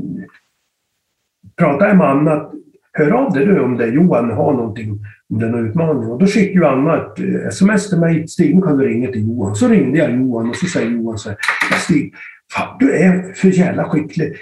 pratar 1.57 1.79
pratade 1.79 1.91
jag 1.91 1.97
med 1.97 2.07
Anna 2.07 2.51
hör 2.97 3.11
av 3.11 3.33
dig 3.33 3.47
du 3.47 3.61
om 3.61 3.77
det 3.77 3.87
Johan 3.87 4.31
har 4.31 4.53
någonting, 4.53 4.91
om 5.31 5.39
det 5.39 5.47
är 5.47 5.51
någon 5.51 5.69
utmaning. 5.69 6.11
Och 6.11 6.19
då 6.19 6.27
skickade 6.27 6.53
ju 6.53 6.67
Anna 6.67 6.97
ett 6.97 7.19
eh, 7.19 7.49
sms 7.49 7.89
till 7.89 7.99
mig. 7.99 8.29
Stig, 8.29 8.65
kan 8.65 8.79
du 8.79 8.89
ringa 8.89 9.13
till 9.13 9.29
Johan. 9.29 9.57
Så 9.57 9.69
ringde 9.69 9.99
jag 9.99 10.15
Johan 10.15 10.51
och 10.51 10.57
så 10.57 10.67
säger 10.67 10.91
Johan 10.91 11.19
så 11.19 11.29
här. 11.29 11.39
Stig, 11.85 12.15
fan, 12.53 12.77
du 12.79 12.97
är 12.97 13.33
för 13.33 13.49
jävla 13.49 13.85
skicklig. 13.85 14.37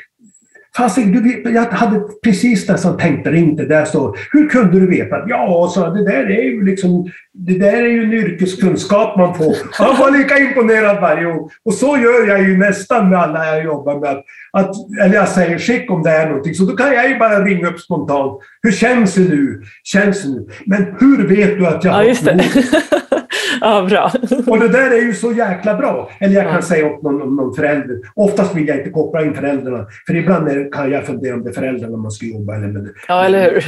Fast 0.76 0.96
du, 0.96 1.42
jag 1.54 1.64
hade 1.64 2.00
precis 2.24 2.68
nästan 2.68 2.96
tänkt 2.96 3.26
ringa 3.26 3.56
det 3.56 3.66
där 3.66 3.84
så 3.84 4.14
Hur 4.32 4.48
kunde 4.48 4.80
du 4.80 4.87
veta? 4.87 5.16
Ja, 5.26 5.70
så 5.74 5.90
det 5.90 6.04
där 6.04 6.30
är 6.30 6.42
ju 6.42 6.64
liksom 6.64 7.10
det 7.32 7.58
där 7.58 7.72
är 7.72 7.88
ju 7.88 8.04
en 8.04 8.12
yrkeskunskap 8.12 9.16
man 9.18 9.34
får. 9.34 9.56
Han 9.72 9.98
var 9.98 10.18
lika 10.18 10.38
imponerad 10.38 11.00
varje 11.00 11.24
gång. 11.24 11.50
Och 11.64 11.74
så 11.74 11.87
gör 11.87 12.28
jag 12.28 12.42
ju 12.42 12.56
nästan 12.56 13.08
med 13.08 13.18
alla 13.18 13.46
jag 13.46 13.64
jobbar 13.64 14.00
med. 14.00 14.22
Att, 14.52 14.70
eller 15.02 15.14
jag 15.14 15.28
säger 15.28 15.58
skick 15.58 15.90
om 15.90 16.02
det 16.02 16.10
är 16.10 16.28
någonting. 16.28 16.54
Så 16.54 16.64
då 16.64 16.76
kan 16.76 16.94
jag 16.94 17.08
ju 17.08 17.18
bara 17.18 17.44
ringa 17.44 17.68
upp 17.68 17.80
spontant. 17.80 18.40
Hur 18.62 18.72
känns 18.72 19.14
det 19.14 19.20
nu? 19.20 19.62
Känns 19.84 20.22
det 20.22 20.28
nu? 20.28 20.46
Men 20.66 20.94
hur 21.00 21.28
vet 21.28 21.58
du 21.58 21.66
att 21.66 21.84
jag 21.84 21.92
har 21.92 22.04
ja. 22.04 22.14
ja, 23.60 23.86
bra. 23.88 24.12
Och 24.46 24.58
det 24.58 24.68
där 24.68 24.90
är 24.90 25.02
ju 25.02 25.14
så 25.14 25.32
jäkla 25.32 25.74
bra. 25.74 26.10
Eller 26.20 26.34
jag 26.34 26.44
kan 26.44 26.54
ja. 26.54 26.62
säga 26.62 26.86
åt 26.86 27.02
någon, 27.02 27.36
någon 27.36 27.54
förälder. 27.54 27.96
Oftast 28.14 28.56
vill 28.56 28.68
jag 28.68 28.78
inte 28.78 28.90
koppla 28.90 29.24
in 29.24 29.34
föräldrarna. 29.34 29.86
För 30.06 30.16
ibland 30.16 30.72
kan 30.72 30.90
jag 30.90 31.06
fundera 31.06 31.34
om 31.34 31.44
det 31.44 31.50
är 31.50 31.54
föräldrarna 31.54 31.96
man 31.96 32.10
ska 32.10 32.26
jobba 32.26 32.56
eller 32.56 32.68
med. 32.68 32.88
Ja, 33.08 33.24
eller 33.24 33.50
hur? 33.50 33.60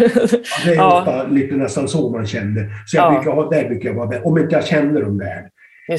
det 0.64 0.70
är 0.70 0.77
ja. 0.77 0.99
ofta 1.01 1.27
lite 1.27 1.55
nästan 1.55 1.88
så 1.88 2.11
man 2.11 2.27
känner. 2.27 2.70
Så 2.87 2.96
jag 2.96 3.05
ja. 3.05 3.11
brukar 3.14 3.31
ha 3.31 3.51
där 3.51 3.68
brukar 3.68 3.88
jag 3.88 3.96
vara 3.96 4.22
Om 4.22 4.38
inte 4.38 4.55
jag 4.55 4.64
känner 4.64 5.03
dem 5.03 5.18
väl. 5.18 5.44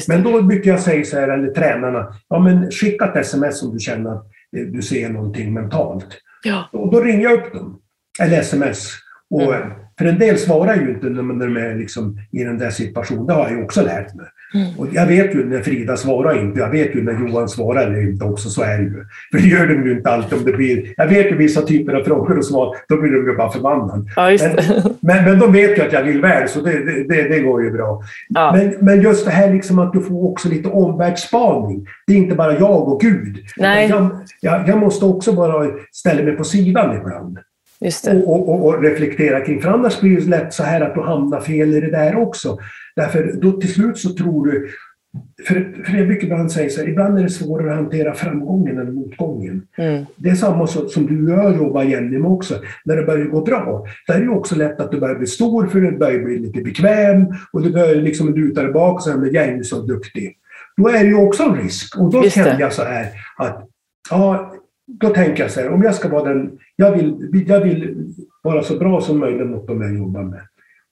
Men 0.08 0.22
då 0.22 0.42
brukar 0.42 0.70
jag 0.70 0.80
säga 0.80 1.04
så 1.04 1.20
här, 1.20 1.28
eller 1.28 1.48
tränarna, 1.48 2.14
ja 2.28 2.38
men 2.38 2.70
skicka 2.70 3.04
ett 3.04 3.16
sms 3.16 3.62
om 3.62 3.72
du 3.72 3.78
känner 3.78 4.10
att 4.10 4.26
du 4.52 4.82
ser 4.82 5.08
någonting 5.08 5.54
mentalt. 5.54 6.06
Ja. 6.42 6.68
Och 6.72 6.92
då 6.92 7.00
ringer 7.00 7.22
jag 7.22 7.32
upp 7.32 7.52
dem. 7.52 7.80
Eller 8.20 8.40
sms. 8.40 8.92
Och, 9.30 9.54
mm. 9.54 9.68
För 9.98 10.04
en 10.04 10.18
del 10.18 10.38
svarar 10.38 10.76
ju 10.76 10.90
inte 10.90 11.06
när 11.08 11.46
de 11.46 11.56
är 11.56 11.74
liksom 11.74 12.18
i 12.32 12.44
den 12.44 12.58
där 12.58 12.70
situationen. 12.70 13.26
Det 13.26 13.32
har 13.32 13.42
jag 13.42 13.58
ju 13.58 13.64
också 13.64 13.82
lärt 13.82 14.14
mig. 14.14 14.26
Mm. 14.54 14.78
Och 14.78 14.86
jag 14.92 15.06
vet 15.06 15.34
ju 15.34 15.44
när 15.44 15.60
Frida 15.60 15.96
svarar 15.96 16.40
inte, 16.40 16.60
jag 16.60 16.70
vet 16.70 16.94
ju 16.96 17.02
när 17.02 17.12
Johan 17.12 17.48
svarar 17.48 17.86
eller 17.86 18.02
inte 18.02 18.24
också, 18.24 18.48
så 18.48 18.62
är 18.62 18.78
det 18.78 18.84
ju. 18.84 19.04
För 19.32 19.38
det 19.38 19.48
gör 19.48 19.66
de 19.66 19.84
ju 19.84 19.92
inte 19.92 20.10
alltid 20.10 20.38
om 20.38 20.44
det 20.44 20.52
blir... 20.52 20.94
Jag 20.96 21.08
vet 21.08 21.26
ju 21.26 21.36
vissa 21.36 21.62
typer 21.62 21.94
av 21.94 22.04
frågor 22.04 22.38
och 22.38 22.44
svar, 22.44 22.76
då 22.88 22.96
blir 22.96 23.12
de 23.12 23.30
ju 23.30 23.36
bara 23.36 23.50
förbannade. 23.50 24.04
Ja, 24.16 24.22
men, 24.40 24.94
men, 25.00 25.24
men 25.24 25.38
de 25.38 25.52
vet 25.52 25.78
ju 25.78 25.82
att 25.82 25.92
jag 25.92 26.02
vill 26.02 26.20
väl, 26.20 26.48
så 26.48 26.60
det, 26.60 27.04
det, 27.08 27.28
det 27.28 27.40
går 27.40 27.64
ju 27.64 27.70
bra. 27.70 28.02
Ja. 28.28 28.52
Men, 28.56 28.74
men 28.80 29.02
just 29.02 29.24
det 29.24 29.30
här 29.30 29.54
liksom 29.54 29.78
att 29.78 29.92
du 29.92 30.00
får 30.00 30.30
också 30.30 30.48
lite 30.48 30.68
omvärldsspaning. 30.68 31.86
Det 32.06 32.12
är 32.12 32.16
inte 32.16 32.34
bara 32.34 32.58
jag 32.58 32.88
och 32.88 33.00
Gud. 33.00 33.38
Nej. 33.56 33.88
Jag, 33.88 34.10
jag, 34.40 34.68
jag 34.68 34.78
måste 34.78 35.04
också 35.04 35.32
bara 35.32 35.70
ställa 35.92 36.22
mig 36.22 36.36
på 36.36 36.44
sidan 36.44 36.96
ibland. 36.96 37.38
Och, 38.26 38.48
och, 38.48 38.66
och, 38.66 38.82
reflektera 38.82 39.40
kring. 39.40 39.62
För 39.62 39.68
annars 39.68 40.00
blir 40.00 40.20
det 40.20 40.26
lätt 40.26 40.52
så 40.52 40.62
här 40.62 40.80
att 40.80 40.94
du 40.94 41.00
hamnar 41.00 41.40
fel 41.40 41.74
i 41.74 41.80
det 41.80 41.90
där 41.90 42.16
också. 42.16 42.58
Därför 42.96 43.32
då 43.42 43.52
till 43.52 43.72
slut 43.72 43.98
så 43.98 44.14
tror 44.14 44.46
du... 44.46 44.68
För, 45.46 45.74
jag 45.96 46.06
brukar 46.06 46.24
ibland 46.24 46.52
säga 46.52 46.70
så 46.70 46.80
här, 46.80 46.88
ibland 46.88 47.18
är 47.18 47.22
det 47.22 47.30
svårare 47.30 47.70
att 47.70 47.76
hantera 47.76 48.14
framgången 48.14 48.78
än 48.78 48.94
motgången. 48.94 49.66
Mm. 49.76 50.04
Det 50.16 50.28
är 50.28 50.34
samma 50.34 50.66
som 50.66 51.06
du 51.06 51.30
gör, 51.30 51.56
jobbar 51.56 51.82
Jenny 51.82 52.18
med 52.18 52.30
också. 52.30 52.54
När 52.84 52.96
det 52.96 53.02
börjar 53.02 53.26
gå 53.26 53.40
bra, 53.40 53.86
då 54.06 54.12
är 54.12 54.20
det 54.20 54.28
också 54.28 54.56
lätt 54.56 54.80
att 54.80 54.90
du 54.90 55.00
börjar 55.00 55.14
bli 55.14 55.26
stor 55.26 55.66
för 55.66 55.80
du 55.80 55.98
börjar 55.98 56.18
bli 56.18 56.38
lite 56.38 56.60
bekväm 56.60 57.26
och 57.52 57.62
du 57.62 57.72
börjar 57.72 57.94
liksom 57.94 58.34
luta 58.34 58.62
dig 58.62 58.72
bak 58.72 58.96
och 58.96 59.02
säga 59.02 59.16
att 59.16 59.32
Jenny 59.32 59.58
är 59.58 59.62
så 59.62 59.80
duktig. 59.80 60.36
Då 60.76 60.88
är 60.88 61.04
det 61.04 61.08
ju 61.08 61.26
också 61.26 61.42
en 61.42 61.56
risk. 61.56 61.98
Och 61.98 62.12
då 62.12 62.22
känner 62.22 62.60
jag 62.60 62.72
så 62.72 62.82
här 62.82 63.06
att 63.36 63.68
ja, 64.10 64.52
då 64.88 65.08
tänker 65.08 65.42
jag 65.42 65.50
så 65.50 65.60
här, 65.60 65.72
om 65.72 65.82
jag 65.82 65.94
ska 65.94 66.08
vara 66.08 66.34
den... 66.34 66.58
Jag 66.76 66.92
vill, 66.92 67.44
jag 67.48 67.60
vill 67.60 68.12
vara 68.42 68.62
så 68.62 68.78
bra 68.78 69.00
som 69.00 69.18
möjligt 69.18 69.46
mot 69.46 69.66
de 69.66 69.82
jag 69.82 69.94
jobbar 69.94 70.22
med. 70.22 70.40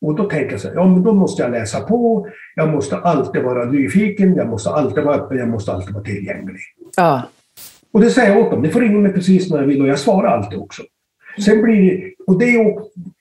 Och 0.01 0.16
då 0.16 0.24
tänker 0.24 0.51
jag 0.51 0.61
så 0.61 0.68
här, 0.68 0.74
ja 0.74 0.88
men 0.88 1.03
då 1.03 1.12
måste 1.12 1.42
jag 1.42 1.53
läsa 1.53 1.80
på, 1.80 2.28
jag 2.55 2.68
måste 2.68 2.97
alltid 2.97 3.42
vara 3.42 3.64
nyfiken, 3.64 4.36
jag 4.36 4.49
måste 4.49 4.70
alltid 4.70 5.05
vara 5.05 5.16
öppen, 5.16 5.38
jag 5.38 5.49
måste 5.49 5.72
alltid 5.72 5.94
vara 5.94 6.05
tillgänglig. 6.05 6.61
Ja. 6.97 7.22
Och 7.92 8.01
det 8.01 8.11
säger 8.11 8.34
jag 8.34 8.47
åt 8.47 8.51
dem, 8.51 8.62
ni 8.62 8.68
får 8.68 8.80
ringa 8.80 8.99
mig 8.99 9.12
precis 9.12 9.51
när 9.51 9.59
jag 9.59 9.66
vill 9.66 9.82
och 9.82 9.88
jag 9.88 9.99
svarar 9.99 10.28
alltid 10.28 10.59
också. 10.59 10.82
Sen 11.39 11.62
blir 11.62 11.82
det, 11.82 12.14
och 12.26 12.39
det 12.39 12.55
är, 12.55 12.74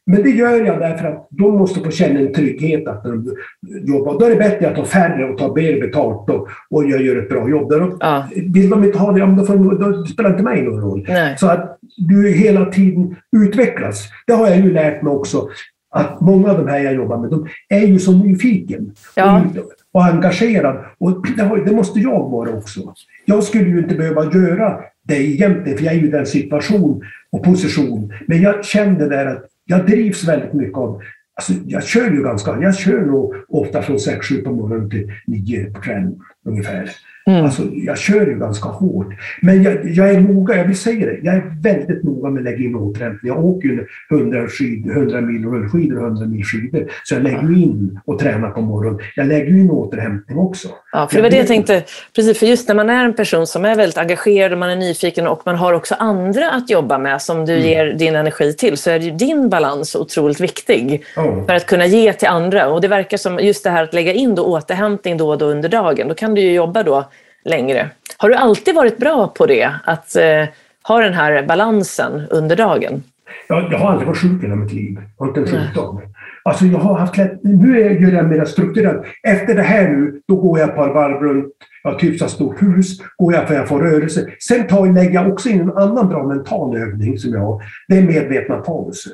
men 0.05 0.23
det 0.23 0.29
gör 0.29 0.65
jag 0.65 0.79
därför 0.79 1.05
att 1.05 1.27
de 1.29 1.57
måste 1.57 1.79
få 1.79 1.91
känna 1.91 2.19
en 2.19 2.33
trygghet 2.33 2.87
att 2.87 3.03
de 3.03 3.35
jobbar. 3.67 4.19
Då 4.19 4.25
är 4.25 4.29
det 4.29 4.35
bättre 4.35 4.69
att 4.69 4.77
ha 4.77 4.85
färre 4.85 5.31
och 5.31 5.37
ta 5.37 5.55
mer 5.55 5.81
betalt 5.81 6.29
och, 6.29 6.47
och 6.69 6.89
jag 6.89 7.01
gör 7.01 7.15
ett 7.15 7.29
bra 7.29 7.49
jobb. 7.49 7.69
Där. 7.69 7.91
Ja. 7.99 8.27
Vill 8.53 8.69
de 8.69 8.83
inte 8.83 8.97
ha 8.97 9.11
det, 9.11 9.19
då, 9.19 9.45
får, 9.45 9.79
då 9.79 10.05
spelar 10.05 10.29
inte 10.29 10.43
mig 10.43 10.61
någon 10.61 10.81
roll. 10.81 11.05
Nej. 11.07 11.37
Så 11.37 11.47
att 11.47 11.77
du 11.97 12.29
hela 12.29 12.65
tiden 12.65 13.15
utvecklas. 13.37 14.09
Det 14.27 14.33
har 14.33 14.47
jag 14.47 14.57
ju 14.57 14.73
lärt 14.73 15.01
mig 15.01 15.13
också 15.13 15.49
att 15.95 16.21
många 16.21 16.51
av 16.51 16.57
de 16.57 16.67
här 16.67 16.79
jag 16.79 16.93
jobbar 16.93 17.17
med, 17.17 17.29
de 17.29 17.47
är 17.69 17.87
ju 17.87 17.99
så 17.99 18.11
nyfiken 18.11 18.91
ja. 19.15 19.43
och, 19.57 19.99
och 19.99 20.05
engagerad. 20.05 20.85
Och 20.97 21.25
det, 21.37 21.63
det, 21.65 21.71
måste 21.71 21.99
jag 21.99 22.29
vara 22.29 22.49
också. 22.49 22.93
Jag 23.25 23.43
skulle 23.43 23.69
ju 23.69 23.79
inte 23.79 23.95
behöva 23.95 24.33
göra 24.33 24.79
det 25.07 25.15
egentligen, 25.15 25.77
för 25.77 25.85
jag 25.85 25.93
är 25.93 25.97
ju 25.99 26.07
i 26.07 26.11
den 26.11 26.25
situation 26.25 27.03
och 27.31 27.43
position. 27.43 28.13
Men 28.27 28.41
jag 28.41 28.65
kände 28.65 29.09
där 29.09 29.25
att 29.25 29.45
jag 29.65 29.85
drivs 29.85 30.27
väldigt 30.27 30.53
mycket 30.53 30.77
av 30.77 31.01
Alltså, 31.37 31.53
jag 31.65 31.83
kör 31.83 32.11
ju 32.11 32.23
ganska, 32.23 32.57
jag 32.61 32.75
kör 32.75 33.01
nog 33.01 33.35
ofta 33.47 33.81
från 33.81 33.97
6-7 33.97 34.43
på 34.43 34.51
morgonen 34.51 34.89
till 34.89 35.11
9 35.27 35.65
på 35.65 35.81
kvällen 35.81 36.19
ungefär. 36.45 36.89
Mm. 37.27 37.45
Alltså, 37.45 37.63
jag 37.73 37.97
kör 37.97 38.27
ju 38.27 38.39
ganska 38.39 38.69
hårt. 38.69 39.07
Men 39.41 39.63
jag, 39.63 39.89
jag, 39.89 40.09
är 40.09 40.19
noga, 40.19 40.55
jag 40.55 40.65
vill 40.65 40.77
säga 40.77 41.05
det, 41.05 41.19
jag 41.23 41.35
är 41.35 41.61
väldigt 41.61 42.03
noga 42.03 42.29
med 42.29 42.39
att 42.39 42.43
lägga 42.43 42.57
in 42.57 42.75
återhämtning. 42.75 43.33
Jag 43.33 43.45
åker 43.45 43.67
ju 43.67 43.85
100, 44.11 44.47
skid, 44.47 44.89
100 44.91 45.21
mil 45.21 45.45
rullskidor 45.45 45.97
och 45.97 46.07
100 46.07 46.25
mil 46.25 46.43
skidor. 46.43 46.91
Så 47.03 47.15
jag 47.15 47.23
lägger 47.23 47.49
ju 47.49 47.63
in 47.63 47.99
och 48.05 48.19
tränar 48.19 48.49
på 48.49 48.61
morgonen. 48.61 48.99
Jag 49.15 49.27
lägger 49.27 49.49
in 49.49 49.69
återhämtning 49.69 50.37
också. 50.37 50.67
Ja, 50.91 51.07
för 51.07 51.15
det 51.15 51.21
var 51.21 51.29
det 51.29 51.37
jag 51.37 51.47
tänkte. 51.47 51.83
Precis, 52.15 52.39
för 52.39 52.45
just 52.45 52.67
när 52.67 52.75
man 52.75 52.89
är 52.89 53.05
en 53.05 53.13
person 53.13 53.47
som 53.47 53.65
är 53.65 53.75
väldigt 53.75 53.97
engagerad 53.97 54.51
och 54.51 54.57
man 54.57 54.69
är 54.69 54.75
nyfiken 54.75 55.27
och 55.27 55.41
man 55.45 55.55
har 55.55 55.73
också 55.73 55.95
andra 55.99 56.51
att 56.51 56.69
jobba 56.69 56.97
med 56.97 57.21
som 57.21 57.45
du 57.45 57.53
mm. 57.53 57.67
ger 57.67 57.85
din 57.93 58.15
energi 58.15 58.53
till 58.53 58.77
så 58.77 58.89
är 58.89 58.99
ju 58.99 59.11
din 59.11 59.49
balans 59.49 59.95
otroligt 59.95 60.39
viktig 60.39 61.03
oh. 61.17 61.45
för 61.45 61.53
att 61.53 61.65
kunna 61.65 61.85
ge 61.85 62.13
till 62.13 62.27
andra. 62.27 62.67
Och 62.67 62.81
det 62.81 62.87
verkar 62.87 63.17
som 63.17 63.39
just 63.39 63.63
det 63.63 63.69
här 63.69 63.83
att 63.83 63.93
lägga 63.93 64.13
in 64.13 64.35
då 64.35 64.43
återhämtning 64.43 65.17
då 65.17 65.29
och 65.29 65.37
då 65.37 65.45
under 65.45 65.69
dagen. 65.69 66.07
Då 66.07 66.13
kan 66.13 66.35
du 66.35 66.41
ju 66.41 66.53
jobba 66.53 66.83
då 66.83 67.05
längre. 67.45 67.89
Har 68.17 68.29
du 68.29 68.35
alltid 68.35 68.75
varit 68.75 68.97
bra 68.97 69.27
på 69.27 69.45
det, 69.45 69.71
att 69.83 70.15
eh, 70.15 70.45
ha 70.87 70.99
den 70.99 71.13
här 71.13 71.43
balansen 71.47 72.27
under 72.29 72.55
dagen? 72.55 73.03
Jag, 73.47 73.71
jag 73.71 73.79
har 73.79 73.91
aldrig 73.91 74.07
varit 74.07 74.17
sjuk 74.17 74.43
hela 74.43 74.55
mitt 74.55 74.73
liv. 74.73 74.97
Jag 75.17 75.25
har 75.25 75.27
inte 75.27 75.39
en 75.39 75.47
sjukdom. 75.47 76.01
Alltså 76.43 76.65
jag 76.65 76.79
har 76.79 76.97
haft 76.97 77.17
lätt, 77.17 77.43
nu 77.43 77.81
är 77.81 78.13
jag 78.13 78.25
mer 78.25 78.45
strukturerad. 78.45 79.05
Efter 79.23 79.55
det 79.55 79.61
här 79.61 79.87
nu, 79.87 80.21
då 80.27 80.35
går 80.35 80.59
jag 80.59 80.69
ett 80.69 80.75
par 80.75 80.93
varv 80.93 81.21
runt, 81.23 81.53
jag 81.83 81.91
har 81.91 81.99
typ 81.99 82.19
så 82.19 82.27
stort 82.27 82.61
hus, 82.61 83.01
går 83.17 83.33
jag 83.33 83.47
för 83.47 83.53
att 83.53 83.59
jag 83.59 83.67
får 83.67 83.79
rörelse. 83.79 84.27
Sen 84.39 84.67
tar, 84.67 84.93
lägger 84.93 85.13
jag 85.13 85.31
också 85.31 85.49
in 85.49 85.59
en 85.59 85.77
annan 85.77 86.09
bra 86.09 86.23
mental 86.27 86.77
övning 86.77 87.17
som 87.17 87.31
jag 87.31 87.39
har. 87.39 87.63
Det 87.87 87.97
är 87.97 88.01
medvetna 88.01 88.55
pauser. 88.55 89.13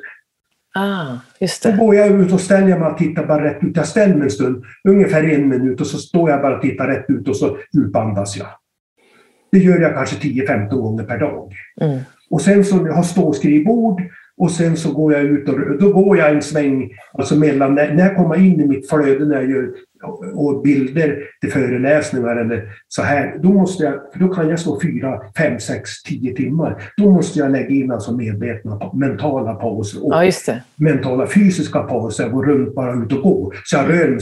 Ah, 0.74 1.18
just 1.40 1.64
det. 1.64 1.72
Då 1.72 1.86
går 1.86 1.96
jag 1.96 2.22
ut 2.22 2.32
och 2.32 2.42
ställer 2.42 2.80
mig 2.80 2.92
och 2.92 2.98
tittar 2.98 3.26
bara 3.26 3.44
rätt 3.44 3.64
ut. 3.64 3.76
Jag 3.76 3.88
ställer 3.88 4.16
mig 4.16 4.24
en 4.24 4.32
stund, 4.32 4.64
ungefär 4.84 5.24
en 5.24 5.50
minut, 5.50 5.82
och 5.82 5.88
så 5.88 5.98
står 5.98 6.30
jag 6.30 6.42
bara 6.42 6.56
och 6.56 6.62
tittar 6.62 6.88
rätt 6.88 7.06
ut 7.08 7.28
och 7.28 7.36
så 7.36 7.58
djupandas 7.74 8.38
jag. 8.38 8.48
Det 9.52 9.60
gör 9.60 9.80
jag 9.80 9.94
kanske 9.94 10.16
10-15 10.16 10.70
gånger 10.70 11.04
per 11.04 11.20
dag. 11.20 11.54
Mm. 11.82 12.00
Och 12.30 12.42
sen 12.42 12.66
så 12.66 12.88
jag 12.88 12.94
har 12.94 13.04
ståskrivbord 13.04 14.02
och 14.38 14.52
sen 14.52 14.78
så 14.78 14.92
går 14.92 15.14
jag 15.14 15.24
ut 15.24 15.50
och 15.50 15.78
då 15.80 15.94
går 15.94 16.18
jag 16.18 16.36
en 16.36 16.42
sväng, 16.42 16.92
alltså 17.14 17.36
mellan, 17.36 17.76
när, 17.76 17.94
när 17.94 18.08
jag 18.08 18.16
kommer 18.16 18.36
in 18.36 18.62
i 18.62 18.68
mitt 18.68 18.90
flöde, 18.90 19.26
när 19.26 19.36
jag 19.36 19.50
gör 19.50 19.72
och 20.34 20.62
bilder 20.62 21.24
till 21.42 21.52
föreläsningar 21.52 22.36
eller 22.36 22.64
så 22.88 23.02
här, 23.02 23.38
då, 23.44 23.50
måste 23.50 23.84
jag, 23.84 23.94
då 24.16 24.28
kan 24.28 24.50
jag 24.50 24.60
stå 24.60 24.82
fyra, 24.82 25.22
fem, 25.38 25.60
sex, 25.60 26.04
tio 26.04 26.36
timmar. 26.36 26.84
Då 26.98 27.12
måste 27.12 27.40
jag 27.40 27.52
lägga 27.52 27.70
in 27.70 27.92
alltså 27.92 28.12
medvetna 28.12 28.92
mentala 28.94 29.54
pauser 29.54 30.06
och 30.06 30.14
ja, 30.14 30.32
mentala 30.76 31.28
fysiska 31.28 31.80
pauser. 31.80 32.30
Gå 32.30 32.44
runt, 32.44 32.76
bara 32.76 33.04
ut 33.04 33.14
och 33.14 33.22
gå. 33.24 33.52
Så 33.64 33.76
jag 33.76 33.90
rör 33.90 34.10
mig. 34.10 34.20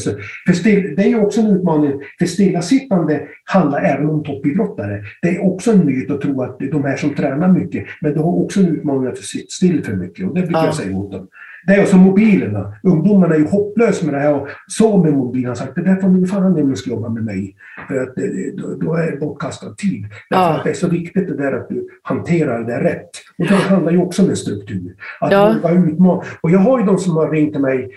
För 0.48 0.54
still, 0.54 0.96
det 0.96 1.12
är 1.12 1.24
också 1.24 1.42
en 1.42 1.48
utmaning, 1.48 1.94
för 2.20 2.26
stillasittande 2.26 3.22
handlar 3.44 3.82
även 3.82 4.10
om 4.10 4.24
toppidrottare. 4.24 5.04
Det 5.22 5.36
är 5.36 5.46
också 5.46 5.72
en 5.72 5.86
myt 5.86 6.12
att 6.12 6.22
tro 6.22 6.42
att 6.42 6.60
de 6.60 6.84
här 6.84 6.98
som 6.98 7.16
tränar 7.16 7.48
mycket, 7.48 7.86
men 8.02 8.14
det 8.14 8.20
har 8.20 8.44
också 8.44 8.60
en 8.60 8.68
utmaning 8.68 9.08
att 9.08 9.18
sitta 9.18 9.48
still 9.50 9.84
för 9.84 9.94
mycket. 9.94 10.28
Och 10.28 10.36
det 10.36 10.42
brukar 10.42 10.60
ja. 10.60 10.66
jag 10.66 10.76
säga 10.76 10.98
åt 10.98 11.12
dem. 11.12 11.28
Det 11.68 11.74
är 11.74 11.86
som 11.86 12.00
mobilerna. 12.00 12.74
Ungdomarna 12.84 13.36
är 13.36 13.40
ju 13.40 13.48
hopplösa 13.48 14.06
med 14.06 14.14
det 14.14 14.20
här 14.20 14.34
och 14.34 14.48
så 14.68 14.98
med 14.98 15.14
mobilerna 15.14 15.56
sagt 15.56 15.76
det 15.76 15.82
där 15.82 15.96
får 15.96 16.08
ni 16.08 16.28
fan 16.28 16.44
om 16.44 16.70
ni 16.70 16.76
ska 16.76 16.90
jobba 16.90 17.10
med 17.10 17.24
mig. 17.24 17.56
För 17.88 18.04
att 18.04 18.16
då 18.80 18.94
är 18.94 19.12
det 19.12 19.18
bortkastad 19.18 19.74
tid. 19.74 20.06
Därför 20.30 20.44
ja. 20.44 20.58
att 20.58 20.64
det 20.64 20.70
är 20.70 20.74
så 20.74 20.88
viktigt 20.88 21.28
det 21.28 21.38
där 21.38 21.54
att 21.54 21.70
du 21.70 21.88
hanterar 22.04 22.64
det 22.64 22.84
rätt. 22.84 23.10
Och 23.38 23.46
det 23.46 23.56
handlar 23.56 23.92
ju 23.92 23.98
också 23.98 24.24
om 24.24 24.30
en 24.30 24.36
struktur. 24.36 24.96
Att 25.20 25.32
ja. 25.32 25.56
våga 25.64 25.74
utmana. 25.74 26.24
Och 26.42 26.52
jag 26.52 26.60
har 26.60 26.80
ju 26.80 26.86
de 26.86 26.98
som 26.98 27.18
har 27.18 27.32
ringt 27.32 27.54
till 27.54 27.62
mig 27.62 27.90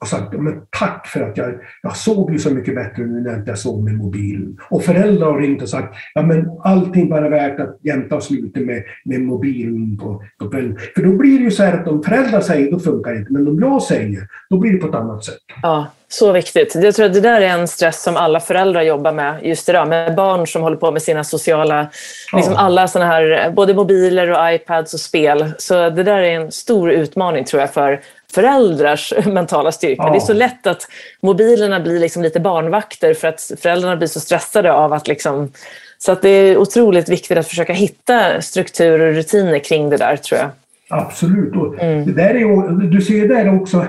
och 0.00 0.08
sagt 0.08 0.32
men 0.32 0.60
tack 0.78 1.06
för 1.06 1.20
att 1.20 1.36
jag, 1.36 1.54
jag 1.82 1.96
sov 1.96 2.32
ju 2.32 2.38
så 2.38 2.54
mycket 2.54 2.74
bättre 2.74 3.02
nu 3.02 3.20
när 3.20 3.30
jag 3.30 3.40
inte 3.40 3.56
sov 3.56 3.84
med 3.84 3.94
mobilen. 3.94 4.56
Och 4.70 4.82
föräldrar 4.82 5.32
har 5.32 5.38
ringt 5.38 5.62
och 5.62 5.68
sagt 5.68 5.94
ja 6.14 6.22
men 6.22 6.50
allting 6.60 7.08
bara 7.08 7.28
värt 7.28 7.60
att 7.60 7.78
jämta 7.82 8.16
och 8.16 8.22
sluta 8.22 8.60
med, 8.60 8.82
med 9.04 9.20
mobilen 9.20 9.98
på, 9.98 10.22
på 10.38 10.50
kvällen. 10.50 10.78
För 10.94 11.02
då 11.02 11.12
blir 11.12 11.38
det 11.38 11.44
ju 11.44 11.50
så 11.50 11.62
här 11.62 11.80
att 11.80 11.88
om 11.88 12.02
föräldrar 12.02 12.40
säger 12.40 12.70
då 12.70 12.78
funkar 12.78 13.09
det 13.10 13.18
inte. 13.18 13.32
Men 13.32 13.48
om 13.48 13.58
jag 13.60 13.82
säger, 13.82 14.28
då 14.50 14.56
blir 14.56 14.72
det 14.72 14.78
på 14.78 14.88
ett 14.88 14.94
annat 14.94 15.24
sätt. 15.24 15.38
Ja, 15.62 15.86
så 16.08 16.32
viktigt. 16.32 16.74
Jag 16.74 16.94
tror 16.94 17.06
att 17.06 17.12
det 17.14 17.20
där 17.20 17.40
är 17.40 17.48
en 17.48 17.68
stress 17.68 18.02
som 18.02 18.16
alla 18.16 18.40
föräldrar 18.40 18.82
jobbar 18.82 19.12
med 19.12 19.38
just 19.42 19.68
idag. 19.68 19.88
Med 19.88 20.14
barn 20.14 20.46
som 20.46 20.62
håller 20.62 20.76
på 20.76 20.90
med 20.90 21.02
sina 21.02 21.24
sociala, 21.24 21.90
ja. 22.32 22.38
liksom 22.38 22.56
alla 22.56 22.88
sådana 22.88 23.10
här, 23.10 23.50
både 23.50 23.74
mobiler 23.74 24.30
och 24.30 24.54
iPads 24.54 24.94
och 24.94 25.00
spel. 25.00 25.52
Så 25.58 25.74
det 25.74 26.02
där 26.02 26.18
är 26.18 26.40
en 26.40 26.52
stor 26.52 26.90
utmaning 26.90 27.44
tror 27.44 27.60
jag 27.60 27.72
för 27.72 28.00
föräldrars 28.34 29.12
mentala 29.26 29.72
styrka. 29.72 30.02
Ja. 30.02 30.10
Det 30.10 30.18
är 30.18 30.20
så 30.20 30.32
lätt 30.32 30.66
att 30.66 30.88
mobilerna 31.20 31.80
blir 31.80 32.00
liksom 32.00 32.22
lite 32.22 32.40
barnvakter 32.40 33.14
för 33.14 33.28
att 33.28 33.50
föräldrarna 33.60 33.96
blir 33.96 34.08
så 34.08 34.20
stressade 34.20 34.72
av 34.72 34.92
att 34.92 35.08
liksom 35.08 35.52
så 35.98 36.12
att 36.12 36.22
det 36.22 36.28
är 36.28 36.56
otroligt 36.56 37.08
viktigt 37.08 37.38
att 37.38 37.48
försöka 37.48 37.72
hitta 37.72 38.42
struktur 38.42 39.00
och 39.00 39.14
rutiner 39.14 39.58
kring 39.58 39.90
det 39.90 39.96
där 39.96 40.16
tror 40.16 40.40
jag. 40.40 40.50
Absolut. 40.90 41.56
Och 41.56 41.82
mm. 41.82 42.06
det 42.06 42.12
där 42.12 42.34
är, 42.34 42.72
du 42.86 43.00
ser 43.00 43.28
där 43.28 43.60
också, 43.60 43.86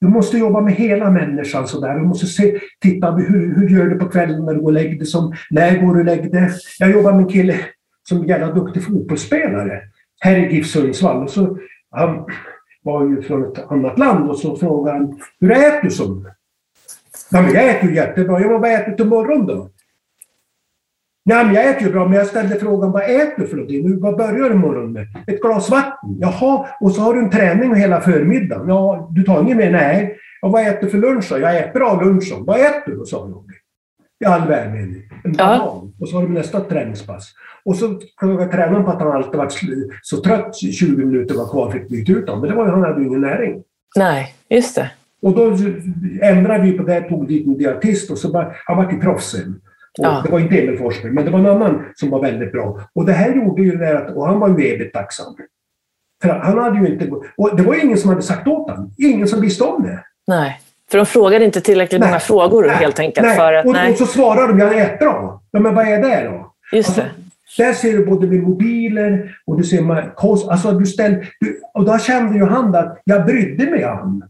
du 0.00 0.08
måste 0.08 0.38
jobba 0.38 0.60
med 0.60 0.74
hela 0.74 1.10
människan. 1.10 1.68
Så 1.68 1.80
där. 1.80 1.94
Du 1.94 2.06
måste 2.06 2.26
se, 2.26 2.60
titta 2.80 3.10
hur, 3.10 3.54
hur 3.56 3.68
gör 3.68 3.86
du 3.86 3.98
på 3.98 4.08
kvällen 4.08 4.44
när 4.44 4.54
du 4.54 4.60
går 4.60 4.66
och 4.66 4.72
lägger 4.72 4.96
dig? 4.98 5.06
Som, 5.06 5.34
när 5.50 5.78
går 5.78 5.94
du 5.94 6.00
och 6.00 6.06
lägger 6.06 6.30
dig? 6.30 6.50
Jag 6.78 6.90
jobbar 6.90 7.12
med 7.12 7.22
en 7.22 7.28
kille 7.28 7.54
som 8.08 8.22
är 8.22 8.28
jävla 8.28 8.52
duktig 8.52 8.84
fotbollsspelare 8.84 9.82
här 10.20 10.36
i 10.36 10.54
GIF 10.54 10.66
Sundsvall. 10.66 11.22
Och 11.22 11.30
så, 11.30 11.58
han 11.90 12.24
var 12.82 13.08
ju 13.08 13.22
från 13.22 13.52
ett 13.52 13.70
annat 13.70 13.98
land 13.98 14.30
och 14.30 14.38
så 14.38 14.56
frågade 14.56 14.98
han, 14.98 15.20
hur 15.40 15.50
äter 15.50 15.82
du 15.82 15.90
som? 15.90 16.28
Ja, 17.30 17.42
men 17.42 17.54
jag 17.54 17.68
äter 17.68 17.92
jättebra. 17.92 18.40
Ja, 18.40 18.48
men 18.48 18.60
vad 18.60 18.72
äter 18.72 18.90
du 18.90 18.96
till 18.96 19.06
morgon 19.06 19.46
då? 19.46 19.70
Nej, 21.28 21.44
men 21.44 21.54
jag 21.54 21.70
äter 21.70 21.86
ju 21.86 21.92
bra, 21.92 22.08
men 22.08 22.18
jag 22.18 22.26
ställde 22.26 22.54
frågan 22.54 22.92
vad 22.92 23.02
äter 23.02 23.34
du 23.36 23.46
för 23.46 23.56
någonting? 23.56 24.00
Vad 24.00 24.16
börjar 24.16 24.48
du 24.48 24.54
morgonen 24.54 24.92
med? 24.92 25.06
Ett 25.26 25.40
glas 25.40 25.70
vatten. 25.70 26.16
Jaha, 26.20 26.66
och 26.80 26.92
så 26.92 27.00
har 27.00 27.14
du 27.14 27.20
en 27.20 27.30
träning 27.30 27.74
hela 27.74 28.00
förmiddagen. 28.00 28.68
Ja, 28.68 29.08
du 29.12 29.22
tar 29.22 29.42
inget 29.42 29.56
mer? 29.56 29.70
Nej. 29.70 30.16
Och 30.42 30.52
vad 30.52 30.66
äter 30.66 30.80
du 30.80 30.90
för 30.90 30.98
lunch 30.98 31.26
då? 31.30 31.38
Jag 31.38 31.58
äter 31.58 31.72
bra 31.72 32.00
lunch. 32.02 32.32
Vad 32.38 32.60
äter 32.60 32.92
du? 32.92 33.04
sa 33.06 33.28
jag. 33.28 33.44
I 34.24 34.32
all 34.32 34.48
välmening. 34.48 35.02
En 35.24 35.32
banan. 35.32 35.56
Ja. 35.56 35.82
Och 36.00 36.08
så 36.08 36.16
har 36.16 36.22
du 36.22 36.32
nästa 36.32 36.60
träningspass. 36.60 37.32
Och 37.64 37.76
så 37.76 38.00
klagade 38.16 38.52
tränaren 38.52 38.84
på 38.84 38.90
att 38.90 39.00
han 39.00 39.12
alltid 39.12 39.38
varit 39.38 39.60
så 40.02 40.16
trött 40.16 40.56
20 40.56 41.04
minuter 41.04 41.34
var 41.34 41.48
kvar 41.48 41.70
fick 41.70 41.88
byta 41.88 42.12
ut 42.12 42.28
honom. 42.28 42.40
Men 42.40 42.50
det 42.50 42.56
var 42.56 42.64
ju, 42.64 42.70
han 42.70 42.82
hade 42.82 43.00
ju 43.00 43.06
ingen 43.06 43.20
näring. 43.20 43.62
Nej, 43.96 44.34
just 44.48 44.74
det. 44.76 44.90
Och 45.22 45.36
då 45.36 45.56
ändrade 46.22 46.62
vi 46.62 46.72
på 46.72 46.82
det, 46.82 47.00
tog 47.00 47.28
dit 47.28 47.46
en 47.46 47.58
dietist 47.58 48.10
och 48.10 48.18
så 48.18 48.32
var 48.32 48.56
han 48.66 48.76
var 48.76 48.84
till 48.84 49.00
proffs 49.00 49.30
sen. 49.30 49.60
Ja. 50.02 50.22
Det 50.24 50.32
var 50.32 50.38
inte 50.38 50.58
Emil 50.58 50.78
Forsberg, 50.78 51.12
men 51.12 51.24
det 51.24 51.30
var 51.30 51.38
en 51.38 51.46
annan 51.46 51.84
som 51.94 52.10
var 52.10 52.22
väldigt 52.22 52.52
bra. 52.52 52.80
Och 52.94 53.06
det 53.06 53.12
här 53.12 53.34
gjorde 53.34 53.62
ju 53.62 53.76
det 53.76 53.98
att, 53.98 54.16
och 54.16 54.26
han 54.26 54.40
var 54.40 54.48
ju 54.48 54.66
evigt 54.66 54.94
tacksam. 54.94 55.36
För 56.22 56.28
han 56.28 56.58
hade 56.58 56.78
ju 56.78 56.92
inte, 56.92 57.10
och 57.36 57.56
det 57.56 57.62
var 57.62 57.84
ingen 57.84 57.98
som 57.98 58.10
hade 58.10 58.22
sagt 58.22 58.48
åt 58.48 58.70
honom. 58.70 58.90
Ingen 58.98 59.28
som 59.28 59.40
visste 59.40 59.64
om 59.64 59.82
det. 59.82 60.04
Nej, 60.26 60.60
för 60.90 60.98
de 60.98 61.06
frågade 61.06 61.44
inte 61.44 61.60
tillräckligt 61.60 62.00
nej, 62.00 62.08
många 62.08 62.20
frågor 62.20 62.66
nej, 62.66 62.76
helt 62.76 62.98
enkelt. 62.98 63.26
Nej. 63.26 63.36
För 63.36 63.52
att, 63.52 63.66
och, 63.66 63.72
nej. 63.72 63.92
och 63.92 63.98
så 63.98 64.06
svarade 64.06 64.52
de, 64.52 64.58
jag 64.58 64.74
är 64.74 64.96
bra. 64.96 65.42
Ja, 65.50 65.60
men 65.60 65.74
vad 65.74 65.88
är 65.88 66.02
det 66.02 66.30
då? 66.30 66.54
Just 66.72 66.88
alltså, 66.88 67.02
det. 67.02 67.64
Där 67.64 67.72
ser 67.72 67.92
du 67.92 68.06
både 68.06 68.26
med 68.26 68.42
mobiler 68.42 69.36
och 69.46 69.58
du 69.58 69.64
ser 69.64 70.14
kost. 70.14 70.48
Alltså 70.48 70.72
du 70.72 70.86
ställ, 70.86 71.26
du, 71.40 71.60
och 71.74 71.84
då 71.84 71.98
kände 71.98 72.38
ju 72.38 72.44
han 72.44 72.74
att 72.74 73.00
jag 73.04 73.26
brydde 73.26 73.70
mig 73.70 73.86
om. 73.86 74.22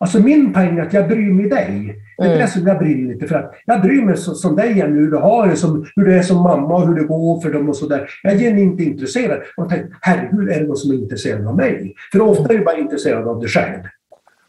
Alltså 0.00 0.18
min 0.18 0.52
poäng 0.52 0.78
är 0.78 0.82
att 0.82 0.92
jag 0.92 1.08
bryr 1.08 1.32
mig 1.32 1.48
dig. 1.48 1.94
Det 2.16 2.24
är 2.24 2.26
mm. 2.26 2.38
det 2.38 2.48
som 2.48 2.66
jag 2.66 2.78
brinner 2.78 3.14
lite 3.14 3.26
för. 3.26 3.34
att 3.34 3.54
Jag 3.66 3.82
bryr 3.82 4.02
mig 4.02 4.16
så, 4.16 4.34
som 4.34 4.56
dig, 4.56 4.78
Jenny, 4.78 4.98
hur 4.98 5.10
du 5.10 5.16
har 5.16 5.48
det, 5.48 5.56
som, 5.56 5.86
hur 5.96 6.04
du 6.04 6.14
är 6.14 6.22
som 6.22 6.42
mamma 6.42 6.74
och 6.74 6.86
hur 6.88 6.94
det 6.94 7.04
går 7.04 7.40
för 7.40 7.52
dem 7.52 7.68
och 7.68 7.76
sådär. 7.76 8.10
Jag 8.22 8.32
är 8.32 8.38
genuint 8.38 8.80
intresserad. 8.80 9.40
Och 9.56 9.68
tänker, 9.68 9.96
herregud, 10.00 10.48
är 10.48 10.60
det 10.60 10.66
någon 10.66 10.76
som 10.76 10.90
är 10.90 10.94
intresserad 10.94 11.46
av 11.46 11.56
mig? 11.56 11.94
För 12.12 12.20
ofta 12.20 12.54
är 12.54 12.58
du 12.58 12.64
bara 12.64 12.78
intresserad 12.78 13.28
av 13.28 13.40
dig 13.40 13.48
själv. 13.48 13.80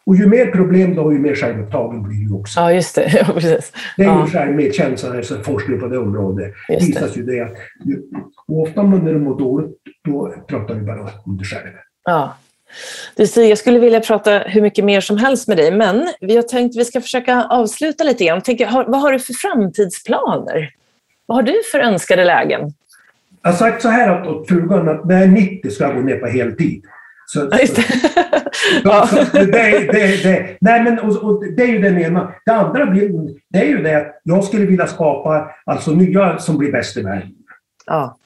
Och 0.05 0.15
ju 0.15 0.27
mer 0.27 0.45
problem 0.45 0.95
du 0.95 1.01
har, 1.01 1.11
ju 1.11 1.19
mer 1.19 1.35
självupptagen 1.35 2.03
blir 2.03 2.27
du 2.27 2.33
också. 2.33 2.59
Ja, 2.59 2.71
just 2.71 2.95
det. 2.95 3.11
Ja, 3.27 3.33
precis. 3.33 3.73
Det 3.97 4.03
är 4.03 4.07
ju 4.07 4.19
ja. 4.19 4.27
självmedkänsla, 4.27 5.17
alltså 5.17 5.35
forskning 5.43 5.79
på 5.79 5.87
det 5.87 5.97
området. 5.97 6.53
Det 6.67 6.75
visar 6.75 7.09
ju 7.15 7.23
det. 7.23 7.41
Att, 7.41 7.53
och 8.47 8.61
ofta 8.61 8.83
när 8.83 9.13
du 9.13 9.19
mår 9.19 9.39
dåligt, 9.39 9.77
då 10.05 10.33
pratar 10.47 10.73
vi 10.73 10.81
bara 10.81 11.09
om 11.25 11.37
dig 11.37 11.45
själv. 11.45 11.71
Ja. 12.05 12.35
Du 13.15 13.43
jag 13.43 13.57
skulle 13.57 13.79
vilja 13.79 13.99
prata 13.99 14.39
hur 14.39 14.61
mycket 14.61 14.85
mer 14.85 15.01
som 15.01 15.17
helst 15.17 15.47
med 15.47 15.57
dig, 15.57 15.71
men 15.71 16.07
jag 16.19 16.47
tänkte 16.47 16.79
vi 16.79 16.85
ska 16.85 17.01
försöka 17.01 17.43
avsluta 17.43 18.03
lite 18.03 18.25
grann. 18.25 18.41
Tänker, 18.41 18.71
vad 18.71 19.01
har 19.01 19.11
du 19.11 19.19
för 19.19 19.33
framtidsplaner? 19.33 20.69
Vad 21.25 21.37
har 21.37 21.43
du 21.43 21.61
för 21.71 21.79
önskade 21.79 22.25
lägen? 22.25 22.73
Jag 23.41 23.49
har 23.49 23.57
sagt 23.57 23.81
så 23.81 23.89
här 23.89 24.27
åt 24.27 24.47
frugan 24.47 24.89
att 24.89 25.05
när 25.05 25.15
jag 25.15 25.23
är 25.23 25.27
90 25.27 25.69
ska 25.69 25.83
jag 25.83 25.95
gå 25.95 26.01
ner 26.01 26.17
på 26.17 26.27
heltid. 26.27 26.83
Så, 27.25 27.39
ja, 27.39 27.57
det. 27.57 27.67
Så, 28.83 29.07
så, 29.07 29.37
det, 29.37 29.91
det, 29.91 30.23
det, 30.23 30.57
nej, 30.61 30.83
men, 30.83 30.99
och, 30.99 31.23
och, 31.23 31.43
det 31.45 31.63
är 31.63 31.67
ju 31.67 31.81
den 31.81 32.01
ena. 32.01 32.33
Det 32.45 32.51
andra 32.51 32.85
blir, 32.85 33.09
det 33.49 33.59
är 33.59 33.65
ju 33.65 33.81
det 33.81 33.97
att 33.97 34.21
jag 34.23 34.43
skulle 34.43 34.65
vilja 34.65 34.87
skapa 34.87 35.51
alltså, 35.65 35.91
nya 35.91 36.37
som 36.37 36.57
blir 36.57 36.71
bäst 36.71 36.97
i 36.97 37.01
världen. 37.01 37.31
Ja. 37.85 38.17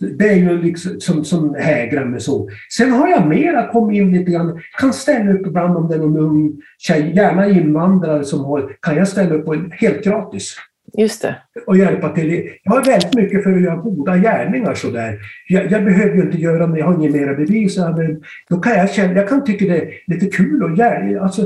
Det 0.00 0.28
är 0.28 0.36
ju 0.36 0.62
liksom 0.62 1.00
som, 1.00 1.24
som 1.24 1.54
hägrar 1.54 2.04
med 2.04 2.22
så. 2.22 2.48
Sen 2.76 2.92
har 2.92 3.08
jag 3.08 3.28
mera 3.28 3.72
kommit 3.72 3.96
in 3.96 4.12
lite 4.12 4.30
grann, 4.30 4.60
kan 4.80 4.92
ställa 4.92 5.32
upp 5.32 5.46
ibland 5.46 5.76
om 5.76 5.88
det 5.88 5.94
är 5.94 5.98
någon 5.98 6.18
ung 6.18 6.52
tjej, 6.78 7.12
gärna 7.16 7.48
invandrare 7.48 8.24
som 8.24 8.44
har, 8.44 8.76
kan 8.80 8.96
jag 8.96 9.08
ställa 9.08 9.34
upp 9.34 9.44
på 9.44 9.64
helt 9.70 10.04
gratis. 10.04 10.56
Just 10.98 11.22
det. 11.22 11.36
Och 11.66 11.76
hjälpa 11.76 12.08
till. 12.08 12.50
Jag 12.62 12.72
har 12.72 12.84
väldigt 12.84 13.14
mycket 13.14 13.42
för 13.42 13.52
att 13.52 13.60
göra 13.60 13.76
goda 13.76 14.16
gärningar 14.16 14.74
sådär. 14.74 15.18
Jag, 15.48 15.72
jag 15.72 15.84
behöver 15.84 16.16
ju 16.16 16.22
inte 16.22 16.38
göra 16.38 16.66
det, 16.66 16.78
jag 16.78 16.86
har 16.86 16.94
inget 16.94 17.12
mera 17.12 17.34
bevis. 17.34 17.78
Men 17.78 18.22
då 18.48 18.56
kan 18.56 18.72
jag 18.72 18.90
känna, 18.90 19.12
jag 19.12 19.28
kan 19.28 19.44
tycka 19.44 19.64
det 19.64 19.78
är 19.78 19.90
lite 20.06 20.26
kul 20.26 20.62
och 20.62 20.76
gärning, 20.76 21.16
alltså, 21.16 21.42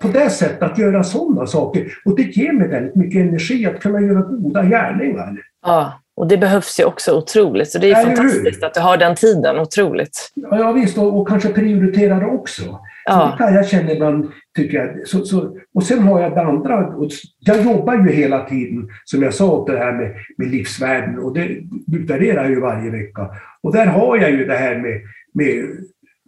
på 0.00 0.08
det 0.08 0.30
sättet 0.30 0.62
att 0.62 0.78
göra 0.78 1.04
sådana 1.04 1.46
saker. 1.46 1.92
Och 2.04 2.16
det 2.16 2.36
ger 2.36 2.52
mig 2.52 2.68
väldigt 2.68 2.94
mycket 2.94 3.20
energi 3.20 3.66
att 3.66 3.80
kunna 3.80 4.00
göra 4.00 4.22
goda 4.22 4.64
gärningar. 4.64 5.36
Ja. 5.62 6.01
Och 6.14 6.28
det 6.28 6.38
behövs 6.38 6.80
ju 6.80 6.84
också 6.84 7.16
otroligt. 7.16 7.70
Så 7.70 7.78
det 7.78 7.90
är 7.90 8.00
Eller 8.00 8.16
fantastiskt 8.16 8.62
hur? 8.62 8.66
att 8.66 8.74
du 8.74 8.80
har 8.80 8.96
den 8.96 9.14
tiden. 9.14 9.58
Otroligt. 9.58 10.32
Ja, 10.34 10.58
ja 10.58 10.72
visst, 10.72 10.98
och, 10.98 11.20
och 11.20 11.28
kanske 11.28 11.48
prioritera 11.48 12.20
det 12.20 12.26
också. 12.26 12.80
Ja. 13.04 13.30
det 13.32 13.44
kan 13.44 13.54
jag 13.54 13.68
känna 13.68 13.92
ibland, 13.92 14.28
tycker 14.56 14.78
jag. 14.78 15.08
Så, 15.08 15.24
så, 15.24 15.56
och 15.74 15.82
sen 15.82 15.98
har 15.98 16.20
jag 16.20 16.34
det 16.34 16.42
andra. 16.42 16.86
Och 16.86 17.10
jag 17.38 17.62
jobbar 17.64 17.94
ju 17.94 18.12
hela 18.12 18.44
tiden, 18.44 18.88
som 19.04 19.22
jag 19.22 19.34
sa, 19.34 19.64
det 19.66 19.78
här 19.78 19.92
med, 19.92 20.14
med 20.38 20.50
livsvärden. 20.50 21.18
Och 21.18 21.34
det 21.34 21.48
utvärderar 21.92 22.42
jag 22.42 22.50
ju 22.50 22.60
varje 22.60 22.90
vecka. 22.90 23.30
Och 23.62 23.72
där 23.72 23.86
har 23.86 24.16
jag 24.16 24.30
ju 24.30 24.44
det 24.44 24.56
här 24.56 24.78
med, 24.78 25.00
med 25.34 25.64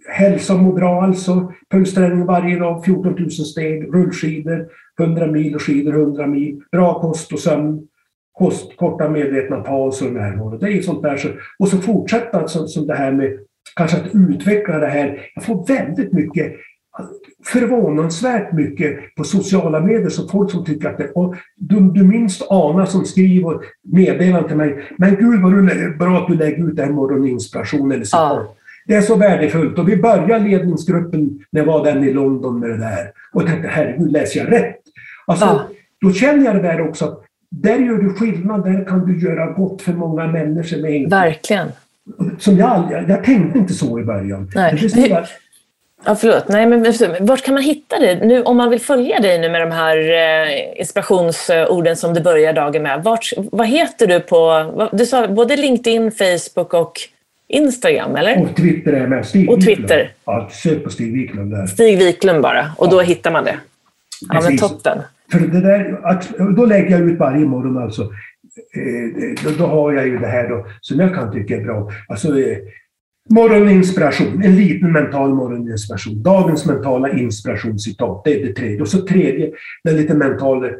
hälsa 0.08 0.54
och 0.54 0.60
må 0.60 0.72
bra 0.72 1.02
alltså. 1.02 1.52
Pulsträning 1.70 2.26
varje 2.26 2.58
dag, 2.58 2.84
14 2.84 3.12
000 3.12 3.30
steg, 3.30 3.94
rullskidor, 3.94 4.66
100 5.00 5.26
mil 5.26 5.54
och 5.54 5.62
skidor 5.62 5.94
100 5.94 6.26
mil. 6.26 6.60
Bra 6.72 7.00
kost 7.00 7.32
och 7.32 7.38
sömn 7.38 7.88
kost, 8.38 8.76
korta 8.76 9.08
medvetna 9.08 9.60
pauser 9.60 10.06
och 10.06 10.12
närvaro. 10.12 10.58
Det 10.58 10.72
är 10.72 10.82
sånt 10.82 11.02
där. 11.02 11.16
Så, 11.16 11.28
och 11.58 11.68
så 11.68 11.78
fortsätta 11.78 12.48
som, 12.48 12.68
som 12.68 12.86
det 12.86 12.94
här 12.94 13.12
med 13.12 13.38
kanske 13.76 13.96
att 13.96 14.14
utveckla 14.14 14.78
det 14.78 14.86
här. 14.86 15.30
Jag 15.34 15.44
får 15.44 15.66
väldigt 15.66 16.12
mycket 16.12 16.52
förvånansvärt 17.46 18.52
mycket 18.52 19.14
på 19.16 19.24
sociala 19.24 19.80
medier, 19.80 20.08
så 20.08 20.28
folk 20.28 20.50
som 20.50 20.64
tycker 20.64 20.88
att 20.88 20.98
det, 20.98 21.10
och 21.10 21.34
du, 21.56 21.80
du 21.80 22.04
minst 22.04 22.50
anar 22.50 22.86
som 22.86 23.04
skriver 23.04 23.58
meddelanden 23.82 24.48
till 24.48 24.56
mig, 24.56 24.84
men 24.98 25.16
gud 25.16 25.42
vad 25.42 25.52
du, 25.52 25.96
bra 25.98 26.18
att 26.18 26.28
du 26.28 26.34
lägger 26.34 26.68
ut 26.68 26.78
en 26.78 26.94
morgoninspiration 26.94 27.92
eller 27.92 28.04
så. 28.04 28.16
Ja. 28.16 28.54
Det 28.86 28.94
är 28.94 29.00
så 29.00 29.16
värdefullt 29.16 29.78
och 29.78 29.88
vi 29.88 29.96
började 29.96 30.44
ledningsgruppen 30.44 31.44
när 31.50 31.60
jag 31.60 31.66
var 31.66 31.84
den 31.84 32.04
i 32.04 32.12
London 32.12 32.60
med 32.60 32.70
det 32.70 32.76
där 32.76 33.12
och 33.32 33.46
tänkte 33.46 33.68
herregud, 33.68 34.12
läser 34.12 34.40
jag 34.40 34.52
rätt? 34.52 34.76
Alltså, 35.26 35.44
ja. 35.44 35.68
Då 36.00 36.12
känner 36.12 36.44
jag 36.44 36.56
det 36.56 36.62
där 36.62 36.88
också 36.88 37.04
att 37.04 37.23
där 37.62 37.78
gör 37.78 37.98
du 37.98 38.14
skillnad, 38.14 38.64
där 38.64 38.84
kan 38.84 39.06
du 39.06 39.20
göra 39.20 39.46
gott 39.46 39.82
för 39.82 39.92
många 39.92 40.26
människor. 40.26 40.82
Med 40.82 40.90
enkelt. 40.90 41.12
Verkligen. 41.12 41.68
Som 42.38 42.56
jag, 42.56 42.88
jag, 42.90 43.10
jag 43.10 43.24
tänkte 43.24 43.58
inte 43.58 43.74
så 43.74 44.00
i 44.00 44.04
början. 44.04 44.50
Nej. 44.54 45.26
Ja, 46.06 46.14
förlåt. 46.14 46.48
Nej, 46.48 46.66
men 46.66 46.92
vart 47.20 47.42
kan 47.44 47.54
man 47.54 47.62
hitta 47.62 47.98
dig? 47.98 48.26
Nu, 48.26 48.42
om 48.42 48.56
man 48.56 48.70
vill 48.70 48.80
följa 48.80 49.20
dig 49.20 49.38
nu 49.38 49.48
med 49.48 49.60
de 49.60 49.70
här 49.70 49.96
eh, 49.96 50.80
inspirationsorden 50.80 51.96
som 51.96 52.14
du 52.14 52.20
börjar 52.20 52.52
dagen 52.52 52.82
med. 52.82 53.04
Vart, 53.04 53.32
vad 53.36 53.66
heter 53.66 54.06
du 54.06 54.20
på... 54.20 54.90
Du 54.92 55.06
sa 55.06 55.28
både 55.28 55.56
LinkedIn, 55.56 56.10
Facebook 56.10 56.74
och 56.74 56.92
Instagram, 57.48 58.16
eller? 58.16 58.42
Och 58.42 58.56
Twitter 58.56 58.92
är 58.92 59.06
med. 59.06 59.26
Stig 59.26 59.50
och 59.50 59.64
Twitter. 59.64 60.12
Ja, 60.24 60.48
sök 60.52 60.84
på 60.84 60.90
Stig 60.90 61.12
Wiklund 61.12 61.50
där. 61.50 61.66
Stig 61.66 61.98
Wiklund 61.98 62.42
bara, 62.42 62.72
och 62.76 62.86
ja. 62.86 62.90
då 62.90 63.00
hittar 63.00 63.30
man 63.30 63.44
det. 63.44 63.56
Ja, 64.28 64.40
men 64.40 64.58
toppen. 64.58 64.98
För 65.32 65.38
det 65.38 65.60
där, 65.60 66.54
då 66.56 66.66
lägger 66.66 66.90
jag 66.90 67.00
ut 67.00 67.18
varje 67.18 67.46
morgon 67.46 67.78
alltså. 67.78 68.02
Eh, 68.76 69.44
då, 69.44 69.50
då 69.58 69.66
har 69.66 69.92
jag 69.92 70.06
ju 70.06 70.18
det 70.18 70.26
här 70.26 70.48
då, 70.48 70.66
som 70.80 71.00
jag 71.00 71.14
kan 71.14 71.32
tycka 71.32 71.56
är 71.56 71.64
bra. 71.64 71.90
Alltså, 72.08 72.40
eh, 72.40 72.58
morgoninspiration, 73.30 74.42
en 74.42 74.56
liten 74.56 74.92
mental 74.92 75.34
morgoninspiration. 75.34 76.22
Dagens 76.22 76.66
mentala 76.66 77.12
inspirationscitat, 77.12 78.24
det 78.24 78.40
är 78.40 78.46
det 78.46 78.52
tredje. 78.52 78.80
Och 78.80 78.88
så 78.88 79.06
tredje, 79.06 79.52
den 79.84 79.96
lite 79.96 80.14
mental 80.14 80.70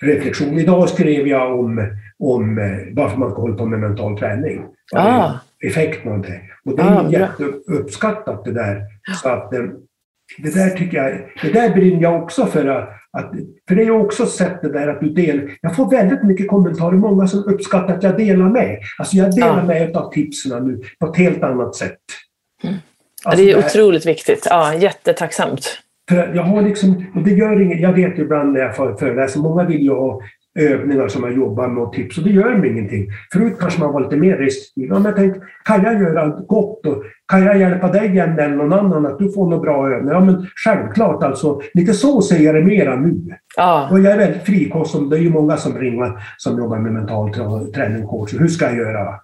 reflektion. 0.00 0.58
Idag 0.58 0.88
skrev 0.88 1.28
jag 1.28 1.60
om, 1.60 1.90
om 2.18 2.58
eh, 2.58 2.78
varför 2.92 3.18
man 3.18 3.30
håller 3.30 3.54
på 3.54 3.66
med 3.66 3.78
mental 3.78 4.18
träning. 4.18 4.64
Ah. 4.94 5.32
Effekten 5.64 6.12
av 6.12 6.22
det. 6.22 6.40
Och 6.64 6.76
det 6.76 6.82
är 6.82 7.06
ah, 7.06 7.10
jätteuppskattat 7.10 8.44
det 8.44 8.52
där. 8.52 8.82
Så 9.22 9.28
att, 9.28 9.50
det 10.38 10.54
där 10.54 10.70
tycker 10.70 10.96
jag, 10.96 11.30
det 11.42 11.52
där 11.52 11.74
brinner 11.74 12.02
jag 12.02 12.22
också 12.22 12.46
för. 12.46 12.88
Att, 13.14 13.32
för 13.68 13.74
det 13.74 13.82
är 13.82 13.90
också 13.90 14.26
sättet 14.26 14.72
där 14.72 14.88
att 14.88 15.00
du 15.00 15.08
delar. 15.10 15.50
Jag 15.60 15.76
får 15.76 15.90
väldigt 15.90 16.22
mycket 16.22 16.48
kommentarer, 16.48 16.96
många 16.96 17.26
som 17.26 17.44
uppskattar 17.44 17.94
att 17.94 18.02
jag 18.02 18.16
delar 18.16 18.50
med. 18.50 18.78
Alltså 18.98 19.16
jag 19.16 19.34
delar 19.34 19.58
ja. 19.58 19.64
med 19.64 19.96
av 19.96 20.12
tipsen 20.12 20.66
nu 20.66 20.82
på 21.00 21.06
ett 21.06 21.16
helt 21.16 21.42
annat 21.42 21.74
sätt. 21.74 21.98
Mm. 22.64 22.76
Alltså 23.24 23.44
det 23.44 23.52
är 23.52 23.58
otroligt 23.58 24.06
viktigt. 24.06 24.46
Ja, 24.50 24.74
jättetacksamt. 24.74 25.78
För 26.08 26.34
jag 26.34 26.42
har 26.42 26.62
liksom, 26.62 27.04
och 27.14 27.22
det 27.22 27.30
gör 27.30 27.60
inget, 27.60 27.80
jag 27.80 27.92
vet 27.92 28.18
ju 28.18 28.22
ibland 28.22 28.52
när 28.52 28.60
jag 28.60 28.98
föreläser, 28.98 29.40
många 29.40 29.64
vill 29.64 29.82
ju 29.82 29.90
ha 29.90 30.20
övningar 30.54 31.08
som 31.08 31.20
man 31.20 31.36
jobbar 31.36 31.68
med 31.68 31.82
och 31.82 31.92
tips 31.92 32.18
och 32.18 32.24
det 32.24 32.30
gör 32.30 32.56
mig 32.56 32.70
ingenting. 32.70 33.06
Förut 33.32 33.56
kanske 33.60 33.80
man 33.80 33.92
var 33.92 34.00
lite 34.00 34.16
mer 34.16 34.36
restriktiv. 34.36 34.90
Men 34.90 35.04
jag 35.04 35.16
tänkte, 35.16 35.40
kan 35.64 35.82
jag 35.82 36.00
göra 36.00 36.28
gott 36.28 36.86
och 36.86 37.04
kan 37.28 37.42
jag 37.42 37.58
hjälpa 37.58 37.88
dig 37.88 38.08
igen 38.08 38.38
eller 38.38 38.56
någon 38.56 38.72
annan 38.72 39.06
att 39.06 39.18
du 39.18 39.32
får 39.32 39.50
några 39.50 39.62
bra 39.62 39.90
övningar? 39.90 40.14
Ja, 40.14 40.20
men 40.20 40.46
självklart 40.64 41.22
alltså. 41.22 41.60
Lite 41.74 41.92
så 41.92 42.22
ser 42.22 42.38
jag 42.38 42.54
det 42.54 42.62
mera 42.62 42.96
nu. 42.96 43.14
Ja. 43.56 43.88
Och 43.90 44.00
jag 44.00 44.12
är 44.12 44.18
väldigt 44.18 44.42
frikostig. 44.42 45.10
Det 45.10 45.16
är 45.16 45.20
ju 45.20 45.30
många 45.30 45.56
som 45.56 45.78
ringer 45.78 46.12
som 46.36 46.58
jobbar 46.58 46.78
med 46.78 46.92
mental 46.92 47.34
träning 47.74 48.06
coach. 48.06 48.34
Hur 48.34 48.48
ska 48.48 48.64
jag 48.64 48.76
göra? 48.76 49.14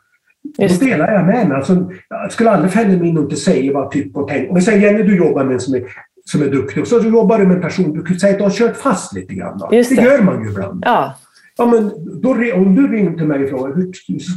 Just 0.58 0.80
Då 0.80 0.86
delar 0.86 1.12
jag 1.12 1.26
med 1.26 1.48
mig. 1.48 1.56
Alltså, 1.56 1.90
jag 2.08 2.32
skulle 2.32 2.50
aldrig 2.50 2.72
fälla 2.72 2.98
mig 2.98 3.08
in 3.08 3.18
och 3.18 3.22
inte 3.22 3.36
säga 3.36 3.72
vad 3.72 3.84
jag 3.84 3.90
tycker 3.90 4.20
och 4.20 4.28
tänker. 4.28 4.48
Om 4.48 4.54
vi 4.54 4.60
säger 4.60 4.80
Jenny, 4.80 5.02
du 5.02 5.16
jobbar 5.16 5.44
med 5.44 5.54
en 5.54 5.60
som 5.60 5.74
är 5.74 5.82
som 6.30 6.42
är 6.42 6.46
duktig. 6.46 6.82
Och 6.82 6.88
så 6.88 6.98
jobbar 6.98 7.38
du 7.38 7.46
med 7.46 7.56
en 7.56 7.62
person, 7.62 7.92
du 7.92 8.02
kan 8.02 8.20
säga 8.20 8.32
att 8.32 8.38
du 8.38 8.44
har 8.44 8.50
kört 8.50 8.76
fast 8.76 9.14
lite 9.14 9.34
grann. 9.34 9.58
Det. 9.70 9.88
det. 9.88 9.94
gör 9.94 10.22
man 10.22 10.44
ju 10.44 10.50
ibland. 10.50 10.82
Ja. 10.86 11.14
Ja, 11.56 11.66
men 11.66 11.92
då, 12.22 12.30
om 12.54 12.74
du 12.74 12.88
ringer 12.88 13.16
till 13.16 13.26
mig 13.26 13.44
och 13.44 13.50
frågar 13.50 13.74
hur 13.74 13.92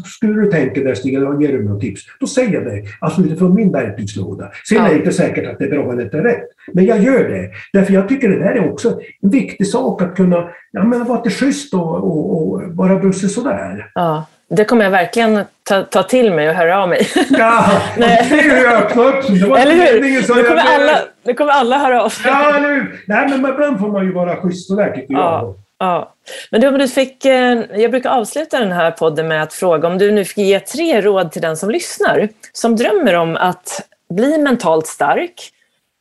skulle 0.05 0.33
du 0.33 0.51
tänka 0.51 0.81
där 0.81 0.95
Stig, 0.95 1.13
eller 1.13 1.41
ger 1.41 1.51
du 1.51 1.63
några 1.63 1.79
tips? 1.79 2.01
Då 2.19 2.27
säger 2.27 2.53
jag 2.53 2.65
det, 2.65 2.83
alltså 2.99 3.21
utifrån 3.21 3.55
min 3.55 3.71
verktygslåda. 3.71 4.51
Sen 4.69 4.77
ja. 4.77 4.85
är 4.85 4.89
det 4.89 4.95
inte 4.99 5.11
säkert 5.11 5.51
att 5.51 5.59
det 5.59 5.65
är 5.65 5.69
bra 5.69 5.91
eller 5.91 6.03
inte 6.03 6.23
rätt. 6.23 6.43
Men 6.73 6.85
jag 6.85 7.03
gör 7.03 7.29
det. 7.29 7.49
Därför 7.73 7.93
jag 7.93 8.09
tycker 8.09 8.29
det 8.29 8.39
där 8.39 8.51
är 8.51 8.71
också 8.71 8.99
en 9.21 9.29
viktig 9.29 9.67
sak 9.67 10.01
att 10.01 10.15
kunna 10.15 10.49
ja, 10.71 10.83
men 10.83 11.05
vara 11.05 11.23
lite 11.23 11.35
schysst 11.35 11.73
och, 11.73 11.95
och, 11.95 12.37
och 12.37 12.61
vara 12.63 12.99
bussig 12.99 13.29
sådär. 13.29 13.91
Ja. 13.95 14.25
Det 14.49 14.65
kommer 14.65 14.83
jag 14.83 14.91
verkligen 14.91 15.39
ta, 15.63 15.83
ta 15.83 16.03
till 16.03 16.33
mig 16.33 16.49
och 16.49 16.55
höra 16.55 16.83
av 16.83 16.89
mig. 16.89 17.07
Ja, 17.29 17.65
Nej. 17.97 18.27
det 18.29 18.39
är 18.39 18.59
ju 18.59 18.67
öppnat. 18.67 19.29
Eller 19.59 19.75
hur? 19.75 20.01
Nu 20.01 20.21
kommer, 20.21 20.63
alla, 20.75 20.99
nu 21.23 21.33
kommer 21.33 21.51
alla 21.51 21.77
höra 21.77 22.03
av 22.03 22.09
sig. 22.09 22.31
Ja, 22.31 22.59
nu. 22.61 22.99
Nej, 23.07 23.27
men 23.29 23.51
ibland 23.51 23.79
får 23.79 23.87
man 23.87 24.05
ju 24.05 24.13
vara 24.13 24.35
schysst 24.35 24.67
sådär 24.67 24.91
tycker 24.95 25.13
ja. 25.13 25.41
jag. 25.41 25.55
Ja. 25.79 26.13
Men 26.51 26.61
du, 26.61 26.67
om 26.67 26.77
du 26.77 26.87
fick, 26.87 27.25
eh, 27.25 27.63
jag 27.75 27.91
brukar 27.91 28.09
avsluta 28.09 28.59
den 28.59 28.71
här 28.71 28.91
podden 28.91 29.27
med 29.27 29.43
att 29.43 29.53
fråga 29.53 29.87
om 29.87 29.97
du 29.97 30.11
nu 30.11 30.25
fick 30.25 30.37
ge 30.37 30.59
tre 30.59 31.01
råd 31.01 31.31
till 31.31 31.41
den 31.41 31.57
som 31.57 31.69
lyssnar, 31.69 32.29
som 32.51 32.75
drömmer 32.75 33.13
om 33.13 33.35
att 33.35 33.89
bli 34.09 34.37
mentalt 34.37 34.87
stark, 34.87 35.51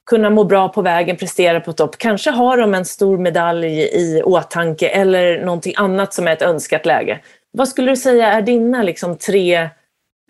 kunna 0.06 0.30
må 0.30 0.44
bra 0.44 0.68
på 0.68 0.82
vägen, 0.82 1.16
prestera 1.16 1.60
på 1.60 1.72
topp. 1.72 1.98
Kanske 1.98 2.30
har 2.30 2.56
de 2.58 2.74
en 2.74 2.84
stor 2.84 3.18
medalj 3.18 3.66
i 3.82 4.22
åtanke 4.24 4.88
eller 4.88 5.44
någonting 5.44 5.74
annat 5.76 6.14
som 6.14 6.28
är 6.28 6.32
ett 6.32 6.42
önskat 6.42 6.86
läge. 6.86 7.20
Vad 7.52 7.68
skulle 7.68 7.90
du 7.90 7.96
säga 7.96 8.32
är 8.32 8.42
dina 8.42 8.82
liksom, 8.82 9.16
tre 9.16 9.68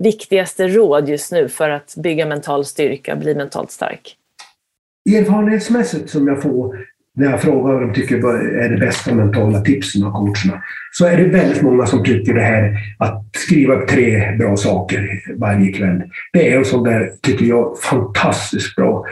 viktigaste 0.03 0.69
råd 0.69 1.09
just 1.09 1.33
nu 1.33 1.49
för 1.49 1.71
att 1.71 1.95
bygga 1.97 2.27
mental 2.27 2.65
styrka, 2.65 3.17
bli 3.17 3.35
mentalt 3.35 3.71
stark? 3.71 4.17
Erfarenhetsmässigt 5.11 6.11
som 6.11 6.29
jag 6.29 6.43
får 6.43 6.92
när 7.15 7.31
jag 7.31 7.41
frågar 7.41 7.73
vad 7.73 7.83
de 7.83 7.93
tycker 7.93 8.17
är 8.59 8.69
det 8.69 8.77
bästa 8.77 9.15
mentala 9.15 9.61
tipsen 9.61 10.05
av 10.05 10.11
coacherna, 10.11 10.63
så 10.93 11.07
är 11.07 11.17
det 11.17 11.25
väldigt 11.25 11.63
många 11.63 11.87
som 11.87 12.05
tycker 12.05 12.35
det 12.35 12.41
här 12.41 12.79
att 12.99 13.25
skriva 13.37 13.75
upp 13.75 13.89
tre 13.89 14.37
bra 14.39 14.57
saker 14.57 15.23
varje 15.37 15.73
kväll. 15.73 16.03
Det 16.33 16.53
är 16.53 16.59
en 16.59 16.65
sån 16.65 16.85
där, 16.85 17.13
tycker 17.23 17.47
jag, 17.47 17.79
fantastiskt 17.79 18.77
bra 18.77 19.05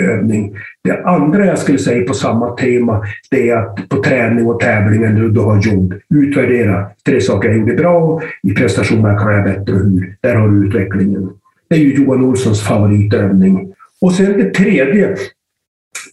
övning. 0.00 0.54
Det 0.84 1.02
andra 1.04 1.46
jag 1.46 1.58
skulle 1.58 1.78
säga 1.78 2.06
på 2.06 2.14
samma 2.14 2.50
tema, 2.50 3.02
det 3.30 3.50
är 3.50 3.56
att 3.56 3.88
på 3.88 4.02
träning 4.02 4.46
och 4.46 4.60
tävling 4.60 5.00
när 5.00 5.28
du 5.28 5.40
har 5.40 5.60
jobb, 5.62 5.94
utvärdera 6.14 6.86
tre 7.06 7.20
saker 7.20 7.48
jag 7.48 7.58
gjorde 7.58 7.74
bra, 7.74 8.22
i 8.42 8.54
prestationer 8.54 9.18
kan 9.18 9.34
jag 9.34 9.44
bättre, 9.44 9.72
och 9.72 9.80
hur? 9.80 10.16
Där 10.20 10.34
har 10.34 10.48
du 10.48 10.66
utvecklingen. 10.66 11.30
Det 11.70 11.76
är 11.76 11.80
ju 11.80 11.94
Johan 11.94 12.24
Olssons 12.24 12.62
favoritövning. 12.62 13.74
Och 14.00 14.12
sen 14.12 14.38
det 14.38 14.54
tredje, 14.54 15.16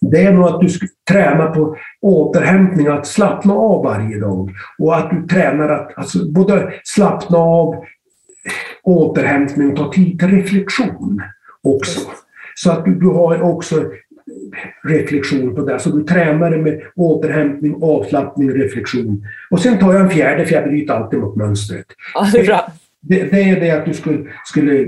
det 0.00 0.22
är 0.22 0.32
nog 0.32 0.44
att 0.44 0.60
du 0.60 0.68
ska 0.68 0.86
träna 1.10 1.46
på 1.46 1.76
återhämtning, 2.00 2.86
att 2.86 3.06
slappna 3.06 3.54
av 3.54 3.84
varje 3.84 4.20
dag. 4.20 4.50
Och 4.78 4.96
att 4.96 5.10
du 5.10 5.26
tränar 5.26 5.68
att 5.68 5.98
alltså, 5.98 6.32
både 6.32 6.72
slappna 6.84 7.38
av, 7.38 7.84
återhämtning 8.82 9.70
och 9.70 9.76
ta 9.76 9.92
tid 9.92 10.18
till 10.18 10.28
reflektion 10.28 11.22
också. 11.62 12.00
Så 12.54 12.70
att 12.70 12.84
du, 12.84 12.94
du 12.94 13.06
har 13.06 13.42
också 13.42 13.84
reflektion 14.84 15.54
på 15.54 15.60
det. 15.60 15.78
Så 15.78 15.90
du 15.90 16.04
tränar 16.04 16.50
det 16.50 16.58
med 16.58 16.82
återhämtning, 16.96 17.78
avslappning, 17.82 18.50
reflektion. 18.50 19.26
Och 19.50 19.60
sen 19.60 19.78
tar 19.78 19.92
jag 19.92 20.02
en 20.02 20.10
fjärde, 20.10 20.46
för 20.46 20.54
jag 20.54 20.64
bryter 20.64 20.94
alltid 20.94 21.18
mot 21.18 21.36
mönstret. 21.36 21.86
Ja, 22.14 22.28
det 22.32 22.38
är 22.38 22.46
bra. 22.46 22.72
Det, 23.00 23.30
det 23.30 23.42
är 23.42 23.60
det 23.60 23.70
att 23.70 23.84
du 23.84 23.94
skulle, 23.94 24.26
skulle 24.44 24.86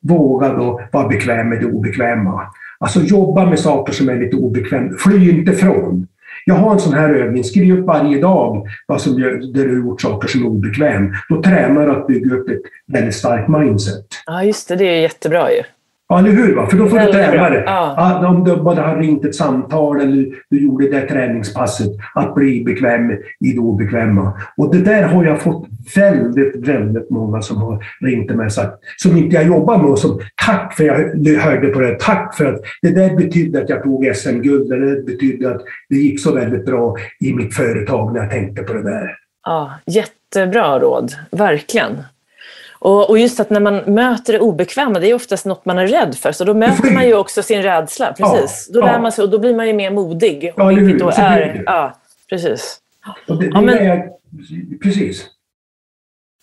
våga 0.00 0.48
då 0.48 0.80
vara 0.92 1.08
bekväm 1.08 1.48
med 1.48 1.60
det 1.60 1.66
obekväma. 1.66 2.42
Alltså 2.78 3.00
jobba 3.00 3.46
med 3.46 3.58
saker 3.58 3.92
som 3.92 4.08
är 4.08 4.20
lite 4.20 4.36
obekväma. 4.36 4.92
Fly 4.98 5.30
inte 5.30 5.52
från. 5.52 6.06
Jag 6.44 6.54
har 6.54 6.72
en 6.72 6.80
sån 6.80 6.94
här 6.94 7.14
övning. 7.14 7.44
Skriv 7.44 7.78
upp 7.78 7.86
varje 7.86 8.20
dag 8.20 8.66
vad 8.86 9.00
som 9.00 9.18
gör, 9.20 9.52
där 9.54 9.64
du 9.64 9.68
har 9.68 9.86
gjort 9.86 10.00
saker 10.00 10.28
som 10.28 10.42
är 10.42 10.46
obekväm. 10.46 11.14
Då 11.28 11.42
tränar 11.42 11.86
du 11.86 11.92
att 11.92 12.06
bygga 12.06 12.34
upp 12.34 12.48
ett 12.48 12.62
väldigt 12.86 13.14
starkt 13.14 13.48
mindset. 13.48 14.06
Ja, 14.26 14.44
just 14.44 14.68
det. 14.68 14.76
Det 14.76 14.84
är 14.84 15.00
jättebra 15.00 15.52
ju. 15.52 15.62
Ja, 16.08 16.18
eller 16.18 16.30
hur? 16.30 16.56
Va? 16.56 16.66
För 16.66 16.76
då 16.76 16.86
får 16.86 16.98
du 16.98 17.12
träna 17.12 17.50
det. 17.50 17.62
Ja. 17.66 17.94
Ja, 17.96 18.28
om 18.28 18.44
du 18.44 18.56
bara 18.56 18.82
har 18.82 18.96
ringt 18.96 19.24
ett 19.24 19.34
samtal 19.34 20.00
eller 20.00 20.26
du 20.50 20.62
gjorde 20.62 20.90
det 20.90 21.00
träningspasset, 21.00 21.90
att 22.14 22.34
bli 22.34 22.64
bekväm 22.64 23.10
i 23.40 23.52
det 23.52 23.58
obekväma. 23.58 24.32
Och 24.56 24.74
det 24.74 24.82
där 24.82 25.02
har 25.02 25.24
jag 25.24 25.42
fått 25.42 25.66
väldigt, 25.96 26.68
väldigt 26.68 27.10
många 27.10 27.42
som 27.42 27.56
har 27.56 27.84
ringt 28.00 28.28
till 28.28 28.36
mig 28.36 28.46
och 28.46 28.52
sagt, 28.52 28.78
som 28.96 29.16
inte 29.16 29.36
jag 29.36 29.46
jobbar 29.46 29.78
med 29.78 29.86
och 29.86 29.98
som 29.98 30.20
tack 30.46 30.74
för 30.76 30.88
att 30.88 31.26
jag 31.26 31.40
hörde 31.40 31.68
på 31.68 31.80
det, 31.80 31.96
tack 32.00 32.36
för 32.36 32.44
att 32.44 32.60
det 32.82 32.90
där 32.90 33.16
betydde 33.16 33.62
att 33.62 33.68
jag 33.68 33.82
tog 33.82 34.16
SM-guld, 34.16 34.72
eller 34.72 34.86
det 34.86 35.02
betydde 35.02 35.50
att 35.50 35.62
det 35.88 35.96
gick 35.96 36.20
så 36.20 36.34
väldigt 36.34 36.66
bra 36.66 36.96
i 37.20 37.34
mitt 37.34 37.54
företag 37.54 38.12
när 38.12 38.20
jag 38.20 38.30
tänkte 38.30 38.62
på 38.62 38.72
det 38.72 38.82
där. 38.82 39.16
Ja, 39.46 39.72
jättebra 39.86 40.78
råd, 40.78 41.12
verkligen. 41.30 41.96
Och, 42.78 43.10
och, 43.10 43.18
just 43.18 43.40
att 43.40 43.50
när 43.50 43.60
man 43.60 43.76
möter 43.76 44.32
det 44.32 44.38
obekväma, 44.40 44.98
det 44.98 45.10
är 45.10 45.14
oftast 45.14 45.46
något 45.46 45.64
man 45.64 45.78
är 45.78 45.86
rädd 45.86 46.14
för. 46.14 46.32
Så 46.32 46.44
då 46.44 46.54
möter 46.54 46.90
man 46.90 47.06
ju 47.06 47.14
också 47.14 47.42
sin 47.42 47.62
rädsla. 47.62 48.12
Precis. 48.12 48.66
Ja, 48.68 48.74
då 48.74 48.86
lär 48.86 48.92
ja. 48.92 48.98
man 48.98 49.12
sig 49.12 49.24
och 49.24 49.30
då 49.30 49.38
blir 49.38 49.54
man 49.54 49.66
ju 49.66 49.72
mer 49.72 49.90
modig. 49.90 50.52
Ja, 50.56 50.70
hur? 50.70 50.98
Då 50.98 51.10
är, 51.16 51.62
ja, 51.66 51.96
precis. 52.28 52.78
Det, 53.26 53.36
det 53.36 53.46
ja, 53.46 53.60
men, 53.60 53.78
är, 53.78 54.08
precis. 54.82 55.26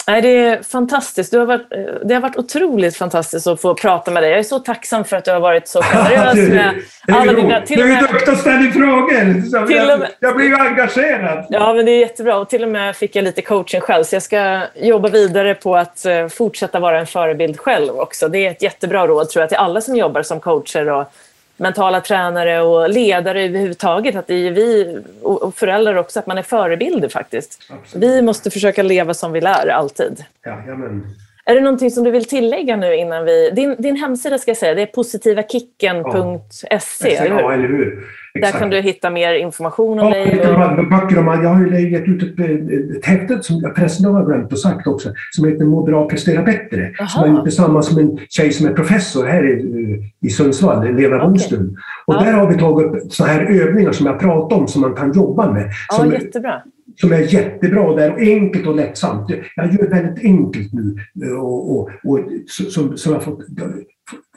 Nej, 0.07 0.21
det 0.21 0.29
är 0.29 0.63
fantastiskt. 0.63 1.31
Du 1.31 1.39
har 1.39 1.45
varit, 1.45 1.69
det 2.05 2.13
har 2.13 2.21
varit 2.21 2.37
otroligt 2.37 2.97
fantastiskt 2.97 3.47
att 3.47 3.61
få 3.61 3.75
prata 3.75 4.11
med 4.11 4.23
dig. 4.23 4.29
Jag 4.29 4.39
är 4.39 4.43
så 4.43 4.59
tacksam 4.59 5.03
för 5.03 5.17
att 5.17 5.25
du 5.25 5.31
har 5.31 5.39
varit 5.39 5.67
så 5.67 5.81
generös 5.83 6.49
med 6.49 6.73
alla 7.07 7.33
dina... 7.33 7.61
Till 7.61 7.77
du 7.77 7.83
är 7.83 8.01
ju 8.01 8.07
duktig 8.07 8.31
att 8.31 8.39
ställa 8.39 8.71
frågor. 8.71 9.65
Till 9.67 9.75
jag, 9.75 10.07
jag 10.19 10.35
blir 10.35 10.45
ju 10.45 10.55
engagerad. 10.55 11.45
Ja, 11.49 11.73
men 11.73 11.85
det 11.85 11.91
är 11.91 11.99
jättebra. 11.99 12.37
Och 12.37 12.49
till 12.49 12.63
och 12.63 12.69
med 12.69 12.95
fick 12.95 13.15
jag 13.15 13.23
lite 13.23 13.41
coaching 13.41 13.81
själv. 13.81 14.03
Så 14.03 14.15
jag 14.15 14.23
ska 14.23 14.61
jobba 14.75 15.09
vidare 15.09 15.55
på 15.55 15.75
att 15.75 16.05
eh, 16.05 16.27
fortsätta 16.27 16.79
vara 16.79 16.99
en 16.99 17.07
förebild 17.07 17.59
själv 17.59 17.99
också. 17.99 18.27
Det 18.27 18.45
är 18.45 18.51
ett 18.51 18.61
jättebra 18.61 19.07
råd 19.07 19.29
tror 19.29 19.41
jag 19.41 19.49
till 19.49 19.57
alla 19.57 19.81
som 19.81 19.95
jobbar 19.95 20.21
som 20.21 20.39
coacher 20.39 20.89
och 20.89 21.13
mentala 21.57 22.01
tränare 22.01 22.61
och 22.61 22.89
ledare 22.89 23.43
överhuvudtaget. 23.43 24.15
Att 24.15 24.27
det 24.27 24.47
är 24.47 24.51
vi 24.51 25.01
och 25.21 25.55
föräldrar 25.55 25.95
också, 25.95 26.19
att 26.19 26.27
man 26.27 26.37
är 26.37 26.43
förebilder 26.43 27.09
faktiskt. 27.09 27.61
Absolut. 27.69 28.09
Vi 28.09 28.21
måste 28.21 28.51
försöka 28.51 28.83
leva 28.83 29.13
som 29.13 29.31
vi 29.31 29.41
lär, 29.41 29.67
alltid. 29.67 30.25
Ja, 30.43 30.63
jamen. 30.67 31.07
Är 31.45 31.55
det 31.55 31.61
någonting 31.61 31.91
som 31.91 32.03
du 32.03 32.11
vill 32.11 32.25
tillägga 32.25 32.75
nu 32.75 32.95
innan 32.95 33.25
vi... 33.25 33.49
Din, 33.49 33.75
din 33.79 33.95
hemsida 33.95 34.37
ska 34.37 34.51
jag 34.51 34.57
säga, 34.57 34.75
det 34.75 34.81
är 34.81 34.85
positivakicken.se, 34.85 37.13
ja. 37.13 37.23
eller 37.23 37.35
hur? 37.35 37.41
Ja, 37.41 37.53
eller 37.53 37.67
hur? 37.67 38.03
Exakt. 38.35 38.53
Där 38.53 38.59
kan 38.59 38.69
du 38.69 38.81
hitta 38.81 39.09
mer 39.09 39.33
information 39.33 39.99
om 39.99 40.07
ja, 40.07 40.13
dig. 40.13 40.39
Och... 40.79 40.89
Böcker 40.89 41.19
om, 41.19 41.25
jag 41.43 41.49
har 41.49 41.65
ju 41.65 41.91
gett 41.91 42.07
ut 42.07 42.39
ett, 42.39 42.97
ett 42.97 43.05
häfte 43.05 43.43
som 43.43 43.59
jag 43.61 43.75
förresten 43.75 44.13
har 44.13 44.25
glömt 44.25 44.51
och 44.51 44.59
sagt 44.59 44.87
också, 44.87 45.09
som 45.31 45.47
heter 45.47 45.65
Må 45.65 45.83
bra, 45.83 46.09
prestera 46.09 46.43
bättre. 46.43 46.93
Aha. 46.99 47.07
Som 47.07 47.21
jag 47.21 47.35
gjort 47.35 47.43
tillsammans 47.43 47.95
med 47.95 48.03
en 48.03 48.19
tjej 48.29 48.51
som 48.51 48.67
är 48.67 48.73
professor 48.73 49.25
här 49.25 49.45
i, 49.45 50.11
i 50.21 50.29
Sundsvall, 50.29 50.95
Lena. 50.95 51.25
Okay. 51.25 51.57
Och 52.05 52.13
ja. 52.13 52.19
där 52.19 52.33
har 52.33 52.49
vi 52.49 52.57
tagit 52.57 53.03
upp 53.03 53.13
så 53.13 53.25
här 53.25 53.61
övningar 53.61 53.91
som 53.91 54.05
jag 54.05 54.19
pratade 54.19 54.61
om 54.61 54.67
som 54.67 54.81
man 54.81 54.95
kan 54.95 55.13
jobba 55.13 55.51
med. 55.51 55.71
Ja, 55.89 55.95
som, 55.95 56.11
jättebra 56.11 56.61
som 56.95 57.11
är 57.11 57.33
jättebra 57.33 57.95
där 57.95 58.11
och 58.11 58.19
enkelt 58.19 58.67
och 58.67 58.75
lättsamt. 58.75 59.29
Jag 59.55 59.73
gör 59.73 59.89
väldigt 59.89 60.25
enkelt 60.25 60.73
nu 60.73 60.95
och, 61.35 61.71
och, 61.71 61.89
och 62.03 62.19
som, 62.47 62.97
som 62.97 63.13
jag 63.13 63.23
fått 63.23 63.39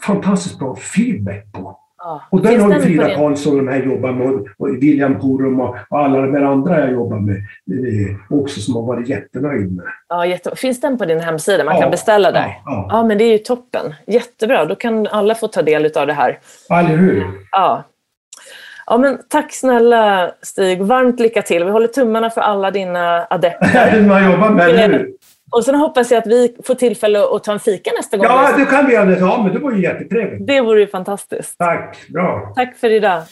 fantastiskt 0.03 0.59
bra 0.59 0.77
feedback 0.77 1.53
på. 1.53 1.79
Och 2.31 2.43
där 2.43 2.59
har 2.59 2.81
Frida 2.81 3.15
Karlsson 3.15 3.57
de 3.57 3.69
här 3.69 3.83
jobbar 3.83 4.13
med, 4.13 4.29
och 4.59 4.69
William 4.69 5.21
Porum 5.21 5.61
och, 5.61 5.77
och, 5.89 5.99
alla 5.99 6.21
de 6.21 6.35
här 6.35 6.43
andra 6.43 6.81
jag 6.81 6.93
jobbar 6.93 7.19
med 7.19 7.37
eh, 7.37 8.39
också 8.41 8.61
som 8.61 8.75
har 8.75 8.83
varit 8.83 9.09
jättenöjd 9.09 9.77
med. 9.77 9.85
Ja, 10.09 10.27
jätte... 10.27 10.57
Finns 10.57 10.81
den 10.81 10.99
på 10.99 11.05
din 11.05 11.21
hemsida? 11.21 11.65
Man 11.65 11.75
ja, 11.75 11.81
kan 11.81 11.91
beställa 11.91 12.33
där? 12.33 12.41
Ja, 12.41 12.63
ja. 12.65 12.87
ja, 12.91 13.05
men 13.05 13.19
det 13.19 13.25
är 13.25 13.33
ju 13.33 13.39
toppen. 13.39 13.95
Jättebra, 14.07 14.65
då 14.65 14.75
kan 14.75 15.07
alla 15.07 15.35
få 15.35 15.49
ta 15.49 15.63
del 15.63 15.93
av 15.97 16.07
det 16.07 16.13
här. 16.13 16.39
Eller 16.71 16.97
hur? 16.97 17.27
Ja. 17.51 17.85
Ja, 18.87 18.99
men 18.99 19.19
tack 19.29 19.53
snälla 19.53 20.31
Stig. 20.43 20.83
Varmt 20.83 21.21
lycka 21.21 21.43
till. 21.43 21.65
Vi 21.65 21.71
håller 21.71 21.89
tummarna 21.89 22.31
för 22.31 22.41
alla 22.41 22.71
dina 22.71 23.27
adepter. 23.31 24.01
Man 24.09 24.33
jobbar 24.33 24.51
med 24.51 24.91
nu. 24.91 25.17
Och 25.51 25.65
sen 25.65 25.75
hoppas 25.75 26.11
jag 26.11 26.19
att 26.19 26.27
vi 26.27 26.57
får 26.65 26.75
tillfälle 26.75 27.25
att 27.25 27.45
ta 27.45 27.53
en 27.53 27.61
fika 27.61 27.91
nästa 27.97 28.17
gång. 28.17 28.27
Ja, 28.27 28.57
det 28.59 28.65
kan 28.65 28.87
vi 28.87 28.93
göra. 28.93 29.19
Ja, 29.19 29.43
men 29.45 29.53
det 29.55 29.59
vore 29.59 29.77
ju 29.77 29.83
jättetrevligt. 29.83 30.47
Det 30.47 30.61
vore 30.61 30.81
ju 30.81 30.87
fantastiskt. 30.87 31.59
Tack. 31.59 31.97
Bra. 32.09 32.53
Tack 32.57 32.77
för 32.77 32.91
idag. 32.91 33.23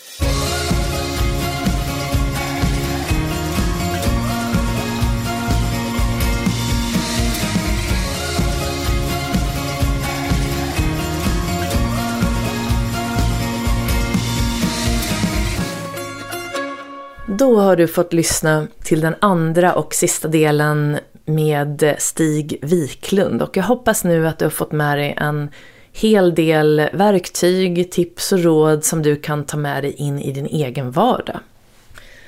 Då 17.26 17.60
har 17.60 17.76
du 17.76 17.88
fått 17.88 18.12
lyssna 18.12 18.66
till 18.84 19.00
den 19.00 19.14
andra 19.20 19.74
och 19.74 19.94
sista 19.94 20.28
delen 20.28 20.98
med 21.24 21.94
Stig 21.98 22.58
Wiklund 22.62 23.42
och 23.42 23.56
jag 23.56 23.64
hoppas 23.64 24.04
nu 24.04 24.28
att 24.28 24.38
du 24.38 24.44
har 24.44 24.50
fått 24.50 24.72
med 24.72 24.98
dig 24.98 25.14
en 25.16 25.50
hel 25.92 26.34
del 26.34 26.88
verktyg, 26.92 27.90
tips 27.90 28.32
och 28.32 28.38
råd 28.38 28.84
som 28.84 29.02
du 29.02 29.16
kan 29.16 29.44
ta 29.44 29.56
med 29.56 29.84
dig 29.84 29.92
in 29.92 30.18
i 30.18 30.32
din 30.32 30.46
egen 30.46 30.90
vardag. 30.90 31.38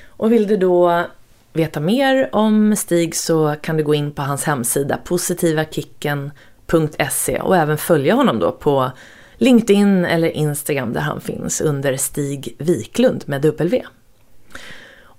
Och 0.07 0.31
vill 0.31 0.47
du 0.47 0.57
då 0.57 1.05
veta 1.53 1.79
mer 1.79 2.29
om 2.31 2.75
Stig 2.75 3.15
så 3.15 3.55
kan 3.61 3.77
du 3.77 3.83
gå 3.83 3.95
in 3.95 4.11
på 4.11 4.21
hans 4.21 4.43
hemsida 4.43 4.97
positivakicken.se 4.97 7.39
och 7.39 7.57
även 7.57 7.77
följa 7.77 8.13
honom 8.13 8.39
då 8.39 8.51
på 8.51 8.91
LinkedIn 9.37 10.05
eller 10.05 10.27
Instagram 10.27 10.93
där 10.93 11.01
han 11.01 11.21
finns 11.21 11.61
under 11.61 11.97
Stig 11.97 12.55
Wiklund 12.59 13.23
med 13.25 13.41
W. 13.41 13.83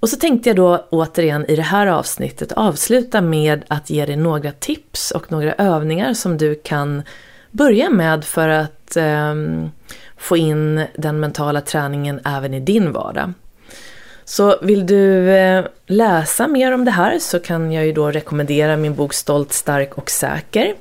Och 0.01 0.09
så 0.09 0.17
tänkte 0.17 0.49
jag 0.49 0.57
då 0.57 0.87
återigen 0.91 1.47
i 1.51 1.57
det 1.57 1.63
här 1.63 1.87
avsnittet 1.87 2.53
avsluta 2.53 3.21
med 3.21 3.65
att 3.69 3.91
ge 3.91 4.07
dig 4.07 4.17
några 4.17 4.53
tips 4.53 5.11
och 5.11 5.33
några 5.33 5.53
övningar 5.53 6.15
som 6.15 6.39
du 6.39 6.55
kan 6.55 7.03
börja 7.51 7.91
med 7.91 8.25
för 8.25 8.49
att 8.49 8.97
eh, 8.97 9.35
få 10.17 10.37
in 10.37 10.85
den 10.97 11.21
mentala 11.21 11.61
träningen 11.61 12.21
även 12.25 12.55
i 12.55 12.61
din 12.61 12.93
vardag. 12.93 13.33
Så 14.25 14.59
vill 14.63 14.87
du 14.87 15.31
eh, 15.31 15.65
läsa 15.87 16.49
mer 16.49 16.73
om 16.73 16.85
det 16.85 16.91
här 16.91 17.19
så 17.19 17.39
kan 17.39 17.73
jag 17.73 17.87
ju 17.87 17.93
då 17.93 18.11
rekommendera 18.11 18.77
min 18.77 18.95
bok 18.95 19.15
Stolt, 19.15 19.53
stark 19.53 19.99
och 19.99 20.11
säker. 20.11 20.75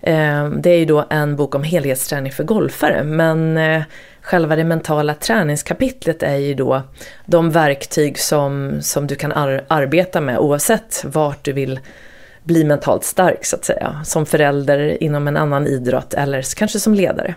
Eh, 0.00 0.48
det 0.48 0.70
är 0.70 0.78
ju 0.78 0.84
då 0.84 1.06
en 1.10 1.36
bok 1.36 1.54
om 1.54 1.62
helhetsträning 1.62 2.32
för 2.32 2.44
golfare 2.44 3.04
men 3.04 3.58
eh, 3.58 3.82
själva 4.26 4.56
det 4.56 4.64
mentala 4.64 5.14
träningskapitlet 5.14 6.22
är 6.22 6.36
ju 6.36 6.54
då 6.54 6.82
de 7.26 7.50
verktyg 7.50 8.18
som, 8.18 8.78
som 8.80 9.06
du 9.06 9.14
kan 9.14 9.32
ar 9.32 9.64
arbeta 9.68 10.20
med 10.20 10.38
oavsett 10.38 11.04
vart 11.04 11.44
du 11.44 11.52
vill 11.52 11.80
bli 12.42 12.64
mentalt 12.64 13.04
stark 13.04 13.44
så 13.44 13.56
att 13.56 13.64
säga. 13.64 14.00
Som 14.04 14.26
förälder 14.26 15.02
inom 15.02 15.28
en 15.28 15.36
annan 15.36 15.66
idrott 15.66 16.14
eller 16.14 16.56
kanske 16.56 16.80
som 16.80 16.94
ledare. 16.94 17.34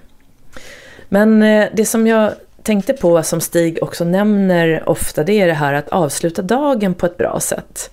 Men 1.09 1.43
eh, 1.43 1.69
det 1.73 1.85
som 1.85 2.07
jag 2.07 2.31
tänkte 2.63 2.93
på 2.93 3.23
som 3.23 3.41
Stig 3.41 3.79
också 3.81 4.03
nämner 4.03 4.89
ofta 4.89 5.23
det 5.23 5.41
är 5.41 5.47
det 5.47 5.53
här 5.53 5.73
att 5.73 5.89
avsluta 5.89 6.41
dagen 6.41 6.93
på 6.93 7.05
ett 7.05 7.17
bra 7.17 7.39
sätt. 7.39 7.91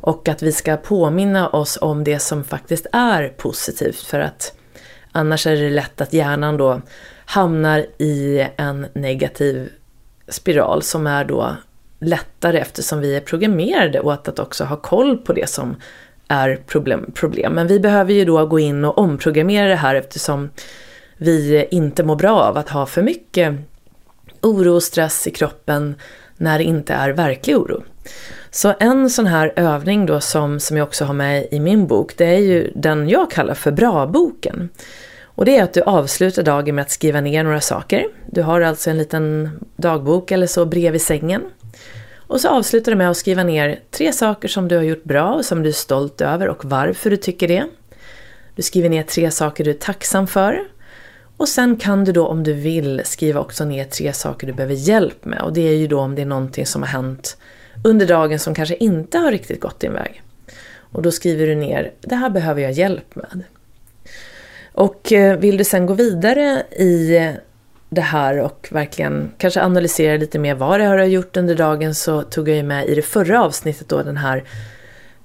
Och 0.00 0.28
att 0.28 0.42
vi 0.42 0.52
ska 0.52 0.76
påminna 0.76 1.48
oss 1.48 1.78
om 1.80 2.04
det 2.04 2.18
som 2.18 2.44
faktiskt 2.44 2.86
är 2.92 3.28
positivt 3.28 4.00
för 4.02 4.20
att 4.20 4.52
annars 5.12 5.46
är 5.46 5.56
det 5.56 5.70
lätt 5.70 6.00
att 6.00 6.12
hjärnan 6.12 6.56
då 6.56 6.80
hamnar 7.28 7.86
i 7.98 8.46
en 8.56 8.86
negativ 8.92 9.68
spiral 10.28 10.82
som 10.82 11.06
är 11.06 11.24
då 11.24 11.56
lättare 12.00 12.58
eftersom 12.58 13.00
vi 13.00 13.16
är 13.16 13.20
programmerade 13.20 14.00
åt 14.00 14.28
att 14.28 14.38
också 14.38 14.64
ha 14.64 14.76
koll 14.76 15.16
på 15.18 15.32
det 15.32 15.48
som 15.50 15.76
är 16.28 16.56
problem, 16.66 17.10
problem. 17.14 17.52
Men 17.52 17.66
vi 17.66 17.80
behöver 17.80 18.12
ju 18.12 18.24
då 18.24 18.46
gå 18.46 18.58
in 18.58 18.84
och 18.84 18.98
omprogrammera 18.98 19.68
det 19.68 19.74
här 19.74 19.94
eftersom 19.94 20.50
vi 21.16 21.66
inte 21.70 22.04
mår 22.04 22.16
bra 22.16 22.40
av 22.40 22.56
att 22.56 22.68
ha 22.68 22.86
för 22.86 23.02
mycket 23.02 23.54
oro 24.42 24.74
och 24.74 24.82
stress 24.82 25.26
i 25.26 25.30
kroppen 25.30 25.94
när 26.36 26.58
det 26.58 26.64
inte 26.64 26.92
är 26.92 27.10
verklig 27.10 27.56
oro. 27.56 27.82
Så 28.50 28.74
en 28.80 29.10
sån 29.10 29.26
här 29.26 29.52
övning 29.56 30.06
då 30.06 30.20
som, 30.20 30.60
som 30.60 30.76
jag 30.76 30.86
också 30.86 31.04
har 31.04 31.14
med 31.14 31.46
i 31.50 31.60
min 31.60 31.86
bok, 31.86 32.16
det 32.16 32.26
är 32.26 32.38
ju 32.38 32.72
den 32.74 33.08
jag 33.08 33.30
kallar 33.30 33.54
för 33.54 33.70
bra-boken. 33.70 34.68
Och 35.38 35.44
det 35.44 35.56
är 35.56 35.62
att 35.62 35.72
du 35.72 35.82
avslutar 35.82 36.42
dagen 36.42 36.74
med 36.74 36.82
att 36.82 36.90
skriva 36.90 37.20
ner 37.20 37.44
några 37.44 37.60
saker. 37.60 38.06
Du 38.26 38.42
har 38.42 38.60
alltså 38.60 38.90
en 38.90 38.98
liten 38.98 39.50
dagbok 39.76 40.30
eller 40.30 40.46
så 40.46 40.66
bredvid 40.66 41.02
sängen. 41.02 41.42
Och 42.16 42.40
så 42.40 42.48
avslutar 42.48 42.92
du 42.92 42.98
med 42.98 43.10
att 43.10 43.16
skriva 43.16 43.42
ner 43.42 43.80
tre 43.90 44.12
saker 44.12 44.48
som 44.48 44.68
du 44.68 44.76
har 44.76 44.82
gjort 44.82 45.04
bra 45.04 45.34
och 45.34 45.44
som 45.44 45.62
du 45.62 45.68
är 45.68 45.72
stolt 45.72 46.20
över 46.20 46.48
och 46.48 46.64
varför 46.64 47.10
du 47.10 47.16
tycker 47.16 47.48
det. 47.48 47.64
Du 48.54 48.62
skriver 48.62 48.88
ner 48.88 49.02
tre 49.02 49.30
saker 49.30 49.64
du 49.64 49.70
är 49.70 49.74
tacksam 49.74 50.26
för. 50.26 50.60
Och 51.36 51.48
sen 51.48 51.76
kan 51.76 52.04
du 52.04 52.12
då 52.12 52.26
om 52.26 52.44
du 52.44 52.52
vill 52.52 53.02
skriva 53.04 53.40
också 53.40 53.64
ner 53.64 53.84
tre 53.84 54.12
saker 54.12 54.46
du 54.46 54.52
behöver 54.52 54.74
hjälp 54.74 55.24
med. 55.24 55.42
Och 55.42 55.52
det 55.52 55.68
är 55.68 55.76
ju 55.76 55.86
då 55.86 56.00
om 56.00 56.14
det 56.14 56.22
är 56.22 56.26
någonting 56.26 56.66
som 56.66 56.82
har 56.82 56.88
hänt 56.88 57.36
under 57.84 58.06
dagen 58.06 58.38
som 58.38 58.54
kanske 58.54 58.76
inte 58.76 59.18
har 59.18 59.32
riktigt 59.32 59.60
gått 59.60 59.80
din 59.80 59.92
väg. 59.92 60.22
Och 60.78 61.02
då 61.02 61.10
skriver 61.10 61.46
du 61.46 61.54
ner, 61.54 61.92
det 62.00 62.14
här 62.14 62.30
behöver 62.30 62.62
jag 62.62 62.72
hjälp 62.72 63.14
med. 63.14 63.44
Och 64.78 65.12
eh, 65.12 65.38
vill 65.38 65.56
du 65.56 65.64
sen 65.64 65.86
gå 65.86 65.94
vidare 65.94 66.62
i 66.70 67.20
det 67.88 68.00
här 68.00 68.40
och 68.40 68.68
verkligen 68.70 69.32
kanske 69.38 69.62
analysera 69.62 70.16
lite 70.16 70.38
mer 70.38 70.54
vad 70.54 70.80
det 70.80 70.86
har 70.86 71.04
gjort 71.04 71.36
under 71.36 71.54
dagen 71.54 71.94
så 71.94 72.22
tog 72.22 72.48
jag 72.48 72.56
ju 72.56 72.62
med 72.62 72.86
i 72.86 72.94
det 72.94 73.02
förra 73.02 73.44
avsnittet 73.44 73.88
då 73.88 74.02
den 74.02 74.16
här 74.16 74.44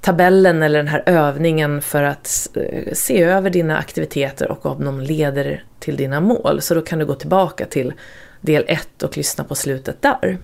tabellen 0.02 0.64
eller 0.64 0.80
den 0.80 0.88
här 0.88 1.04
övningen 1.06 1.82
för 1.82 2.04
att 2.04 2.48
eh, 2.56 2.94
se 2.94 3.24
över 3.24 3.50
dina 3.50 3.78
aktiviteter 3.78 4.52
och 4.52 4.66
om 4.66 4.86
de 4.86 5.00
leder 5.00 5.64
till 5.80 5.96
dina 5.96 6.20
mål. 6.20 6.62
Så 6.62 6.74
då 6.74 6.82
kan 6.82 7.00
du 7.00 7.06
gå 7.06 7.16
tillbaka 7.16 7.66
till 7.66 7.94
del 8.42 8.64
1 8.68 9.04
och 9.04 9.18
lyssna 9.18 9.44
på 9.44 9.56
slutet 9.56 10.02
där. 10.02 10.38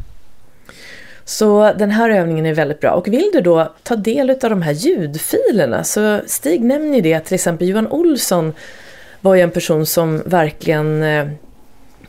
Så 1.25 1.73
den 1.73 1.91
här 1.91 2.09
övningen 2.09 2.45
är 2.45 2.53
väldigt 2.53 2.79
bra. 2.79 2.91
Och 2.91 3.07
vill 3.07 3.29
du 3.33 3.41
då 3.41 3.73
ta 3.83 3.95
del 3.95 4.29
av 4.29 4.49
de 4.49 4.61
här 4.61 4.73
ljudfilerna 4.73 5.83
så 5.83 6.19
Stig 6.25 6.61
nämner 6.61 6.95
ju 6.95 7.01
det, 7.01 7.19
till 7.19 7.35
exempel 7.35 7.67
Johan 7.69 7.87
Olsson 7.87 8.53
var 9.21 9.35
ju 9.35 9.41
en 9.41 9.51
person 9.51 9.85
som 9.85 10.21
verkligen 10.25 11.03
eh, 11.03 11.27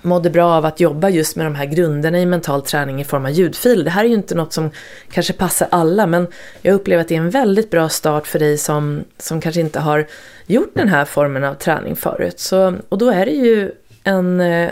mådde 0.02 0.30
bra 0.30 0.52
av 0.52 0.66
att 0.66 0.80
jobba 0.80 1.08
just 1.08 1.36
med 1.36 1.46
de 1.46 1.54
här 1.54 1.66
grunderna 1.66 2.20
i 2.20 2.26
mental 2.26 2.62
träning 2.62 3.00
i 3.00 3.04
form 3.04 3.24
av 3.24 3.30
ljudfil. 3.30 3.84
Det 3.84 3.90
här 3.90 4.04
är 4.04 4.08
ju 4.08 4.14
inte 4.14 4.34
något 4.34 4.52
som 4.52 4.70
kanske 5.10 5.32
passar 5.32 5.68
alla 5.70 6.06
men 6.06 6.26
jag 6.62 6.74
upplever 6.74 7.00
att 7.00 7.08
det 7.08 7.14
är 7.14 7.20
en 7.20 7.30
väldigt 7.30 7.70
bra 7.70 7.88
start 7.88 8.26
för 8.26 8.38
dig 8.38 8.58
som, 8.58 9.04
som 9.18 9.40
kanske 9.40 9.60
inte 9.60 9.80
har 9.80 10.06
gjort 10.46 10.72
den 10.74 10.88
här 10.88 11.04
formen 11.04 11.44
av 11.44 11.54
träning 11.54 11.96
förut. 11.96 12.40
Så, 12.40 12.74
och 12.88 12.98
då 12.98 13.10
är 13.10 13.26
det 13.26 13.32
ju 13.32 13.72
en, 14.04 14.40
eh, 14.40 14.70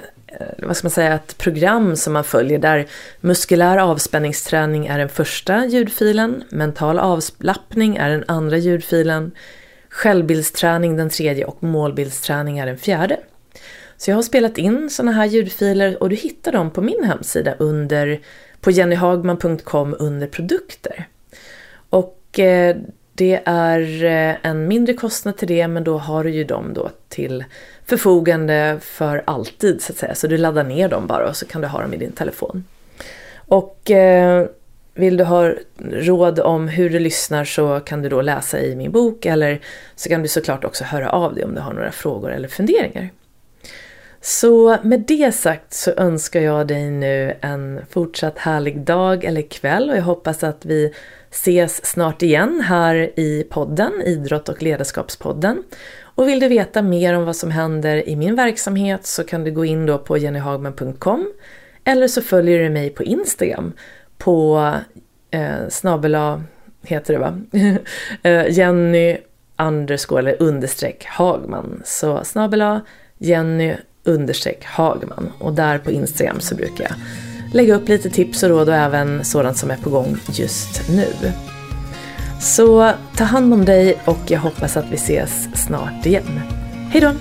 vad 0.59 0.77
ska 0.77 0.85
man 0.85 0.91
säga, 0.91 1.15
ett 1.15 1.39
program 1.39 1.97
som 1.97 2.13
man 2.13 2.25
följer 2.25 2.59
där 2.59 2.87
muskulär 3.21 3.79
avspänningsträning 3.79 4.87
är 4.87 4.99
den 4.99 5.09
första 5.09 5.67
ljudfilen, 5.67 6.45
mental 6.49 6.99
avslappning 6.99 7.97
är 7.97 8.11
den 8.11 8.25
andra 8.29 8.57
ljudfilen, 8.57 9.33
självbildsträning 9.99 10.97
den 10.97 11.11
tredje 11.11 11.45
och 11.45 11.63
målbildsträning 11.63 12.59
är 12.59 12.67
den 12.67 12.79
fjärde. 12.79 13.21
Så 13.97 14.11
jag 14.11 14.17
har 14.17 14.23
spelat 14.23 14.59
in 14.59 14.91
sådana 14.91 15.13
här 15.13 15.27
ljudfiler 15.27 16.03
och 16.03 16.09
du 16.09 16.17
hittar 16.17 16.53
dem 16.53 16.71
på 16.71 16.81
min 16.81 17.05
hemsida 17.05 17.55
under, 17.59 18.21
på 18.61 18.71
jennyhagman.com 18.71 19.97
under 19.99 20.27
produkter. 20.27 21.09
Och 21.91 22.39
eh, 22.39 22.77
det 23.13 23.41
är 23.45 24.05
eh, 24.05 24.37
en 24.43 24.69
mindre 24.69 24.95
kostnad 24.95 25.37
till 25.37 25.49
det 25.49 25.69
men 25.69 25.85
då 25.85 25.99
har 25.99 26.25
du 26.25 26.31
ju 26.31 26.45
dem 26.45 26.75
då 26.75 26.91
till 27.09 27.45
förfogande 27.87 28.79
för 28.81 29.23
alltid 29.27 29.83
så 29.83 29.93
att 29.93 29.99
säga. 29.99 30.15
Så 30.15 30.27
du 30.27 30.37
laddar 30.37 30.65
ner 30.65 30.89
dem 30.89 31.07
bara 31.07 31.29
och 31.29 31.37
så 31.37 31.47
kan 31.47 31.61
du 31.61 31.69
ha 31.69 31.81
dem 31.83 31.95
i 31.95 31.97
din 31.97 32.13
telefon. 32.13 32.65
Och 33.37 33.91
eh, 33.91 34.47
vill 34.99 35.17
du 35.17 35.25
ha 35.25 35.53
råd 35.79 36.41
om 36.41 36.69
hur 36.69 36.91
du 36.91 36.99
lyssnar 36.99 37.45
så 37.45 37.81
kan 37.81 38.03
du 38.03 38.09
då 38.09 38.23
läsa 38.23 38.61
i 38.61 38.77
min 38.77 38.93
bok 38.93 39.27
eller 39.27 39.61
så 39.97 40.09
kan 40.09 40.23
du 40.23 40.29
såklart 40.29 40.65
också 40.65 40.85
höra 40.85 41.11
av 41.11 41.35
dig 41.35 41.45
om 41.45 41.55
du 41.55 41.61
har 41.61 41.73
några 41.73 41.93
frågor 41.93 42.33
eller 42.33 42.49
funderingar. 42.49 43.11
Så 44.21 44.77
med 44.83 45.01
det 45.01 45.33
sagt 45.33 45.75
så 45.75 45.91
önskar 45.97 46.41
jag 46.41 46.67
dig 46.67 46.91
nu 46.91 47.37
en 47.41 47.81
fortsatt 47.91 48.39
härlig 48.39 48.81
dag 48.81 49.25
eller 49.25 49.43
kväll 49.43 49.91
och 49.91 49.97
jag 49.97 50.03
hoppas 50.03 50.45
att 50.45 50.67
vi 50.67 50.95
ses 51.31 51.87
snart 51.87 52.23
igen 52.23 52.61
här 52.67 52.95
i 53.21 53.47
podden, 53.51 53.93
Idrott 54.05 54.49
och 54.49 54.63
ledarskapspodden. 54.63 55.63
Och 56.03 56.29
vill 56.29 56.41
du 56.41 56.49
veta 56.49 56.83
mer 56.83 57.15
om 57.15 57.25
vad 57.25 57.37
som 57.37 57.51
händer 57.51 58.09
i 58.09 58.17
min 58.17 58.37
verksamhet 58.37 59.07
så 59.07 59.25
kan 59.25 59.45
du 59.45 59.51
gå 59.51 59.65
in 59.65 59.87
då 59.87 59.99
på 59.99 60.19
jennyhagman.com 60.19 61.33
eller 61.85 62.09
så 62.09 62.23
följer 62.23 62.59
du 62.59 62.71
mig 62.71 62.91
på 62.91 63.03
Instagram 63.03 63.73
på 64.19 64.73
eh, 65.31 65.69
snabela, 65.69 66.43
heter 66.83 67.15
det 67.15 67.21
va? 67.21 67.41
Eh, 68.23 68.51
Jenny 68.51 69.17
underscore 69.59 70.21
eller 70.21 70.43
understreck 70.43 71.05
Hagman. 71.05 71.83
Så 71.85 72.25
snabela 72.25 72.81
Jenny 73.19 73.75
understreck 74.05 74.65
Hagman 74.65 75.33
och 75.41 75.53
där 75.53 75.79
på 75.79 75.91
Instagram 75.91 76.41
så 76.41 76.55
brukar 76.55 76.85
jag 76.85 76.95
lägga 77.55 77.75
upp 77.75 77.89
lite 77.89 78.11
tips 78.11 78.43
och 78.43 78.49
råd 78.49 78.69
och 78.69 78.75
även 78.75 79.25
sådant 79.25 79.57
som 79.57 79.71
är 79.71 79.77
på 79.77 79.91
gång 79.91 80.17
just 80.33 80.89
nu. 80.89 81.33
Så 82.41 82.93
ta 83.17 83.25
hand 83.25 83.55
om 83.55 83.65
dig 83.65 83.99
och 84.05 84.19
jag 84.27 84.41
hoppas 84.41 84.77
att 84.77 84.91
vi 84.91 84.95
ses 84.95 85.49
snart 85.67 86.07
igen. 86.07 86.41
Hejdå! 86.91 87.13